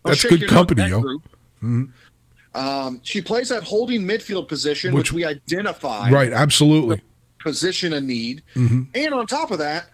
That's 0.04 0.22
good 0.24 0.40
your 0.40 0.50
nose 0.50 0.50
at 0.50 0.54
company, 0.54 0.88
yo. 0.88 1.00
group. 1.00 1.22
Um, 2.54 3.00
she 3.02 3.22
plays 3.22 3.48
that 3.48 3.62
holding 3.62 4.02
midfield 4.02 4.48
position, 4.48 4.92
Which- 4.94 5.10
which, 5.10 5.12
we 5.12 5.24
identify 5.24 6.10
Right, 6.10 6.32
absolutely. 6.32 7.00
position 7.38 7.94
a 7.94 8.00
need. 8.00 8.42
Mm-hmm. 8.54 8.82
And 8.94 9.14
on 9.14 9.26
top 9.26 9.50
of 9.50 9.58
that, 9.58 9.86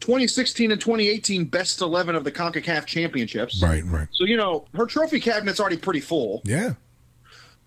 2016 0.00 0.72
and 0.72 0.80
2018 0.80 1.44
best 1.44 1.80
11 1.82 2.14
of 2.16 2.24
the 2.24 2.32
CONCACAF 2.32 2.86
championships. 2.86 3.62
Right, 3.62 3.84
right. 3.84 4.08
So, 4.12 4.24
you 4.24 4.36
know, 4.36 4.64
her 4.74 4.86
trophy 4.86 5.20
cabinet's 5.20 5.60
already 5.60 5.76
pretty 5.76 6.00
full. 6.00 6.40
Yeah. 6.44 6.72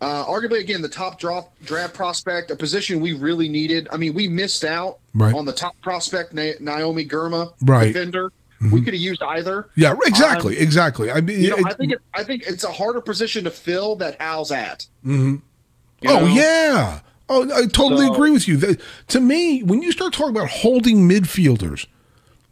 Uh, 0.01 0.25
arguably, 0.25 0.60
again, 0.60 0.82
the 0.82 0.89
top 0.89 1.17
draft, 1.19 1.49
draft 1.63 1.93
prospect, 1.93 2.51
a 2.51 2.56
position 2.58 2.99
we 2.99 3.13
really 3.13 3.47
needed. 3.47 3.88
I 3.91 3.95
mean, 3.97 4.13
we 4.13 4.27
missed 4.27 4.65
out 4.65 4.99
Right. 5.13 5.34
on 5.34 5.45
the 5.45 5.53
top 5.53 5.79
prospect, 5.82 6.34
Na- 6.34 6.51
Naomi 6.60 7.06
Girma, 7.06 7.53
Right. 7.62 7.84
Mm-hmm. 7.86 7.93
defender. 7.93 8.32
We 8.71 8.82
could 8.82 8.93
have 8.93 9.01
used 9.01 9.21
either. 9.21 9.69
Yeah, 9.75 9.93
exactly, 10.06 10.58
exactly. 10.58 11.12
I 11.12 11.19
mean, 11.21 11.41
You 11.41 11.49
know, 11.51 11.58
I 11.65 11.73
think 11.73 11.91
it, 11.93 11.99
I 12.13 12.23
think 12.23 12.43
it's 12.47 12.63
a 12.63 12.71
harder 12.71 13.01
position 13.01 13.43
to 13.45 13.51
fill 13.51 13.95
that 13.97 14.19
Hal's 14.21 14.51
at. 14.53 14.88
oh 15.06 15.39
know? 16.01 16.25
yeah. 16.27 16.99
Oh, 17.29 17.43
I 17.56 17.65
totally 17.67 18.08
So- 18.08 18.13
agree 18.13 18.32
with 18.32 18.47
you. 18.47 18.58
That- 18.58 18.82
to 19.10 19.19
me, 19.21 19.63
when 19.63 19.82
you 19.82 19.91
start 19.91 20.13
talking 20.13 20.36
about 20.36 20.49
holding 20.49 21.08
midfielders, 21.10 21.88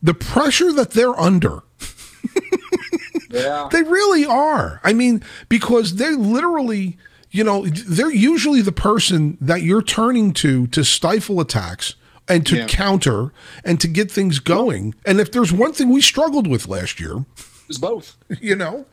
the 0.04 0.13
pressure 0.13 0.71
that 0.73 0.91
they're 0.91 1.17
under, 1.19 1.63
Yeah. 3.30 3.69
They 3.71 3.84
really 3.84 4.25
are. 4.25 4.82
I 4.84 4.91
mean, 4.91 5.23
because 5.47 5.95
they're 5.95 6.17
literally, 6.17 6.97
you 7.32 7.44
know, 7.44 7.65
they're 7.65 8.12
usually 8.12 8.62
the 8.62 8.72
person 8.72 9.38
that 9.41 9.62
you're 9.62 9.82
turning 9.82 10.34
to 10.34 10.67
to 10.67 10.84
stifle 10.84 11.39
attacks 11.39 11.96
and 12.28 12.46
to 12.48 12.58
Yeah. 12.58 12.67
counter 12.67 13.32
and 13.63 13.80
to 13.82 13.88
get 13.88 14.12
things 14.12 14.39
going. 14.39 14.94
And 15.06 15.20
if 15.20 15.32
there's 15.32 15.52
one 15.52 15.74
thing 15.74 15.89
we 15.89 16.02
struggled 16.02 16.48
with 16.48 16.67
last 16.67 17.00
year, 17.00 17.26
It's 17.70 17.78
both. 17.78 18.15
you 18.41 18.56
know, 18.56 18.86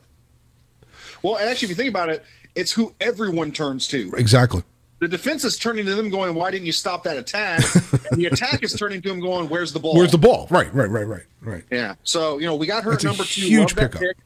Well, 1.21 1.35
and 1.35 1.49
actually, 1.49 1.67
if 1.67 1.69
you 1.69 1.75
think 1.75 1.89
about 1.89 2.09
it, 2.09 2.23
it's 2.55 2.71
who 2.71 2.93
everyone 3.01 3.51
turns 3.51 3.87
to. 3.89 4.11
exactly. 4.17 4.63
The 4.99 5.07
defense 5.07 5.45
is 5.45 5.57
turning 5.57 5.85
to 5.85 5.95
them, 5.95 6.09
going, 6.09 6.33
"Why 6.35 6.51
didn't 6.51 6.65
you 6.65 6.73
stop 6.73 7.03
that 7.03 7.15
attack?" 7.17 7.63
and 8.11 8.19
the 8.19 8.25
attack 8.25 8.63
is 8.63 8.73
turning 8.73 9.01
to 9.03 9.09
him, 9.09 9.21
going, 9.21 9.47
"Where's 9.47 9.71
the 9.71 9.79
ball?" 9.79 9.95
Where's 9.95 10.11
the 10.11 10.17
ball? 10.17 10.47
Right, 10.49 10.73
right, 10.73 10.89
right, 10.89 11.07
right, 11.07 11.23
right. 11.41 11.63
Yeah. 11.71 11.95
So 12.03 12.37
you 12.37 12.45
know, 12.47 12.55
we 12.55 12.67
got 12.67 12.83
her 12.83 12.91
That's 12.91 13.05
number 13.05 13.23
two. 13.23 13.41
huge 13.47 13.75
pickup. 13.77 14.01
pick. 14.01 14.17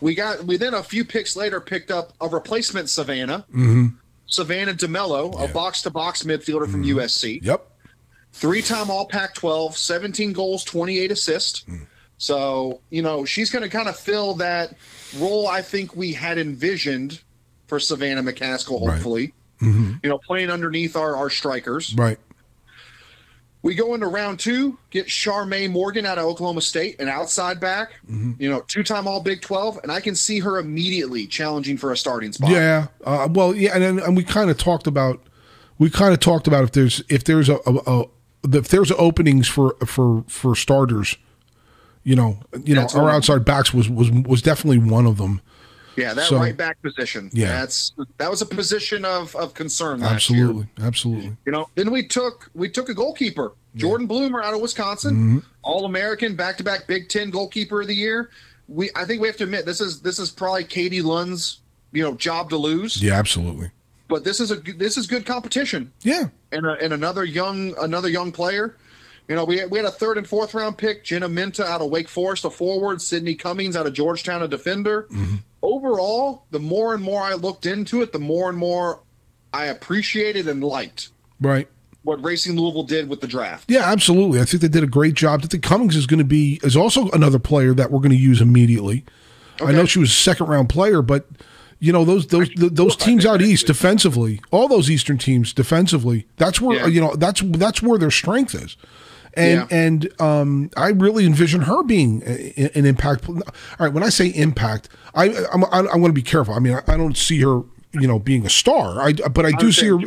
We 0.00 0.14
got 0.14 0.44
we 0.44 0.56
then 0.56 0.74
a 0.74 0.82
few 0.82 1.04
picks 1.04 1.36
later 1.36 1.60
picked 1.60 1.90
up 1.90 2.12
a 2.20 2.28
replacement 2.28 2.88
Savannah, 2.90 3.44
Mm-hmm. 3.50 3.86
Savannah 4.26 4.74
DeMelo, 4.74 5.42
a 5.42 5.52
box 5.52 5.82
to 5.82 5.90
box 5.90 6.22
midfielder 6.22 6.70
from 6.70 6.82
Mm-hmm. 6.84 6.98
USC, 6.98 7.42
Yep. 7.42 7.66
three 8.32 8.62
time 8.62 8.90
All 8.90 9.06
Pac 9.06 9.34
12, 9.34 9.76
17 9.76 10.32
goals, 10.32 10.62
28 10.64 11.10
assists. 11.10 11.64
Mm. 11.64 11.86
So 12.18 12.80
you 12.90 13.02
know 13.02 13.24
she's 13.24 13.50
going 13.50 13.62
to 13.62 13.68
kind 13.68 13.88
of 13.88 13.96
fill 13.98 14.34
that 14.34 14.74
role 15.18 15.48
I 15.48 15.62
think 15.62 15.96
we 15.96 16.12
had 16.12 16.38
envisioned 16.38 17.20
for 17.66 17.80
Savannah 17.80 18.22
McCaskill. 18.22 18.86
Right. 18.86 18.94
Hopefully, 18.94 19.34
Mm-hmm. 19.60 19.94
you 20.02 20.08
know, 20.08 20.16
playing 20.16 20.48
underneath 20.50 20.96
our 20.96 21.14
our 21.16 21.28
strikers. 21.28 21.94
Right. 21.94 22.18
We 23.62 23.74
go 23.74 23.92
into 23.94 24.06
round 24.06 24.38
two, 24.40 24.78
get 24.90 25.06
Charmaine 25.08 25.70
Morgan 25.70 26.06
out 26.06 26.16
of 26.16 26.24
Oklahoma 26.24 26.62
State, 26.62 26.98
an 27.00 27.08
outside 27.08 27.60
back, 27.60 27.90
Mm-hmm. 28.10 28.32
you 28.42 28.48
know, 28.48 28.60
two 28.66 28.82
time 28.82 29.06
All 29.06 29.20
Big 29.20 29.42
12, 29.42 29.80
and 29.82 29.92
I 29.92 30.00
can 30.00 30.14
see 30.14 30.38
her 30.38 30.58
immediately 30.58 31.26
challenging 31.26 31.76
for 31.76 31.92
a 31.92 31.96
starting 31.96 32.32
spot. 32.32 32.50
Yeah. 32.50 32.86
Uh, 33.04 33.28
well, 33.30 33.54
yeah, 33.54 33.76
and 33.76 34.00
and 34.00 34.16
we 34.16 34.24
kind 34.24 34.48
of 34.50 34.56
talked 34.56 34.86
about 34.86 35.22
we 35.78 35.90
kind 35.90 36.14
of 36.14 36.20
talked 36.20 36.46
about 36.46 36.64
if 36.64 36.72
there's 36.72 37.02
if 37.10 37.24
there's 37.24 37.48
a, 37.50 37.56
a, 37.66 37.74
a 37.86 38.04
if 38.54 38.68
there's 38.68 38.90
openings 38.92 39.46
for 39.46 39.76
for 39.86 40.24
for 40.26 40.56
starters, 40.56 41.16
you 42.02 42.16
know, 42.16 42.38
you 42.64 42.74
know, 42.74 42.86
our 42.94 43.10
outside 43.10 43.44
backs 43.44 43.74
was 43.74 43.90
was 43.90 44.10
was 44.10 44.40
definitely 44.40 44.78
one 44.78 45.04
of 45.06 45.18
them. 45.18 45.42
Yeah, 46.00 46.14
that 46.14 46.28
So- 46.28 46.36
right 46.38 46.56
back 46.56 46.80
position. 46.82 47.30
Yeah. 47.32 47.48
That's 47.60 47.92
that 48.18 48.30
was 48.30 48.42
a 48.42 48.46
position 48.46 49.04
of, 49.04 49.34
of 49.36 49.54
concern 49.54 50.00
last 50.00 50.30
year. 50.30 50.44
Absolutely, 50.44 50.68
absolutely. 50.82 51.36
You 51.46 51.52
know, 51.52 51.68
then 51.74 51.90
we 51.90 52.06
took 52.06 52.50
we 52.54 52.68
took 52.68 52.88
a 52.88 52.94
goalkeeper, 52.94 53.52
Jordan 53.76 54.06
Bloomer 54.06 54.42
out 54.42 54.54
of 54.54 54.60
Wisconsin, 54.60 55.14
Mm-hmm. 55.14 55.38
All 55.62 55.84
American, 55.84 56.36
back 56.36 56.56
to 56.58 56.64
back 56.64 56.86
Big 56.86 57.08
Ten 57.08 57.30
goalkeeper 57.30 57.82
of 57.82 57.86
the 57.86 57.94
year. 57.94 58.30
We 58.68 58.90
I 58.96 59.04
think 59.04 59.20
we 59.20 59.28
have 59.28 59.36
to 59.38 59.44
admit 59.44 59.66
this 59.66 59.80
is 59.80 60.00
this 60.00 60.18
is 60.18 60.30
probably 60.30 60.64
Katie 60.64 61.02
Lund's 61.02 61.60
you 61.92 62.02
know 62.02 62.14
job 62.14 62.50
to 62.50 62.56
lose, 62.56 63.02
Yeah, 63.02 63.14
absolutely. 63.18 63.70
but 64.08 64.24
this 64.24 64.40
is 64.40 64.50
a 64.50 64.56
good- 64.56 64.78
this 64.78 64.96
is 64.96 65.06
good 65.06 65.26
competition. 65.26 65.92
Yeah, 66.02 66.28
and, 66.52 66.64
a, 66.64 66.72
and 66.80 66.92
another 66.92 67.24
young 67.24 67.74
another 67.78 68.08
young 68.08 68.32
player. 68.32 68.76
You 69.28 69.36
know, 69.36 69.44
we 69.44 69.58
had, 69.58 69.70
we 69.70 69.78
had 69.78 69.86
a 69.86 69.92
third 69.92 70.18
and 70.18 70.26
fourth 70.26 70.54
round 70.54 70.76
pick, 70.76 71.04
Jenna 71.04 71.28
Menta 71.28 71.64
out 71.64 71.80
of 71.80 71.88
Wake 71.90 72.08
Forest, 72.08 72.44
a 72.44 72.50
forward, 72.50 73.00
Sydney 73.00 73.36
Cummings 73.36 73.76
out 73.76 73.86
of 73.86 73.92
Georgetown, 73.92 74.42
a 74.42 74.48
defender. 74.48 75.06
Overall, 75.62 76.44
the 76.50 76.58
more 76.58 76.94
and 76.94 77.02
more 77.02 77.22
I 77.22 77.34
looked 77.34 77.66
into 77.66 78.00
it, 78.02 78.12
the 78.12 78.18
more 78.18 78.48
and 78.48 78.56
more 78.58 79.00
I 79.52 79.66
appreciated 79.66 80.48
and 80.48 80.64
liked 80.64 81.10
right. 81.40 81.68
what 82.02 82.22
Racing 82.24 82.56
Louisville 82.56 82.84
did 82.84 83.08
with 83.08 83.20
the 83.20 83.26
draft. 83.26 83.70
Yeah, 83.70 83.90
absolutely. 83.90 84.40
I 84.40 84.44
think 84.44 84.62
they 84.62 84.68
did 84.68 84.84
a 84.84 84.88
great 84.88 85.14
job. 85.14 85.40
I 85.44 85.46
think 85.46 85.62
Cummings 85.62 85.96
is 85.96 86.06
going 86.06 86.18
to 86.18 86.24
be 86.24 86.60
is 86.62 86.76
also 86.76 87.10
another 87.10 87.38
player 87.38 87.74
that 87.74 87.90
we're 87.90 87.98
going 87.98 88.10
to 88.10 88.16
use 88.16 88.40
immediately. 88.40 89.04
I 89.60 89.72
know 89.72 89.84
she 89.84 89.98
was 89.98 90.08
a 90.08 90.14
second 90.14 90.46
round 90.46 90.70
player, 90.70 91.02
but 91.02 91.26
you 91.80 91.92
know 91.92 92.04
those 92.06 92.26
those 92.28 92.48
th 92.48 92.72
those 92.72 92.96
teams 92.96 93.26
out 93.26 93.42
east 93.42 93.66
defensively, 93.66 94.40
all 94.50 94.68
those 94.68 94.90
eastern 94.90 95.18
teams 95.18 95.52
defensively. 95.52 96.26
That's 96.36 96.60
where 96.62 96.78
Yeah. 96.78 96.86
you 96.86 97.00
know 97.02 97.14
that's 97.16 97.42
that's 97.42 97.82
where 97.82 97.98
their 97.98 98.10
strength 98.10 98.54
is. 98.54 98.78
And 99.34 99.60
Yeah. 99.70 99.76
and 99.76 100.20
um, 100.20 100.70
I 100.76 100.88
really 100.88 101.24
envision 101.24 101.62
her 101.62 101.82
being 101.82 102.22
an 102.24 102.84
impact. 102.86 103.28
All 103.28 103.40
right, 103.78 103.92
when 103.92 104.02
I 104.02 104.08
say 104.08 104.26
impact, 104.28 104.88
I 105.14 105.28
I'm 105.52 105.64
I'm, 105.66 105.86
I'm 105.88 106.00
going 106.00 106.06
to 106.06 106.12
be 106.12 106.22
careful. 106.22 106.54
I 106.54 106.58
mean, 106.58 106.74
I, 106.74 106.82
I 106.92 106.96
don't 106.96 107.16
see 107.16 107.40
her, 107.42 107.62
you 107.92 108.08
know, 108.08 108.18
being 108.18 108.44
a 108.44 108.50
star. 108.50 109.00
I 109.00 109.12
but 109.12 109.46
I 109.46 109.52
do 109.52 109.70
see 109.72 109.86
her 109.88 109.98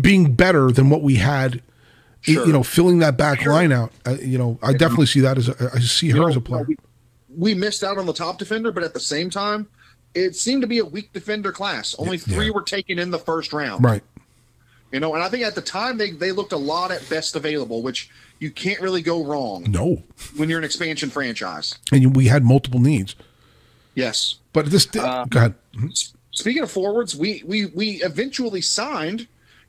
being 0.00 0.34
better 0.34 0.70
than 0.72 0.90
what 0.90 1.02
we 1.02 1.16
had. 1.16 1.62
Sure. 2.22 2.44
You 2.44 2.52
know, 2.52 2.64
filling 2.64 2.98
that 3.00 3.16
back 3.16 3.46
line 3.46 3.70
out. 3.70 3.92
Uh, 4.04 4.16
you 4.20 4.36
know, 4.36 4.58
I 4.60 4.72
definitely 4.72 5.06
see 5.06 5.20
that 5.20 5.38
as 5.38 5.48
a, 5.48 5.70
I 5.72 5.78
see 5.78 6.08
her 6.10 6.16
You 6.16 6.22
know, 6.22 6.28
as 6.28 6.34
a 6.36 6.40
player. 6.40 6.64
we, 6.66 6.76
we 7.28 7.54
missed 7.54 7.84
out 7.84 7.98
on 7.98 8.06
the 8.06 8.12
top 8.12 8.36
defender, 8.38 8.72
but 8.72 8.82
at 8.82 8.94
the 8.94 8.98
same 9.00 9.30
time, 9.30 9.68
it 10.12 10.34
seemed 10.34 10.62
to 10.62 10.66
be 10.66 10.78
a 10.80 10.84
weak 10.84 11.12
defender 11.12 11.52
class. 11.52 11.94
Only 12.00 12.18
three 12.18 12.46
Yeah. 12.46 12.52
were 12.52 12.62
taken 12.62 12.98
in 12.98 13.12
the 13.12 13.18
first 13.18 13.52
round. 13.52 13.84
Right. 13.84 14.02
You 14.90 14.98
know, 14.98 15.14
and 15.14 15.22
I 15.22 15.28
think 15.28 15.44
at 15.44 15.54
the 15.54 15.60
time 15.60 15.98
they, 15.98 16.10
they 16.12 16.32
looked 16.32 16.52
a 16.52 16.56
lot 16.56 16.90
at 16.90 17.08
best 17.08 17.36
available, 17.36 17.82
which 17.82 18.10
you 18.38 18.50
can't 18.50 18.80
really 18.80 19.02
go 19.02 19.24
wrong 19.24 19.64
No. 19.70 20.02
when 20.36 20.48
you're 20.48 20.58
an 20.58 20.64
expansion 20.64 21.10
franchise. 21.10 21.78
And 21.92 22.14
we 22.14 22.26
had 22.26 22.44
multiple 22.44 22.80
needs. 22.80 23.14
Yes. 23.94 24.36
But 24.52 24.66
this, 24.70 24.86
Uh, 24.96 25.24
go 25.28 25.38
ahead. 25.38 25.54
Speaking 26.32 26.62
of 26.62 26.70
forwards, 26.70 27.16
we 27.16 27.42
we 27.46 27.66
we 27.66 28.02
eventually 28.02 28.60
signed 28.60 29.26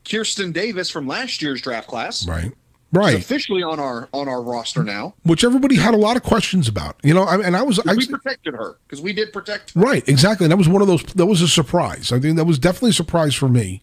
Kirsten 0.10 0.52
Davis 0.52 0.90
from 0.90 1.08
last 1.08 1.42
year's 1.42 1.62
draft 1.62 1.88
class. 1.88 2.28
Right. 2.28 2.44
She's 2.46 2.54
Right. 2.94 3.16
officially 3.18 3.64
on 3.64 3.80
our 3.82 4.08
on 4.14 4.28
our 4.30 4.42
roster 4.42 4.84
now. 4.84 5.14
Which 5.24 5.44
everybody 5.44 5.76
had 5.76 5.94
a 5.94 5.98
lot 5.98 6.16
of 6.18 6.24
questions 6.24 6.68
about. 6.70 6.96
You 7.04 7.14
know, 7.14 7.24
I, 7.24 7.38
and 7.42 7.56
I 7.56 7.62
was, 7.64 7.80
I, 7.86 7.94
we 7.94 8.08
protected 8.08 8.54
her 8.54 8.78
because 8.88 9.02
we 9.02 9.12
did 9.14 9.34
protect 9.34 9.74
her. 9.74 9.80
right, 9.82 10.08
exactly. 10.08 10.46
And 10.46 10.52
that 10.52 10.58
was 10.58 10.70
one 10.70 10.82
of 10.82 10.88
those, 10.88 11.04
that 11.04 11.26
was 11.26 11.42
a 11.42 11.48
surprise. 11.50 12.12
I 12.14 12.20
think 12.20 12.38
that 12.38 12.46
was 12.46 12.58
definitely 12.60 12.92
a 12.92 12.94
surprise 12.94 13.36
for 13.36 13.50
me. 13.50 13.82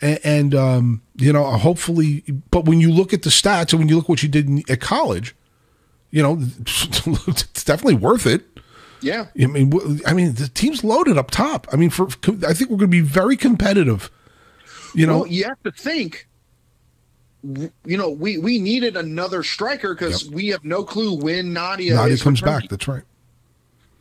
And, 0.00 0.20
and 0.24 0.54
um, 0.54 1.02
you 1.16 1.32
know, 1.32 1.44
hopefully, 1.44 2.24
but 2.50 2.64
when 2.64 2.80
you 2.80 2.90
look 2.90 3.12
at 3.12 3.22
the 3.22 3.30
stats 3.30 3.72
and 3.72 3.80
when 3.80 3.88
you 3.88 3.96
look 3.96 4.08
what 4.08 4.22
you 4.22 4.28
did 4.28 4.48
in, 4.48 4.62
at 4.68 4.80
college, 4.80 5.34
you 6.10 6.22
know, 6.22 6.38
it's 6.40 7.64
definitely 7.64 7.94
worth 7.94 8.26
it. 8.26 8.42
Yeah. 9.00 9.26
I 9.40 9.46
mean, 9.46 10.00
I 10.06 10.14
mean, 10.14 10.34
the 10.34 10.48
team's 10.48 10.82
loaded 10.82 11.18
up 11.18 11.30
top. 11.30 11.66
I 11.72 11.76
mean, 11.76 11.90
for 11.90 12.08
I 12.46 12.54
think 12.54 12.70
we're 12.70 12.78
going 12.78 12.80
to 12.80 12.86
be 12.88 13.00
very 13.00 13.36
competitive. 13.36 14.10
You 14.94 15.06
know, 15.06 15.20
well, 15.20 15.26
you 15.26 15.44
have 15.44 15.62
to 15.64 15.72
think. 15.72 16.28
You 17.42 17.98
know, 17.98 18.08
we 18.08 18.38
we 18.38 18.58
needed 18.58 18.96
another 18.96 19.42
striker 19.42 19.94
because 19.94 20.30
we 20.30 20.48
have 20.48 20.64
no 20.64 20.82
clue 20.82 21.14
when 21.14 21.52
Nadia, 21.52 21.96
Nadia 21.96 22.16
comes 22.16 22.40
returning. 22.40 22.60
back. 22.60 22.70
That's 22.70 22.88
right. 22.88 23.02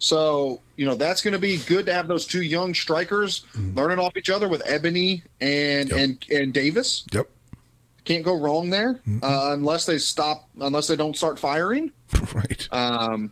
So 0.04 0.60
you 0.76 0.86
know 0.86 0.96
that's 0.96 1.22
going 1.22 1.32
to 1.32 1.40
be 1.40 1.58
good 1.60 1.86
to 1.86 1.94
have 1.94 2.10
those 2.10 2.26
two 2.26 2.42
young 2.42 2.74
strikers 2.74 3.46
learning 3.74 4.00
off 4.00 4.18
each 4.18 4.30
other 4.30 4.50
with 4.50 4.62
Ebony 4.66 5.24
and 5.40 5.90
Mm-hmm. 5.90 5.98
Yep. 5.98 6.04
and 6.32 6.32
and 6.42 6.54
Davis. 6.54 7.06
Yep. 7.14 7.30
Can't 8.04 8.26
go 8.26 8.38
wrong 8.38 8.70
there 8.70 9.00
uh, 9.22 9.52
unless 9.54 9.86
they 9.86 9.98
stop 9.98 10.50
unless 10.60 10.88
they 10.88 10.98
don't 10.98 11.16
start 11.16 11.40
firing. 11.40 11.92
Right. 12.34 12.68
Um, 12.72 13.32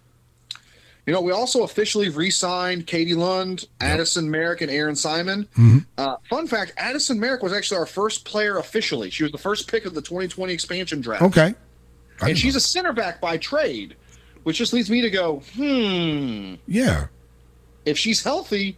you 1.05 1.11
know, 1.13 1.21
we 1.21 1.31
also 1.31 1.63
officially 1.63 2.09
re-signed 2.09 2.85
Katie 2.87 3.15
Lund, 3.15 3.65
Addison 3.81 4.29
Merrick, 4.29 4.61
and 4.61 4.69
Erin 4.71 4.95
Simon. 4.95 5.43
Mm-hmm. 5.57 5.79
Uh, 5.97 6.15
fun 6.29 6.47
fact: 6.47 6.73
Addison 6.77 7.19
Merrick 7.19 7.41
was 7.43 7.51
actually 7.53 7.77
our 7.79 7.85
first 7.85 8.23
player 8.23 8.59
officially. 8.59 9.09
She 9.09 9.23
was 9.23 9.31
the 9.31 9.37
first 9.39 9.67
pick 9.69 9.85
of 9.85 9.93
the 9.93 10.01
2020 10.01 10.53
expansion 10.53 11.01
draft, 11.01 11.23
Okay. 11.23 11.53
And 12.21 12.37
she's 12.37 12.53
know. 12.53 12.57
a 12.57 12.61
center 12.61 12.93
back 12.93 13.19
by 13.19 13.37
trade, 13.37 13.95
which 14.43 14.57
just 14.57 14.73
leads 14.73 14.89
me 14.89 15.01
to 15.01 15.09
go, 15.09 15.41
hmm. 15.55 16.55
yeah. 16.67 17.07
If 17.85 17.97
she's 17.97 18.23
healthy, 18.23 18.77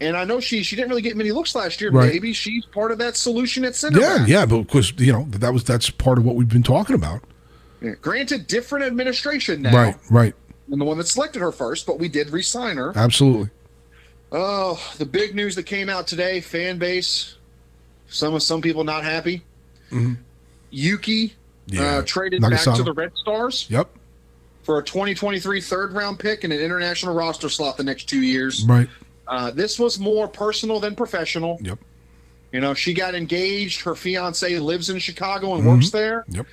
and 0.00 0.16
I 0.16 0.24
know 0.24 0.40
she 0.40 0.62
she 0.62 0.74
didn't 0.76 0.88
really 0.90 1.02
get 1.02 1.16
many 1.16 1.32
looks 1.32 1.54
last 1.54 1.80
year, 1.80 1.90
Right. 1.90 2.12
maybe 2.12 2.32
she's 2.32 2.64
part 2.66 2.92
of 2.92 2.98
that 2.98 3.16
solution 3.16 3.64
at 3.64 3.74
center 3.74 4.00
Yeah, 4.00 4.18
back. 4.18 4.28
yeah, 4.28 4.46
but 4.46 4.62
because 4.62 4.92
you 4.98 5.12
know 5.12 5.26
that 5.30 5.52
was 5.52 5.64
that's 5.64 5.90
part 5.90 6.18
of 6.18 6.24
what 6.24 6.34
we've 6.36 6.48
been 6.48 6.62
talking 6.62 6.94
about. 6.94 7.20
Yeah. 7.82 7.92
Granted, 8.00 8.46
different 8.46 8.84
administration 8.86 9.62
now 9.62 9.74
Right, 9.76 9.96
right, 10.10 10.34
than 10.68 10.78
the 10.78 10.84
one 10.84 10.98
that 10.98 11.06
selected 11.08 11.40
her 11.40 11.52
first, 11.52 11.86
but 11.86 11.98
we 11.98 12.08
did 12.08 12.30
re-sign 12.30 12.76
her. 12.76 12.92
absolutely. 12.96 13.50
Oh, 14.32 14.78
the 14.98 15.06
big 15.06 15.34
news 15.34 15.54
that 15.54 15.62
came 15.64 15.88
out 15.88 16.06
today, 16.06 16.40
fan 16.40 16.78
base, 16.78 17.36
some 18.08 18.34
of 18.34 18.42
some 18.42 18.60
people 18.62 18.84
not 18.84 19.04
happy. 19.04 19.42
Yuki 20.70 21.28
Mm-hmm. 21.28 21.74
Yeah. 21.76 21.98
uh, 21.98 22.02
traded 22.02 22.40
back 22.40 22.62
to 22.62 22.82
the 22.82 22.94
Red 22.94 23.12
Stars 23.16 23.66
Yep, 23.68 23.90
for 24.68 24.78
a 24.78 24.82
2023 24.84 25.62
third 25.62 25.94
round 25.94 26.18
pick 26.18 26.44
and 26.44 26.52
an 26.52 26.60
international 26.60 27.14
roster 27.14 27.48
slot 27.48 27.78
the 27.78 27.82
next 27.82 28.04
two 28.06 28.20
years. 28.20 28.66
right. 28.66 28.86
Uh, 29.26 29.50
this 29.50 29.78
was 29.78 29.98
more 29.98 30.28
personal 30.28 30.78
than 30.78 30.94
professional. 30.94 31.58
Yep, 31.62 31.78
You 32.52 32.60
know, 32.60 32.74
she 32.74 32.92
got 32.92 33.14
engaged. 33.14 33.80
Her 33.80 33.94
fiance 33.94 34.58
lives 34.58 34.90
in 34.90 34.98
Chicago 34.98 35.54
and 35.54 35.60
Mm-hmm. 35.62 35.70
works 35.70 35.88
there. 35.88 36.26
yep. 36.28 36.46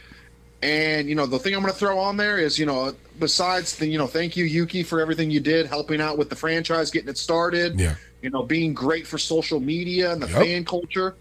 And 0.62 1.10
you 1.10 1.16
know, 1.16 1.26
the 1.26 1.38
thing 1.38 1.54
I'm 1.56 1.60
going 1.62 1.74
to 1.74 1.78
throw 1.78 2.00
on 2.00 2.16
there 2.16 2.38
is, 2.38 2.58
you 2.58 2.66
know, 2.66 2.96
besides 3.20 3.76
the, 3.76 3.86
you 3.86 3.98
know, 3.98 4.08
thank 4.08 4.38
you 4.38 4.46
Yuki 4.46 4.82
for 4.82 5.02
everything 5.02 5.30
you 5.30 5.42
did, 5.42 5.66
helping 5.68 6.00
out 6.00 6.18
with 6.18 6.30
the 6.30 6.38
franchise, 6.38 6.92
getting 6.92 7.10
it 7.10 7.18
started. 7.18 7.78
Yeah. 7.78 7.96
You 8.22 8.30
know, 8.30 8.44
being 8.44 8.74
great 8.74 9.06
for 9.06 9.18
social 9.18 9.60
media 9.60 10.14
and 10.14 10.22
the 10.22 10.28
Yep. 10.30 10.42
fan 10.42 10.64
culture. 10.64 11.16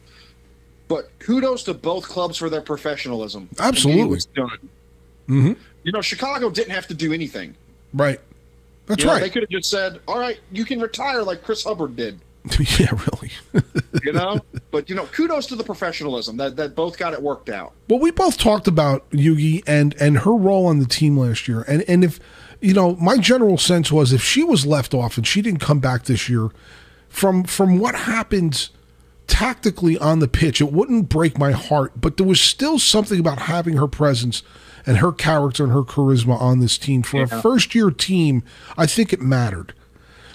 But 0.86 1.10
kudos 1.18 1.64
to 1.64 1.74
both 1.74 2.04
clubs 2.08 2.36
for 2.38 2.48
their 2.48 2.60
professionalism. 2.62 3.48
Absolutely. 3.58 4.18
Mm-hmm. 5.28 5.52
You 5.84 5.92
know, 5.92 6.00
Chicago 6.00 6.50
didn't 6.50 6.72
have 6.72 6.88
to 6.88 6.94
do 6.94 7.12
anything. 7.12 7.54
Right. 7.92 8.20
That's 8.86 9.02
You 9.02 9.08
know, 9.08 9.18
They 9.18 9.30
could 9.30 9.42
have 9.42 9.50
just 9.50 9.70
said, 9.70 10.00
"All 10.08 10.18
right, 10.18 10.38
you 10.50 10.64
can 10.64 10.80
retire 10.80 11.22
like 11.22 11.42
Chris 11.42 11.64
Hubbard 11.64 11.96
did." 11.96 12.20
yeah, 12.78 12.90
really. 13.08 13.30
You 14.02 14.12
know, 14.12 14.40
but 14.70 14.90
you 14.90 14.94
know, 14.94 15.06
kudos 15.06 15.46
to 15.46 15.56
the 15.56 15.64
professionalism 15.64 16.36
that 16.36 16.56
that 16.56 16.74
both 16.74 16.98
got 16.98 17.12
it 17.12 17.22
worked 17.22 17.48
out. 17.48 17.72
well, 17.88 17.98
we 17.98 18.10
both 18.10 18.36
talked 18.36 18.66
about 18.66 19.06
Yuki 19.10 19.62
and 19.66 19.94
and 20.00 20.18
her 20.18 20.34
role 20.34 20.66
on 20.66 20.80
the 20.80 20.86
team 20.86 21.16
last 21.16 21.48
year, 21.48 21.62
and 21.62 21.82
and 21.88 22.04
if 22.04 22.20
you 22.60 22.74
know, 22.74 22.96
my 22.96 23.18
general 23.18 23.58
sense 23.58 23.92
was 23.92 24.12
if 24.12 24.22
she 24.22 24.42
was 24.42 24.66
left 24.66 24.94
off 24.94 25.16
and 25.16 25.26
she 25.26 25.42
didn't 25.42 25.60
come 25.60 25.80
back 25.80 26.04
this 26.04 26.28
year, 26.28 26.50
from 27.08 27.44
from 27.44 27.78
what 27.78 27.94
happened 27.94 28.68
tactically 29.26 29.96
on 29.98 30.18
the 30.18 30.28
pitch, 30.28 30.60
it 30.60 30.72
wouldn't 30.72 31.08
break 31.08 31.38
my 31.38 31.52
heart, 31.52 31.92
but 31.98 32.16
there 32.16 32.26
was 32.26 32.40
still 32.40 32.78
something 32.78 33.18
about 33.18 33.40
having 33.40 33.76
her 33.76 33.88
presence 33.88 34.42
and 34.86 34.98
her 34.98 35.12
character 35.12 35.64
and 35.64 35.72
her 35.72 35.82
charisma 35.82 36.40
on 36.40 36.58
this 36.58 36.76
team 36.78 37.02
for 37.02 37.22
a 37.22 37.26
first 37.26 37.74
year 37.74 37.90
team. 37.90 38.42
I 38.76 38.86
think 38.86 39.12
it 39.12 39.20
mattered. 39.20 39.74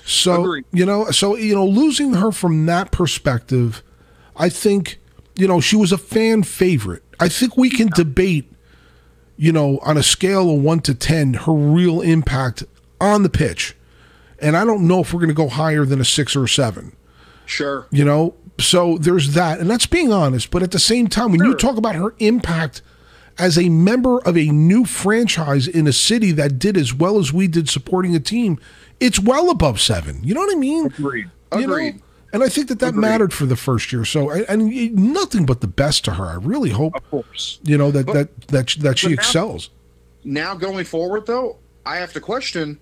So 0.06 0.42
Agreed. 0.42 0.66
you 0.72 0.86
know, 0.86 1.12
so 1.12 1.36
you 1.36 1.54
know, 1.54 1.66
losing 1.66 2.16
her 2.16 2.32
from 2.32 2.66
that 2.66 2.92
perspective, 2.92 3.84
I 4.36 4.50
think 4.50 5.00
you 5.36 5.48
know 5.48 5.60
she 5.62 5.76
was 5.76 5.92
a 5.92 5.98
fan 5.98 6.44
favorite. 6.44 7.04
I 7.20 7.30
think 7.30 7.58
we 7.58 7.70
can 7.70 7.88
debate, 7.90 8.52
you 9.38 9.52
know, 9.52 9.80
on 9.84 9.98
a 9.98 10.04
scale 10.04 10.50
of 10.50 10.62
one 10.62 10.80
to 10.82 10.96
ten, 10.96 11.36
her 11.36 11.54
real 11.54 12.02
impact 12.02 12.64
on 13.00 13.24
the 13.24 13.30
pitch, 13.30 13.76
and 14.40 14.58
I 14.58 14.66
don't 14.66 14.88
know 14.88 15.02
if 15.02 15.14
we're 15.14 15.20
going 15.20 15.30
to 15.30 15.36
go 15.36 15.50
higher 15.50 15.86
than 15.86 16.02
a 16.02 16.06
six 16.06 16.36
or 16.36 16.46
a 16.46 16.50
seven. 16.50 16.96
Sure. 17.46 17.88
You 17.92 18.06
know, 18.06 18.36
so 18.60 18.98
there's 18.98 19.34
that, 19.34 19.60
and 19.60 19.70
that's 19.70 19.86
being 19.86 20.12
honest. 20.12 20.50
But 20.50 20.64
at 20.64 20.72
the 20.72 20.80
same 20.80 21.08
time, 21.08 21.32
when 21.32 21.44
you 21.44 21.56
talk 21.56 21.78
about 21.78 21.96
her 21.96 22.16
impact 22.20 22.82
as 23.40 23.58
a 23.58 23.70
member 23.70 24.20
of 24.22 24.38
a 24.38 24.46
new 24.46 24.86
franchise 24.86 25.68
in 25.68 25.88
a 25.88 25.94
city 25.94 26.32
that 26.34 26.60
did 26.60 26.76
as 26.78 26.94
well 26.94 27.18
as 27.18 27.32
we 27.34 27.48
did 27.48 27.70
supporting 27.70 28.16
a 28.16 28.20
team, 28.20 28.60
it's 29.00 29.20
well 29.20 29.50
above 29.50 29.80
seven. 29.80 30.20
You 30.24 30.34
know 30.34 30.42
what 30.42 30.56
I 30.56 30.60
mean? 30.60 30.88
Agreed. 30.88 31.30
You 31.54 31.68
know? 31.68 31.74
Agreed. 31.74 32.02
And 32.32 32.44
I 32.44 32.50
think 32.50 32.68
that 32.68 32.80
that 32.80 32.90
Agreed. 32.90 33.02
mattered 33.02 33.34
for 33.34 33.46
the 33.48 33.56
first 33.56 33.92
year. 33.92 34.06
So, 34.06 34.30
I- 34.30 34.46
and 34.48 34.94
nothing 34.96 35.46
but 35.46 35.62
the 35.62 35.68
best 35.68 36.06
to 36.06 36.12
her. 36.14 36.26
I 36.26 36.36
really 36.36 36.70
hope 36.70 36.96
Of 36.96 37.10
course. 37.10 37.60
you 37.64 37.78
know 37.78 37.90
that 37.92 38.06
But- 38.06 38.14
that 38.14 38.48
that 38.50 38.76
that 38.82 39.00
she 39.00 39.08
now- 39.08 39.14
excels. 39.14 39.70
Now 40.24 40.54
going 40.54 40.86
forward, 40.86 41.26
though, 41.26 41.58
I 41.86 41.96
have 41.98 42.14
to 42.14 42.20
question. 42.20 42.78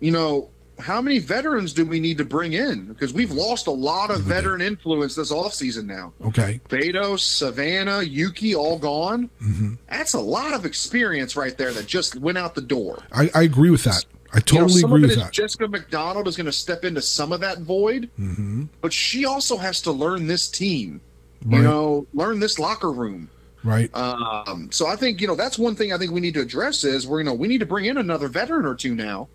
You 0.00 0.12
know, 0.12 0.48
how 0.78 1.00
many 1.00 1.18
veterans 1.18 1.72
do 1.72 1.84
we 1.86 2.00
need 2.00 2.18
to 2.18 2.24
bring 2.24 2.52
in? 2.54 2.86
Because 2.86 3.12
we've 3.12 3.30
lost 3.30 3.66
a 3.68 3.70
lot 3.70 4.10
of 4.10 4.22
veteran 4.22 4.60
influence 4.60 5.14
this 5.14 5.32
offseason 5.32 5.84
now. 5.86 6.12
Okay. 6.26 6.60
Betos, 6.68 7.20
Savannah, 7.22 8.02
Yuki, 8.02 8.54
all 8.54 8.78
gone. 8.78 9.30
Mm-hmm. 9.42 9.74
That's 9.88 10.14
a 10.14 10.20
lot 10.20 10.52
of 10.52 10.64
experience 10.66 11.36
right 11.36 11.56
there 11.56 11.72
that 11.72 11.86
just 11.86 12.16
went 12.16 12.38
out 12.38 12.54
the 12.54 12.60
door. 12.60 12.98
I, 13.12 13.30
I 13.34 13.42
agree 13.42 13.70
with 13.70 13.84
that. 13.84 14.04
I 14.32 14.38
You 14.38 14.58
know, 14.60 14.66
totally 14.66 14.82
agree 14.82 15.02
with 15.02 15.16
that. 15.16 15.30
Jessica 15.32 15.68
McDonald 15.68 16.26
is 16.26 16.36
going 16.36 16.46
to 16.46 16.52
step 16.52 16.84
into 16.84 17.00
some 17.00 17.32
of 17.32 17.40
that 17.40 17.60
void, 17.60 18.10
Mm-hmm. 18.18 18.64
but 18.80 18.92
she 18.92 19.24
also 19.24 19.56
has 19.56 19.80
to 19.82 19.92
learn 19.92 20.26
this 20.26 20.48
team. 20.48 21.00
Right. 21.44 21.58
You 21.58 21.62
know, 21.62 22.06
learn 22.14 22.40
this 22.40 22.58
locker 22.58 22.90
room. 22.90 23.28
right. 23.62 23.94
Um, 23.94 24.70
so 24.72 24.86
I 24.86 24.96
think 24.96 25.20
you 25.20 25.26
know 25.28 25.34
that's 25.36 25.58
one 25.58 25.76
thing 25.76 25.92
I 25.92 25.98
think 25.98 26.10
we 26.10 26.20
need 26.20 26.34
to 26.34 26.40
address 26.40 26.84
is 26.84 27.06
we're 27.06 27.18
you 27.20 27.24
know 27.24 27.34
we 27.34 27.46
need 27.48 27.58
to 27.60 27.66
bring 27.66 27.84
in 27.84 27.98
another 27.98 28.28
veteran 28.28 28.64
or 28.66 28.74
two 28.74 28.94
now. 28.94 29.28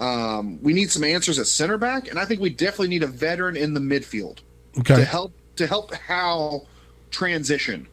Um, 0.00 0.58
we 0.62 0.72
need 0.72 0.90
some 0.90 1.04
answers 1.04 1.38
at 1.38 1.46
center 1.46 1.76
back, 1.78 2.08
and 2.08 2.18
I 2.18 2.24
think 2.24 2.40
we 2.40 2.50
definitely 2.50 2.88
need 2.88 3.02
a 3.02 3.06
veteran 3.06 3.56
in 3.56 3.74
the 3.74 3.80
midfield 3.80 4.38
to 4.84 5.04
help 5.04 5.32
to 5.56 5.66
help 5.66 5.94
how 5.94 6.62
transition 7.10 7.86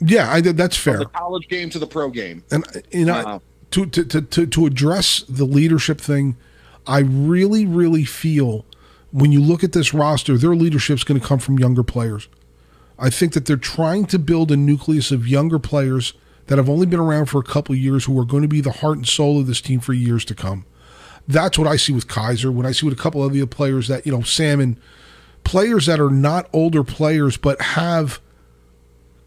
Yeah, 0.00 0.30
I. 0.30 0.40
That's 0.40 0.76
from 0.76 0.92
fair. 0.92 0.98
the 1.00 1.06
college 1.06 1.48
game 1.48 1.70
to 1.70 1.78
the 1.78 1.86
pro 1.86 2.10
game. 2.10 2.44
And 2.50 2.64
you 2.92 3.04
know, 3.04 3.22
Wow. 3.24 3.42
to, 3.72 3.86
to 3.86 4.04
to 4.22 4.46
to 4.46 4.66
address 4.66 5.24
the 5.28 5.44
leadership 5.44 6.00
thing, 6.00 6.36
I 6.86 7.00
really, 7.00 7.66
really 7.66 8.04
feel 8.04 8.64
when 9.10 9.32
you 9.32 9.40
look 9.40 9.64
at 9.64 9.72
this 9.72 9.92
roster, 9.94 10.36
their 10.38 10.54
leadership's 10.54 11.04
going 11.04 11.20
to 11.20 11.26
come 11.26 11.38
from 11.38 11.58
younger 11.58 11.82
players. 11.82 12.28
I 12.98 13.10
think 13.10 13.32
that 13.32 13.46
they're 13.46 13.56
trying 13.56 14.06
to 14.06 14.18
build 14.20 14.52
a 14.52 14.56
nucleus 14.56 15.10
of 15.10 15.26
younger 15.26 15.58
players 15.58 16.14
that 16.46 16.58
have 16.58 16.68
only 16.68 16.86
been 16.86 17.00
around 17.00 17.26
for 17.26 17.38
a 17.40 17.44
couple 17.44 17.72
of 17.74 17.78
years 17.80 18.04
who 18.04 18.16
are 18.20 18.24
going 18.24 18.42
to 18.42 18.48
be 18.48 18.60
the 18.60 18.70
heart 18.70 18.98
and 18.98 19.08
soul 19.08 19.40
of 19.40 19.46
this 19.48 19.60
team 19.60 19.80
for 19.80 19.92
years 19.94 20.24
to 20.26 20.34
come. 20.34 20.64
That's 21.26 21.58
what 21.58 21.66
I 21.66 21.76
see 21.76 21.92
with 21.92 22.06
Kizer. 22.08 22.52
When 22.52 22.66
I 22.66 22.72
see 22.72 22.86
with 22.86 22.98
a 22.98 23.02
couple 23.02 23.24
of 23.24 23.32
the 23.32 23.46
players 23.46 23.88
that, 23.88 24.04
you 24.06 24.12
know, 24.12 24.22
Salmon, 24.22 24.78
players 25.42 25.86
that 25.86 26.00
are 26.00 26.10
not 26.10 26.48
older 26.52 26.82
players 26.84 27.36
but 27.36 27.60
have 27.60 28.20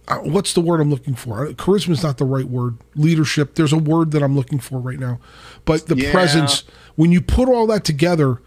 uh, 0.08 0.18
what's 0.20 0.54
the 0.54 0.62
word 0.62 0.80
I'm 0.80 0.90
looking 0.90 1.16
for? 1.16 1.46
Charisma 1.54 1.90
is 1.90 2.02
not 2.02 2.18
the 2.18 2.24
right 2.26 2.46
word. 2.46 2.78
Leadership. 2.96 3.56
There's 3.56 3.74
a 3.74 3.78
word 3.78 4.12
that 4.12 4.24
I'm 4.24 4.36
looking 4.38 4.58
for 4.60 4.80
right 4.80 4.98
now, 5.00 5.20
but 5.66 5.88
the 5.88 5.98
Yeah. 5.98 6.12
presence. 6.12 6.64
When 6.96 7.12
you 7.12 7.22
put 7.22 7.50
all 7.50 7.68
that 7.68 7.84
together, 7.84 8.40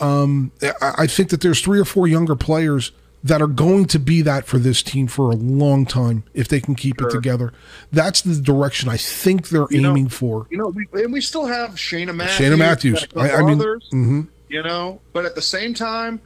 um, 0.00 0.50
I, 0.60 0.94
I 0.98 1.06
think 1.06 1.30
that 1.30 1.40
there's 1.40 1.60
three 1.60 1.78
or 1.78 1.84
four 1.84 2.08
younger 2.08 2.34
players 2.34 2.90
that 3.24 3.40
are 3.40 3.48
going 3.48 3.86
to 3.86 3.98
be 3.98 4.20
that 4.20 4.46
for 4.46 4.58
this 4.58 4.82
team 4.82 5.06
for 5.06 5.30
a 5.30 5.34
long 5.34 5.86
time 5.86 6.22
if 6.34 6.46
they 6.46 6.60
can 6.60 6.74
keep 6.74 7.00
it 7.00 7.10
together. 7.10 7.52
That's 7.90 8.20
the 8.20 8.40
direction 8.40 8.90
I 8.90 8.98
think 8.98 9.48
they're 9.48 9.66
know, 9.70 9.90
aiming 9.90 10.10
for. 10.10 10.46
You 10.50 10.58
know, 10.58 10.68
we, 10.68 10.86
and 11.02 11.12
we 11.12 11.22
still 11.22 11.46
have 11.46 11.70
Shayna 11.70 12.14
Matthews. 12.14 12.50
Shayna 12.50 12.58
Matthews. 12.58 13.00
got 13.00 13.04
a 13.04 13.08
couple 13.08 13.22
I, 13.22 13.30
I 13.30 13.42
mean, 13.42 13.58
others, 13.58 13.88
mhm. 13.92 14.28
you 14.48 14.62
know, 14.62 15.00
but 15.14 15.24
at 15.24 15.34
the 15.34 15.42
same 15.42 15.72
time, 15.72 16.20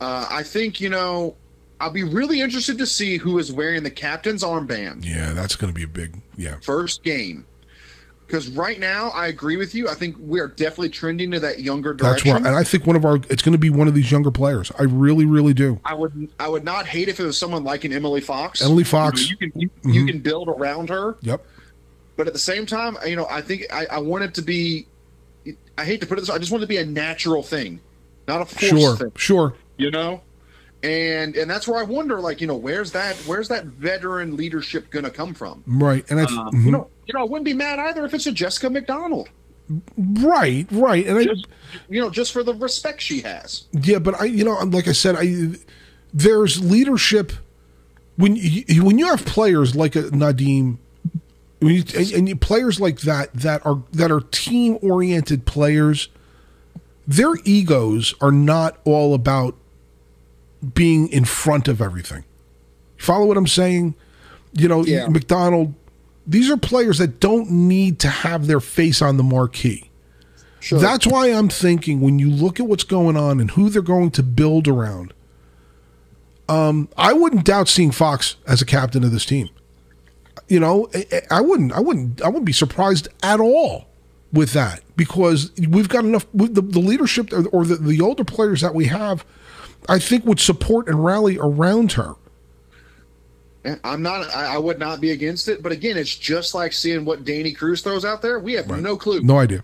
uh, 0.00 0.26
I 0.28 0.42
think 0.42 0.80
you 0.80 0.88
know, 0.88 1.36
I'll 1.80 1.92
be 1.92 2.02
really 2.02 2.40
interested 2.40 2.76
to 2.78 2.86
see 2.86 3.18
who 3.18 3.38
is 3.38 3.52
wearing 3.52 3.84
the 3.84 3.90
captain's 3.90 4.42
armband 4.42 5.04
yeah, 5.04 5.32
that's 5.32 5.54
going 5.54 5.72
to 5.72 5.74
be 5.74 5.84
a 5.84 5.88
big 5.88 6.20
yeah. 6.36 6.56
first 6.60 7.04
game. 7.04 7.46
Because 8.32 8.48
right 8.48 8.80
now, 8.80 9.10
I 9.10 9.26
agree 9.26 9.58
with 9.58 9.74
you. 9.74 9.90
I 9.90 9.94
think 9.94 10.16
we 10.18 10.40
are 10.40 10.48
definitely 10.48 10.88
trending 10.88 11.30
to 11.32 11.40
that 11.40 11.60
younger 11.60 11.92
That's 11.92 12.22
direction. 12.22 12.46
and 12.46 12.56
I 12.56 12.64
think 12.64 12.86
one 12.86 12.96
of 12.96 13.04
our 13.04 13.16
it's 13.28 13.42
going 13.42 13.52
to 13.52 13.58
be 13.58 13.68
one 13.68 13.88
of 13.88 13.94
these 13.94 14.10
younger 14.10 14.30
players. 14.30 14.72
I 14.78 14.84
really, 14.84 15.26
really 15.26 15.52
do. 15.52 15.78
I 15.84 15.92
would 15.92 16.30
I 16.40 16.48
would 16.48 16.64
not 16.64 16.86
hate 16.86 17.08
if 17.08 17.20
it 17.20 17.24
was 17.24 17.36
someone 17.36 17.62
like 17.62 17.84
an 17.84 17.92
Emily 17.92 18.22
Fox. 18.22 18.62
Emily 18.62 18.84
Fox. 18.84 19.28
You, 19.28 19.36
know, 19.36 19.38
you 19.40 19.50
can 19.50 19.60
you, 19.60 19.68
Mm-hmm. 19.68 19.90
you 19.90 20.06
can 20.06 20.18
build 20.20 20.48
around 20.48 20.88
her, 20.88 21.18
Yep. 21.20 21.44
but 22.16 22.26
at 22.26 22.32
the 22.32 22.38
same 22.38 22.64
time, 22.64 22.96
you 23.06 23.16
know, 23.16 23.26
I 23.28 23.42
think 23.42 23.66
I, 23.70 23.84
I 23.92 23.98
want 23.98 24.24
it 24.24 24.32
to 24.36 24.42
be. 24.42 24.86
I 25.76 25.84
hate 25.84 26.00
to 26.00 26.06
put 26.06 26.16
it 26.16 26.22
this. 26.22 26.30
way, 26.30 26.36
I 26.36 26.38
just 26.38 26.50
want 26.52 26.62
it 26.62 26.66
to 26.66 26.70
be 26.70 26.78
a 26.78 26.86
natural 26.86 27.42
thing, 27.42 27.80
not 28.26 28.40
a 28.40 28.46
forced 28.46 28.66
Sure. 28.70 28.96
thing. 28.96 29.12
Sure. 29.14 29.54
You 29.76 29.90
know, 29.90 30.22
and 30.82 31.36
and 31.36 31.50
that's 31.50 31.68
where 31.68 31.78
I 31.78 31.82
wonder, 31.82 32.18
like, 32.18 32.40
you 32.40 32.46
know, 32.46 32.56
where's 32.56 32.92
that 32.92 33.14
where's 33.26 33.48
that 33.48 33.66
veteran 33.66 34.38
leadership 34.38 34.88
going 34.90 35.04
to 35.04 35.10
come 35.10 35.34
from? 35.34 35.62
Right. 35.66 36.10
And 36.10 36.18
I. 36.18 36.22
Um, 36.24 36.50
mhm. 36.54 36.64
You 36.64 36.70
know, 36.70 36.88
you 37.06 37.14
know, 37.14 37.20
I 37.20 37.24
wouldn't 37.24 37.44
be 37.44 37.54
mad 37.54 37.78
either 37.78 38.04
if 38.04 38.14
it's 38.14 38.26
a 38.26 38.32
Jessica 38.32 38.70
McDonald. 38.70 39.28
Right. 39.96 40.66
Right. 40.70 41.06
And 41.06 41.18
I. 41.18 41.26
You 41.88 42.00
know, 42.00 42.10
just 42.10 42.32
for 42.32 42.42
the 42.42 42.54
respect 42.54 43.00
she 43.00 43.20
has. 43.22 43.64
Yeah, 43.72 43.98
but 43.98 44.20
I, 44.20 44.24
you 44.24 44.44
know, 44.44 44.52
like 44.64 44.88
I 44.88 44.92
said, 44.92 45.16
I 45.18 45.56
there's 46.12 46.62
leadership 46.62 47.32
when 48.16 48.36
you, 48.36 48.84
when 48.84 48.98
you 48.98 49.06
have 49.06 49.24
players 49.24 49.74
like 49.74 49.96
a 49.96 50.02
Nadim, 50.02 50.76
when 51.60 51.74
you, 51.74 51.84
and, 51.96 52.12
and 52.12 52.28
you, 52.28 52.36
players 52.36 52.80
like 52.80 53.00
that 53.00 53.32
that 53.32 53.64
are 53.64 53.82
that 53.92 54.10
are 54.10 54.20
team 54.20 54.78
oriented 54.82 55.46
players, 55.46 56.08
their 57.06 57.32
egos 57.44 58.14
are 58.20 58.32
not 58.32 58.78
all 58.84 59.14
about 59.14 59.56
being 60.74 61.08
in 61.08 61.24
front 61.24 61.68
of 61.68 61.80
everything. 61.80 62.24
Follow 62.98 63.26
what 63.26 63.36
I'm 63.36 63.46
saying? 63.46 63.94
You 64.52 64.68
know, 64.68 64.84
Yeah. 64.84 65.08
McDonald. 65.08 65.74
These 66.26 66.50
are 66.50 66.56
players 66.56 66.98
that 66.98 67.20
don't 67.20 67.50
need 67.50 67.98
to 68.00 68.08
have 68.08 68.46
their 68.46 68.60
face 68.60 69.02
on 69.02 69.16
the 69.16 69.22
marquee. 69.22 69.90
Sure. 70.60 70.78
That's 70.78 71.06
why 71.06 71.26
I'm 71.26 71.48
thinking 71.48 72.00
when 72.00 72.20
you 72.20 72.30
look 72.30 72.60
at 72.60 72.66
what's 72.66 72.84
going 72.84 73.16
on 73.16 73.40
and 73.40 73.50
who 73.50 73.68
they're 73.68 73.82
going 73.82 74.12
to 74.12 74.22
build 74.22 74.68
around, 74.68 75.12
um, 76.48 76.88
I 76.96 77.12
wouldn't 77.12 77.44
doubt 77.44 77.68
seeing 77.68 77.90
Fox 77.90 78.36
as 78.46 78.62
a 78.62 78.66
captain 78.66 79.02
of 79.02 79.10
this 79.10 79.26
team. 79.26 79.48
You 80.48 80.60
know, 80.60 80.88
I, 80.94 81.22
I 81.30 81.40
wouldn't, 81.40 81.72
I 81.72 81.80
wouldn't, 81.80 82.22
I 82.22 82.28
wouldn't 82.28 82.44
be 82.44 82.52
surprised 82.52 83.08
at 83.22 83.40
all 83.40 83.88
with 84.32 84.52
that 84.52 84.82
because 84.96 85.50
we've 85.68 85.88
got 85.88 86.04
enough. 86.04 86.26
with 86.32 86.54
The, 86.54 86.62
the 86.62 86.78
leadership 86.78 87.32
or, 87.52 87.64
the, 87.64 87.76
the 87.76 88.00
older 88.00 88.24
players 88.24 88.60
that 88.60 88.74
we 88.74 88.86
have, 88.86 89.24
I 89.88 89.98
think 89.98 90.24
would 90.26 90.40
support 90.40 90.86
and 90.86 91.04
rally 91.04 91.38
around 91.38 91.92
her. 91.92 92.14
I'm 93.84 94.02
not. 94.02 94.34
I, 94.34 94.54
I 94.54 94.58
would 94.58 94.78
not 94.78 95.00
be 95.00 95.12
against 95.12 95.48
it, 95.48 95.62
but 95.62 95.70
again, 95.72 95.96
it's 95.96 96.16
just 96.16 96.54
like 96.54 96.72
seeing 96.72 97.04
what 97.04 97.24
Danny 97.24 97.52
Cruz 97.52 97.80
throws 97.80 98.04
out 98.04 98.20
there. 98.20 98.40
We 98.40 98.54
have 98.54 98.68
no 98.68 98.96
clue. 98.96 99.20
No 99.22 99.38
idea, 99.38 99.62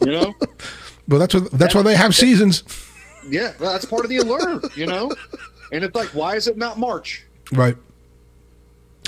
You 0.00 0.12
know. 0.12 0.34
but 1.08 1.18
that's 1.18 1.34
what 1.34 1.50
that's 1.50 1.74
why 1.74 1.82
they 1.82 1.96
have 1.96 2.14
seasons, 2.14 2.62
Yeah, 3.28 3.52
well, 3.58 3.72
that's 3.72 3.84
part 3.84 4.04
of 4.04 4.10
the 4.10 4.18
allure, 4.18 4.60
you 4.76 4.86
know. 4.86 5.10
And 5.72 5.82
it's 5.82 5.94
like, 5.96 6.08
why 6.08 6.36
is 6.36 6.46
it 6.46 6.56
not 6.56 6.78
March? 6.78 7.24
right? 7.52 7.76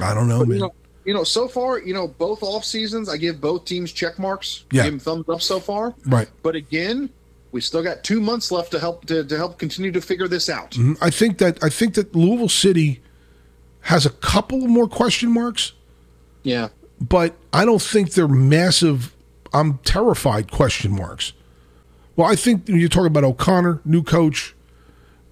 I 0.02 0.12
don't 0.12 0.28
know, 0.28 0.40
But, 0.40 0.48
man. 0.48 0.56
you 0.56 0.62
know, 0.62 0.74
you 1.04 1.14
know, 1.14 1.24
so 1.24 1.46
far, 1.46 1.78
you 1.78 1.94
know, 1.94 2.08
both 2.08 2.42
off 2.42 2.64
seasons, 2.64 3.08
I 3.08 3.16
give 3.16 3.40
both 3.40 3.64
teams 3.64 3.92
check 3.92 4.18
marks. 4.18 4.64
Yeah. 4.72 4.82
give 4.82 4.92
them 4.94 4.98
thumbs 5.00 5.28
up 5.28 5.40
so 5.40 5.60
far. 5.60 5.94
right. 6.06 6.28
But 6.42 6.56
again, 6.56 7.08
we 7.52 7.60
still 7.60 7.82
got 7.82 8.02
two 8.02 8.20
months 8.20 8.50
left 8.50 8.72
to 8.72 8.80
help 8.80 9.06
to, 9.06 9.24
to 9.24 9.36
help 9.36 9.58
continue 9.58 9.92
to 9.92 10.00
figure 10.00 10.26
this 10.28 10.50
out. 10.50 10.72
Mm-hmm. 10.72 10.94
I 11.00 11.10
think 11.10 11.38
that 11.38 11.62
I 11.62 11.68
think 11.68 11.94
that 11.94 12.14
Louisville 12.14 12.48
City 12.48 13.00
has 13.86 14.04
a 14.04 14.10
couple 14.10 14.58
more 14.66 14.88
question 14.88 15.30
marks, 15.30 15.72
Yeah, 16.42 16.68
but 17.00 17.34
I 17.52 17.64
don't 17.64 17.82
think 17.82 18.12
they're 18.12 18.26
massive. 18.28 19.14
I'm 19.52 19.78
terrified 19.78 20.50
question 20.50 20.94
marks. 20.94 21.32
Well, 22.16 22.26
I 22.26 22.34
think 22.34 22.66
when 22.66 22.80
you're 22.80 22.88
talking 22.88 23.06
about 23.06 23.24
O'Connor, 23.24 23.82
new 23.84 24.02
coach, 24.02 24.54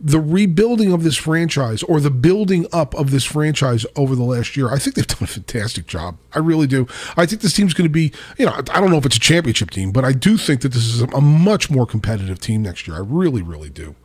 the 0.01 0.21
rebuilding 0.21 0.93
of 0.93 1.03
this 1.03 1.17
franchise 1.17 1.83
or 1.83 1.99
the 1.99 2.11
building 2.11 2.67
up 2.73 2.95
of 2.95 3.11
this 3.11 3.25
franchise 3.25 3.87
over 3.97 4.15
the 4.15 4.23
last 4.23 4.57
year, 4.57 4.71
I 4.71 4.79
think 4.79 4.95
they've 4.95 5.07
done 5.07 5.23
a 5.23 5.27
fantastic 5.27 5.87
job. 5.87 6.19
I 6.33 6.39
really 6.39 6.67
do. 6.67 6.87
I 7.17 7.27
think 7.27 7.43
this 7.43 7.55
team's 7.55 7.75
going 7.75 7.87
to 7.89 7.93
be, 7.93 8.13
you 8.39 8.47
know, 8.47 8.53
I 8.53 8.81
don't 8.81 8.91
know 8.91 8.99
if 8.99 9.07
it's 9.07 9.17
a 9.17 9.21
championship 9.21 9.71
team, 9.71 9.91
but 9.91 10.05
I 10.05 10.13
do 10.13 10.37
think 10.37 10.61
that 10.61 10.73
this 10.73 10.85
is 10.85 11.01
a, 11.01 11.07
a 11.07 11.21
much 11.21 11.71
more 11.71 11.87
competitive 11.87 12.39
team 12.39 12.63
next 12.63 12.87
year. 12.87 12.97
I 12.97 13.01
really, 13.01 13.43
really 13.43 13.71
do. 13.71 13.97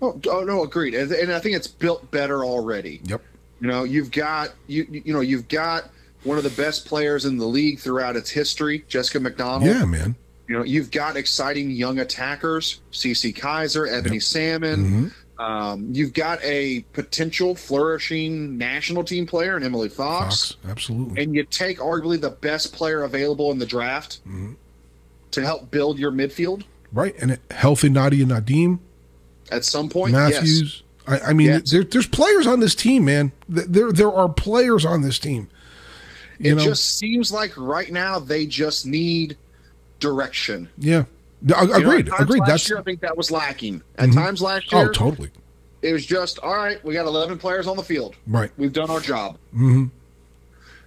Oh, 0.00 0.18
oh 0.28 0.40
no, 0.40 0.64
agreed. 0.64 0.94
And, 0.94 1.12
and 1.12 1.32
I 1.32 1.38
think 1.38 1.54
it's 1.54 1.68
built 1.68 2.10
better 2.10 2.44
already. 2.44 3.00
Yep. 3.04 3.22
You 3.62 3.68
know, 3.68 3.84
you've 3.84 4.10
got 4.10 4.50
you 4.66 4.86
you 4.90 5.14
know 5.14 5.20
you've 5.20 5.46
got 5.46 5.88
one 6.24 6.36
of 6.36 6.42
the 6.42 6.50
best 6.50 6.84
players 6.84 7.24
in 7.24 7.38
the 7.38 7.46
league 7.46 7.78
throughout 7.78 8.16
its 8.16 8.28
history, 8.28 8.84
Jessica 8.88 9.20
McDonald. 9.20 9.70
Yeah, 9.70 9.84
man. 9.84 10.16
You 10.48 10.58
know, 10.58 10.64
you've 10.64 10.90
got 10.90 11.16
exciting 11.16 11.70
young 11.70 12.00
attackers, 12.00 12.80
Cece 12.92 13.32
Kizer, 13.34 13.90
Ebony 13.90 14.18
Salmon. 14.18 15.12
Mm-hmm. 15.38 15.42
Um, 15.42 15.88
you've 15.92 16.12
got 16.12 16.42
a 16.42 16.80
potential 16.92 17.54
flourishing 17.54 18.58
national 18.58 19.04
team 19.04 19.26
player 19.26 19.56
in 19.56 19.62
Emily 19.62 19.88
Fox, 19.88 20.52
Fox, 20.52 20.56
absolutely. 20.68 21.22
and 21.22 21.34
you 21.34 21.44
take 21.44 21.78
arguably 21.78 22.20
the 22.20 22.30
best 22.30 22.72
player 22.72 23.04
available 23.04 23.50
in 23.52 23.58
the 23.58 23.66
draft 23.66 24.20
Mm-hmm. 24.26 24.54
to 25.30 25.40
help 25.42 25.70
build 25.70 25.98
your 25.98 26.12
midfield 26.12 26.64
Right, 26.92 27.14
and 27.20 27.38
healthy 27.50 27.88
Nadia 27.88 28.26
Nadim, 28.26 28.78
at 29.50 29.64
some 29.64 29.88
point. 29.88 30.12
Yes. 30.12 30.82
I, 31.06 31.18
I 31.20 31.32
mean, 31.32 31.48
Yes. 31.48 31.70
there, 31.70 31.84
there's 31.84 32.06
players 32.06 32.46
on 32.46 32.60
this 32.60 32.74
team, 32.74 33.04
man. 33.04 33.32
There, 33.48 33.92
there 33.92 34.12
are 34.12 34.28
players 34.28 34.84
on 34.84 35.02
this 35.02 35.18
team. 35.18 35.48
You 36.38 36.52
It 36.52 36.54
know, 36.56 36.64
just 36.64 36.98
seems 36.98 37.30
like 37.32 37.52
right 37.56 37.90
now 37.92 38.18
they 38.18 38.46
just 38.46 38.86
need 38.86 39.36
direction. 40.00 40.68
yeah, 40.78 41.04
I- 41.54 41.62
You 41.62 41.68
know, 41.68 41.74
agreed, 41.74 42.10
agreed. 42.18 42.42
That's 42.46 42.68
year, 42.68 42.78
I 42.78 42.82
think 42.82 43.00
that 43.00 43.16
was 43.16 43.30
lacking. 43.30 43.82
At 43.96 44.12
times 44.12 44.40
last 44.42 44.72
year, 44.72 44.88
oh, 44.88 44.92
totally 44.92 45.30
it 45.82 45.92
was 45.92 46.06
just 46.06 46.38
all 46.38 46.54
right. 46.54 46.82
We 46.84 46.94
got 46.94 47.06
eleven 47.06 47.38
players 47.38 47.66
on 47.66 47.76
the 47.76 47.82
field. 47.82 48.14
right. 48.26 48.50
We've 48.56 48.72
done 48.72 48.88
our 48.90 49.00
job. 49.00 49.38
hmm 49.52 49.86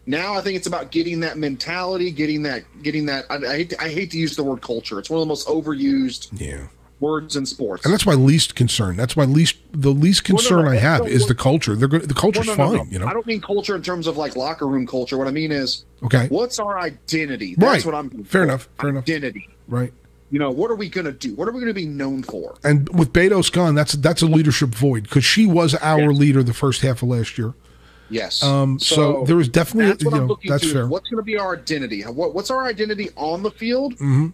Now 0.06 0.36
I 0.36 0.42
think 0.42 0.56
it's 0.56 0.68
about 0.68 0.92
getting 0.92 1.20
that 1.22 1.38
mentality, 1.38 2.12
getting 2.12 2.44
that, 2.44 2.64
getting 2.84 3.06
that. 3.08 3.26
I, 3.30 3.36
I 3.36 3.56
hate, 3.58 3.70
to, 3.72 3.84
I 3.84 3.90
hate 3.90 4.12
to 4.12 4.18
use 4.18 4.36
the 4.38 4.44
word 4.44 4.62
culture. 4.62 4.98
It's 5.00 5.10
one 5.10 5.20
of 5.20 5.26
the 5.26 5.30
most 5.30 5.48
overused 5.48 6.30
Yeah, 6.40 6.68
words 7.00 7.36
in 7.36 7.46
sports. 7.46 7.84
and 7.86 7.94
that's 7.94 8.06
my 8.06 8.14
least 8.14 8.56
concern. 8.56 8.96
That's 8.96 9.18
my 9.18 9.26
least, 9.26 9.58
the 9.72 9.92
least 9.92 10.24
concern 10.24 10.66
no, 10.66 10.72
I 10.72 10.76
have 10.78 11.02
no, 11.02 11.08
is 11.08 11.28
the 11.28 11.36
culture. 11.36 11.76
They're. 11.76 11.88
The 11.88 12.14
culture's 12.14 12.48
no, 12.48 12.54
no, 12.56 12.58
fine. 12.68 12.76
no. 12.78 12.84
You 12.90 13.00
know. 13.00 13.08
I 13.08 13.14
don't 13.14 13.26
mean 13.28 13.42
culture 13.42 13.76
in 13.76 13.82
terms 13.82 14.08
of 14.08 14.18
like 14.18 14.36
locker 14.36 14.68
room 14.68 14.88
culture. 14.88 15.18
What 15.18 15.28
I 15.28 15.32
mean 15.32 15.52
is, 15.52 15.86
Okay. 16.04 16.28
what's 16.30 16.60
our 16.60 16.80
identity? 16.80 17.56
That's 17.58 17.86
Right. 17.86 17.94
what 17.94 17.96
I'm. 17.96 18.24
Fair 18.24 18.44
enough, 18.44 18.70
fair 18.80 18.90
enough. 18.92 19.04
Identity. 19.04 19.50
Right. 19.68 19.92
You 20.32 20.40
know, 20.40 20.50
what 20.52 20.72
are 20.72 20.76
we 20.76 20.90
going 20.90 21.06
to 21.06 21.12
do? 21.12 21.36
What 21.36 21.48
are 21.48 21.52
we 21.52 21.60
going 21.60 21.68
to 21.68 21.74
be 21.74 21.86
known 21.86 22.24
for? 22.24 22.56
And 22.64 22.90
with 22.98 23.14
Beto's 23.14 23.50
gone, 23.50 23.76
that's 23.76 23.94
that's 23.94 24.22
a 24.22 24.26
leadership 24.26 24.70
void 24.70 25.04
because 25.04 25.24
she 25.24 25.46
was 25.46 25.76
our 25.76 26.12
leader 26.12 26.42
the 26.44 26.54
first 26.54 26.82
half 26.82 27.04
of 27.04 27.10
last 27.10 27.38
year. 27.38 27.54
Yes. 28.10 28.44
Um, 28.44 28.78
so, 28.80 29.24
there 29.26 29.36
was 29.36 29.50
definitely, 29.50 29.90
That's 29.92 30.06
what 30.06 30.12
you 30.12 30.18
I'm 30.18 30.24
know, 30.24 30.28
looking 30.30 30.52
that's 30.52 30.64
to. 30.64 30.72
fair. 30.74 30.88
What's 30.88 31.10
going 31.10 31.18
to 31.18 31.26
be 31.26 31.38
our 31.40 31.56
identity? 31.56 32.02
What, 32.04 32.36
what's 32.36 32.52
our 32.52 32.66
identity 32.66 33.10
on 33.16 33.42
the 33.42 33.50
field? 33.50 33.94
Mm-hmm. 33.96 34.28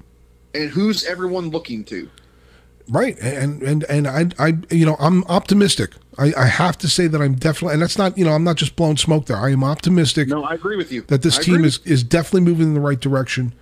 And 0.56 0.70
who's 0.70 1.06
everyone 1.06 1.52
looking 1.52 1.86
to? 1.86 2.10
Right, 2.90 3.18
and 3.20 3.62
and 3.64 3.84
and 3.86 4.08
I, 4.08 4.28
I, 4.40 4.58
you 4.70 4.86
know, 4.86 4.96
I'm 5.00 5.24
optimistic. 5.26 5.92
I, 6.18 6.34
I 6.38 6.46
have 6.48 6.78
to 6.80 6.90
say 6.90 7.08
that 7.08 7.22
I'm 7.22 7.36
definitely, 7.36 7.74
and 7.74 7.82
that's 7.82 7.98
not, 7.98 8.18
you 8.18 8.26
know, 8.26 8.32
I'm 8.32 8.44
not 8.44 8.58
just 8.58 8.76
blowing 8.76 8.98
smoke 8.98 9.28
there. 9.28 9.38
I 9.38 9.52
am 9.52 9.64
optimistic 9.64 10.28
No, 10.28 10.44
I 10.44 10.54
agree 10.56 10.76
with 10.76 10.92
you. 10.92 11.04
that 11.04 11.22
this 11.22 11.40
I 11.40 11.44
team 11.44 11.56
agree. 11.56 11.68
is 11.68 11.80
is 11.86 12.04
definitely 12.04 12.42
moving 12.42 12.68
in 12.68 12.74
the 12.74 12.82
right 12.82 13.00
direction, 13.00 13.54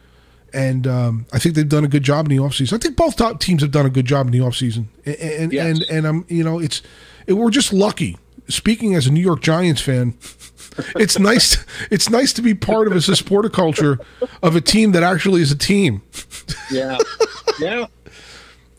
And 0.51 0.87
um, 0.87 1.25
I 1.31 1.37
think 1.39 1.53
they've 1.55 1.69
done 1.69 1.85
a 1.85 1.87
good 1.87 2.01
job 2.03 2.25
in 2.29 2.35
the 2.35 2.41
offseason. 2.43 2.73
I 2.73 2.77
think 2.79 2.95
both 2.97 3.17
top 3.17 3.39
teams 3.39 3.61
have 3.61 3.71
done 3.71 3.85
a 3.85 3.89
good 3.91 4.05
job 4.07 4.25
in 4.25 4.31
the 4.31 4.39
offseason. 4.39 4.85
And 5.05 5.15
and 5.15 5.53
Yes. 5.53 5.65
and, 5.79 5.83
and 5.89 6.07
I'm 6.07 6.25
you 6.27 6.43
know 6.43 6.57
it's 6.59 6.81
it, 7.27 7.33
we're 7.33 7.51
just 7.51 7.71
lucky. 7.71 8.17
Speaking 8.47 8.95
as 8.95 9.05
a 9.05 9.11
New 9.11 9.21
York 9.21 9.41
Giants 9.41 9.79
fan, 9.81 10.15
it's 10.95 11.19
nice. 11.19 11.63
It's 11.91 12.09
nice 12.09 12.33
to 12.33 12.41
be 12.41 12.55
part 12.55 12.87
of 12.87 12.93
a 12.95 13.01
supporter 13.01 13.49
culture 13.49 13.99
of 14.41 14.55
a 14.55 14.61
team 14.61 14.91
that 14.93 15.03
actually 15.03 15.41
is 15.43 15.51
a 15.51 15.57
team. 15.57 16.01
Yeah. 16.71 16.97
yeah. 17.59 17.85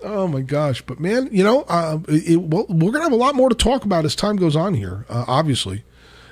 Oh 0.03 0.27
my 0.27 0.41
gosh! 0.41 0.83
But 0.83 1.01
man, 1.01 1.29
you 1.33 1.45
know, 1.45 1.63
uh, 1.63 1.99
it, 2.09 2.41
well, 2.41 2.67
we're 2.69 2.91
gonna 2.93 3.05
have 3.05 3.13
a 3.13 3.17
lot 3.17 3.35
more 3.35 3.49
to 3.49 3.55
talk 3.55 3.85
about 3.85 4.05
as 4.05 4.15
time 4.15 4.37
goes 4.37 4.57
on 4.57 4.75
here, 4.75 5.07
uh, 5.09 5.25
obviously, 5.27 5.85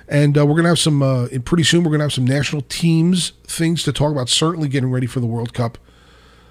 and 0.09 0.37
uh, 0.39 0.47
we're 0.47 0.57
gonna 0.57 0.69
have 0.69 0.79
some. 0.79 1.03
Uh, 1.03 1.29
pretty 1.45 1.65
soon, 1.65 1.85
we're 1.85 1.91
gonna 1.91 2.05
have 2.05 2.13
some 2.13 2.27
national 2.27 2.63
teams 2.63 3.33
things 3.45 3.83
to 3.85 3.93
talk 3.93 4.13
about. 4.13 4.29
Certainly, 4.29 4.69
getting 4.69 4.91
ready 4.91 5.07
for 5.07 5.21
the 5.21 5.27
World 5.27 5.53
Cup. 5.53 5.79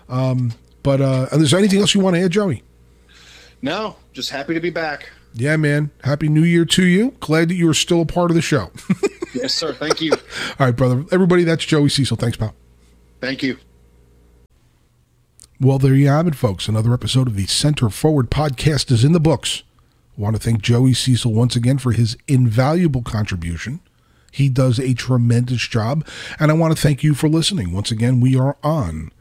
Um, 0.10 0.54
but 0.84 1.02
uh, 1.02 1.28
is 1.34 1.52
there 1.52 1.60
anything 1.60 1.80
else 1.80 1.94
you 1.94 2.02
want 2.02 2.16
to 2.16 2.22
add, 2.22 2.32
Joey? 2.32 2.64
No, 3.62 3.96
just 4.14 4.30
happy 4.30 4.54
to 4.54 4.60
be 4.60 4.70
back. 4.70 5.10
Yeah, 5.34 5.58
man. 5.58 5.92
Happy 6.04 6.30
New 6.30 6.44
Year 6.44 6.66
to 6.66 6.86
you. 6.86 7.12
Glad 7.20 7.50
that 7.50 7.56
you 7.56 7.70
are 7.70 7.74
still 7.74 8.02
a 8.02 8.06
part 8.06 8.32
of 8.32 8.36
the 8.36 8.42
show. 8.42 8.72
Yes, 9.34 9.54
sir. 9.54 9.74
Thank 9.74 10.02
you. 10.02 10.14
All 10.14 10.66
right, 10.66 10.76
brother. 10.76 11.06
Everybody, 11.12 11.44
that's 11.44 11.64
Joey 11.64 11.90
Cecil. 11.90 12.18
Thanks, 12.18 12.38
pal. 12.38 12.56
Thank 13.22 13.44
you. 13.44 13.58
Well, 15.60 15.80
there 15.80 15.96
you 15.96 16.08
have 16.08 16.28
it, 16.28 16.36
folks. 16.36 16.68
Another 16.68 16.94
episode 16.94 17.28
of 17.28 17.36
the 17.36 17.48
Center 17.48 17.90
Forward 17.90 18.30
podcast 18.30 18.92
is 18.92 19.04
in 19.04 19.12
the 19.12 19.20
books. 19.20 19.64
I 20.16 20.22
want 20.22 20.36
to 20.36 20.42
thank 20.42 20.62
Joey 20.62 20.94
Cecil 20.94 21.34
once 21.34 21.56
again 21.56 21.80
for 21.80 21.94
his 21.94 22.16
invaluable 22.28 23.02
contribution. 23.02 23.80
He 24.32 24.50
does 24.50 24.80
a 24.80 24.94
tremendous 24.94 25.68
job. 25.68 26.06
And 26.40 26.52
I 26.52 26.54
want 26.54 26.76
to 26.76 26.82
thank 26.82 27.04
you 27.04 27.16
for 27.16 27.28
listening. 27.28 27.74
Once 27.74 27.90
again, 27.90 28.20
we 28.20 28.38
are 28.38 28.56
on 28.62 29.12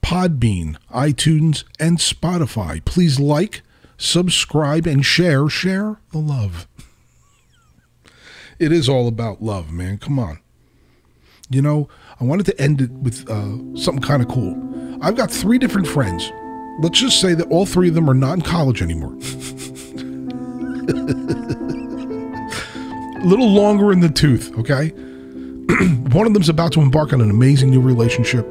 Podbean, 0.00 0.76
iTunes, 0.92 1.64
and 1.80 1.98
Spotify. 1.98 2.84
Please 2.84 3.18
like, 3.18 3.62
subscribe, 3.98 4.86
and 4.86 5.04
share. 5.04 5.48
Share 5.48 5.96
the 6.12 6.18
love. 6.18 6.68
It 8.60 8.70
is 8.70 8.88
all 8.88 9.08
about 9.08 9.42
love, 9.42 9.72
man. 9.72 9.98
Come 9.98 10.20
on. 10.20 10.38
You 11.48 11.62
know, 11.62 11.88
I 12.20 12.24
wanted 12.24 12.44
to 12.46 12.60
end 12.60 12.82
it 12.82 12.90
with 12.92 13.28
uh, 13.30 13.56
something 13.76 14.02
kind 14.02 14.20
of 14.20 14.28
cool. 14.28 14.54
I've 15.00 15.16
got 15.16 15.30
three 15.30 15.56
different 15.56 15.86
friends. 15.86 16.30
Let's 16.80 17.00
just 17.00 17.18
say 17.18 17.32
that 17.32 17.48
all 17.48 17.64
three 17.64 17.88
of 17.88 17.94
them 17.94 18.10
are 18.10 18.14
not 18.14 18.34
in 18.34 18.42
college 18.42 18.82
anymore. 18.82 19.14
A 23.22 23.24
little 23.24 23.48
longer 23.48 23.90
in 23.90 24.00
the 24.00 24.10
tooth, 24.10 24.52
okay? 24.58 24.88
One 26.12 26.26
of 26.26 26.34
them's 26.34 26.50
about 26.50 26.72
to 26.72 26.82
embark 26.82 27.14
on 27.14 27.22
an 27.22 27.30
amazing 27.30 27.70
new 27.70 27.80
relationship. 27.80 28.46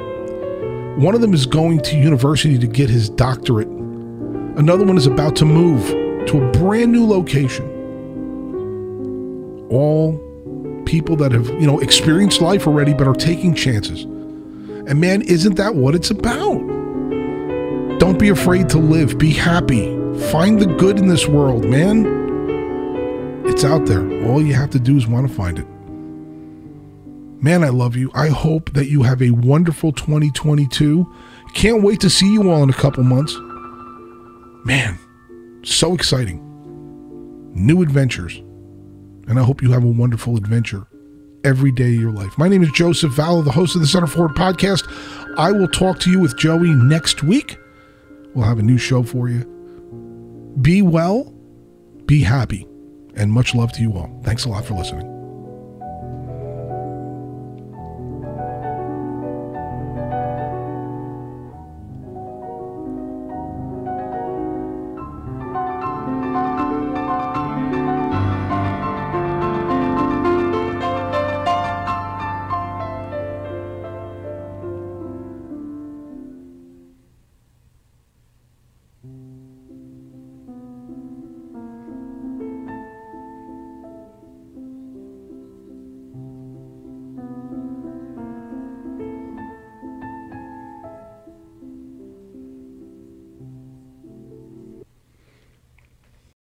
One 0.97 1.13
of 1.13 1.21
them 1.21 1.35
is 1.35 1.45
going 1.45 1.81
to 1.83 1.95
university 1.95 2.57
to 2.57 2.67
get 2.67 2.89
his 2.89 3.07
doctorate. 3.07 3.67
Another 3.67 4.83
one 4.83 4.97
is 4.97 5.05
about 5.05 5.35
to 5.37 5.45
move 5.45 5.87
to 6.27 6.43
a 6.43 6.51
brand 6.51 6.91
new 6.91 7.05
location. 7.05 7.65
All 9.69 10.28
people 10.89 11.15
that 11.15 11.31
have, 11.31 11.47
you 11.49 11.67
know, 11.67 11.79
experienced 11.79 12.41
life 12.41 12.65
already 12.65 12.95
but 12.95 13.07
are 13.07 13.13
taking 13.13 13.53
chances. 13.53 14.05
And 14.05 14.99
man, 14.99 15.21
isn't 15.21 15.53
that 15.53 15.75
what 15.75 15.93
it's 15.93 16.09
about? 16.09 16.57
Don't 17.99 18.17
be 18.17 18.29
afraid 18.29 18.69
to 18.69 18.79
live. 18.79 19.19
Be 19.19 19.31
happy. 19.31 19.95
Find 20.31 20.59
the 20.59 20.65
good 20.65 20.97
in 20.97 21.07
this 21.07 21.27
world, 21.27 21.63
man. 21.63 22.07
It's 23.45 23.63
out 23.63 23.85
there. 23.85 24.01
All 24.25 24.41
you 24.41 24.55
have 24.55 24.71
to 24.71 24.79
do 24.79 24.97
is 24.97 25.05
want 25.05 25.27
to 25.27 25.33
find 25.33 25.59
it. 25.59 25.67
Man, 27.39 27.63
I 27.63 27.69
love 27.69 27.95
you. 27.95 28.09
I 28.15 28.29
hope 28.29 28.73
that 28.73 28.87
you 28.87 29.03
have 29.03 29.21
a 29.21 29.29
wonderful 29.29 29.91
2022. 29.91 31.05
Can't 31.53 31.83
wait 31.83 31.99
to 31.99 32.09
see 32.09 32.33
you 32.33 32.49
all 32.49 32.63
in 32.63 32.71
a 32.71 32.73
couple 32.73 33.03
months. 33.03 33.37
Man, 34.65 34.97
so 35.63 35.93
exciting. 35.93 36.41
New 37.53 37.83
adventures. 37.83 38.41
And 39.29 39.39
I 39.39 39.43
hope 39.43 39.61
you 39.61 39.71
have 39.71 39.83
a 39.83 39.87
wonderful 39.87 40.35
adventure 40.37 40.87
every 41.43 41.71
day 41.71 41.93
of 41.93 42.01
your 42.01 42.11
life. 42.11 42.35
My 42.37 42.47
name 42.47 42.63
is 42.63 42.71
Joseph 42.71 43.13
Vallow, 43.13 43.43
the 43.45 43.51
host 43.51 43.75
of 43.75 43.81
the 43.81 43.87
Center 43.87 44.07
Forward 44.07 44.35
podcast. 44.35 44.83
I 45.37 45.51
will 45.51 45.67
talk 45.67 45.99
to 45.99 46.11
you 46.11 46.19
with 46.19 46.35
Joey 46.35 46.73
next 46.73 47.21
week. 47.21 47.57
We'll 48.33 48.47
have 48.47 48.57
a 48.57 48.63
new 48.63 48.79
show 48.79 49.03
for 49.03 49.29
you. 49.29 49.45
Be 50.61 50.81
well, 50.81 51.31
be 52.07 52.23
happy, 52.23 52.67
and 53.13 53.31
much 53.31 53.53
love 53.53 53.71
to 53.73 53.81
you 53.81 53.93
all. 53.93 54.19
Thanks 54.23 54.45
a 54.45 54.49
lot 54.49 54.65
for 54.65 54.73
listening. 54.73 55.18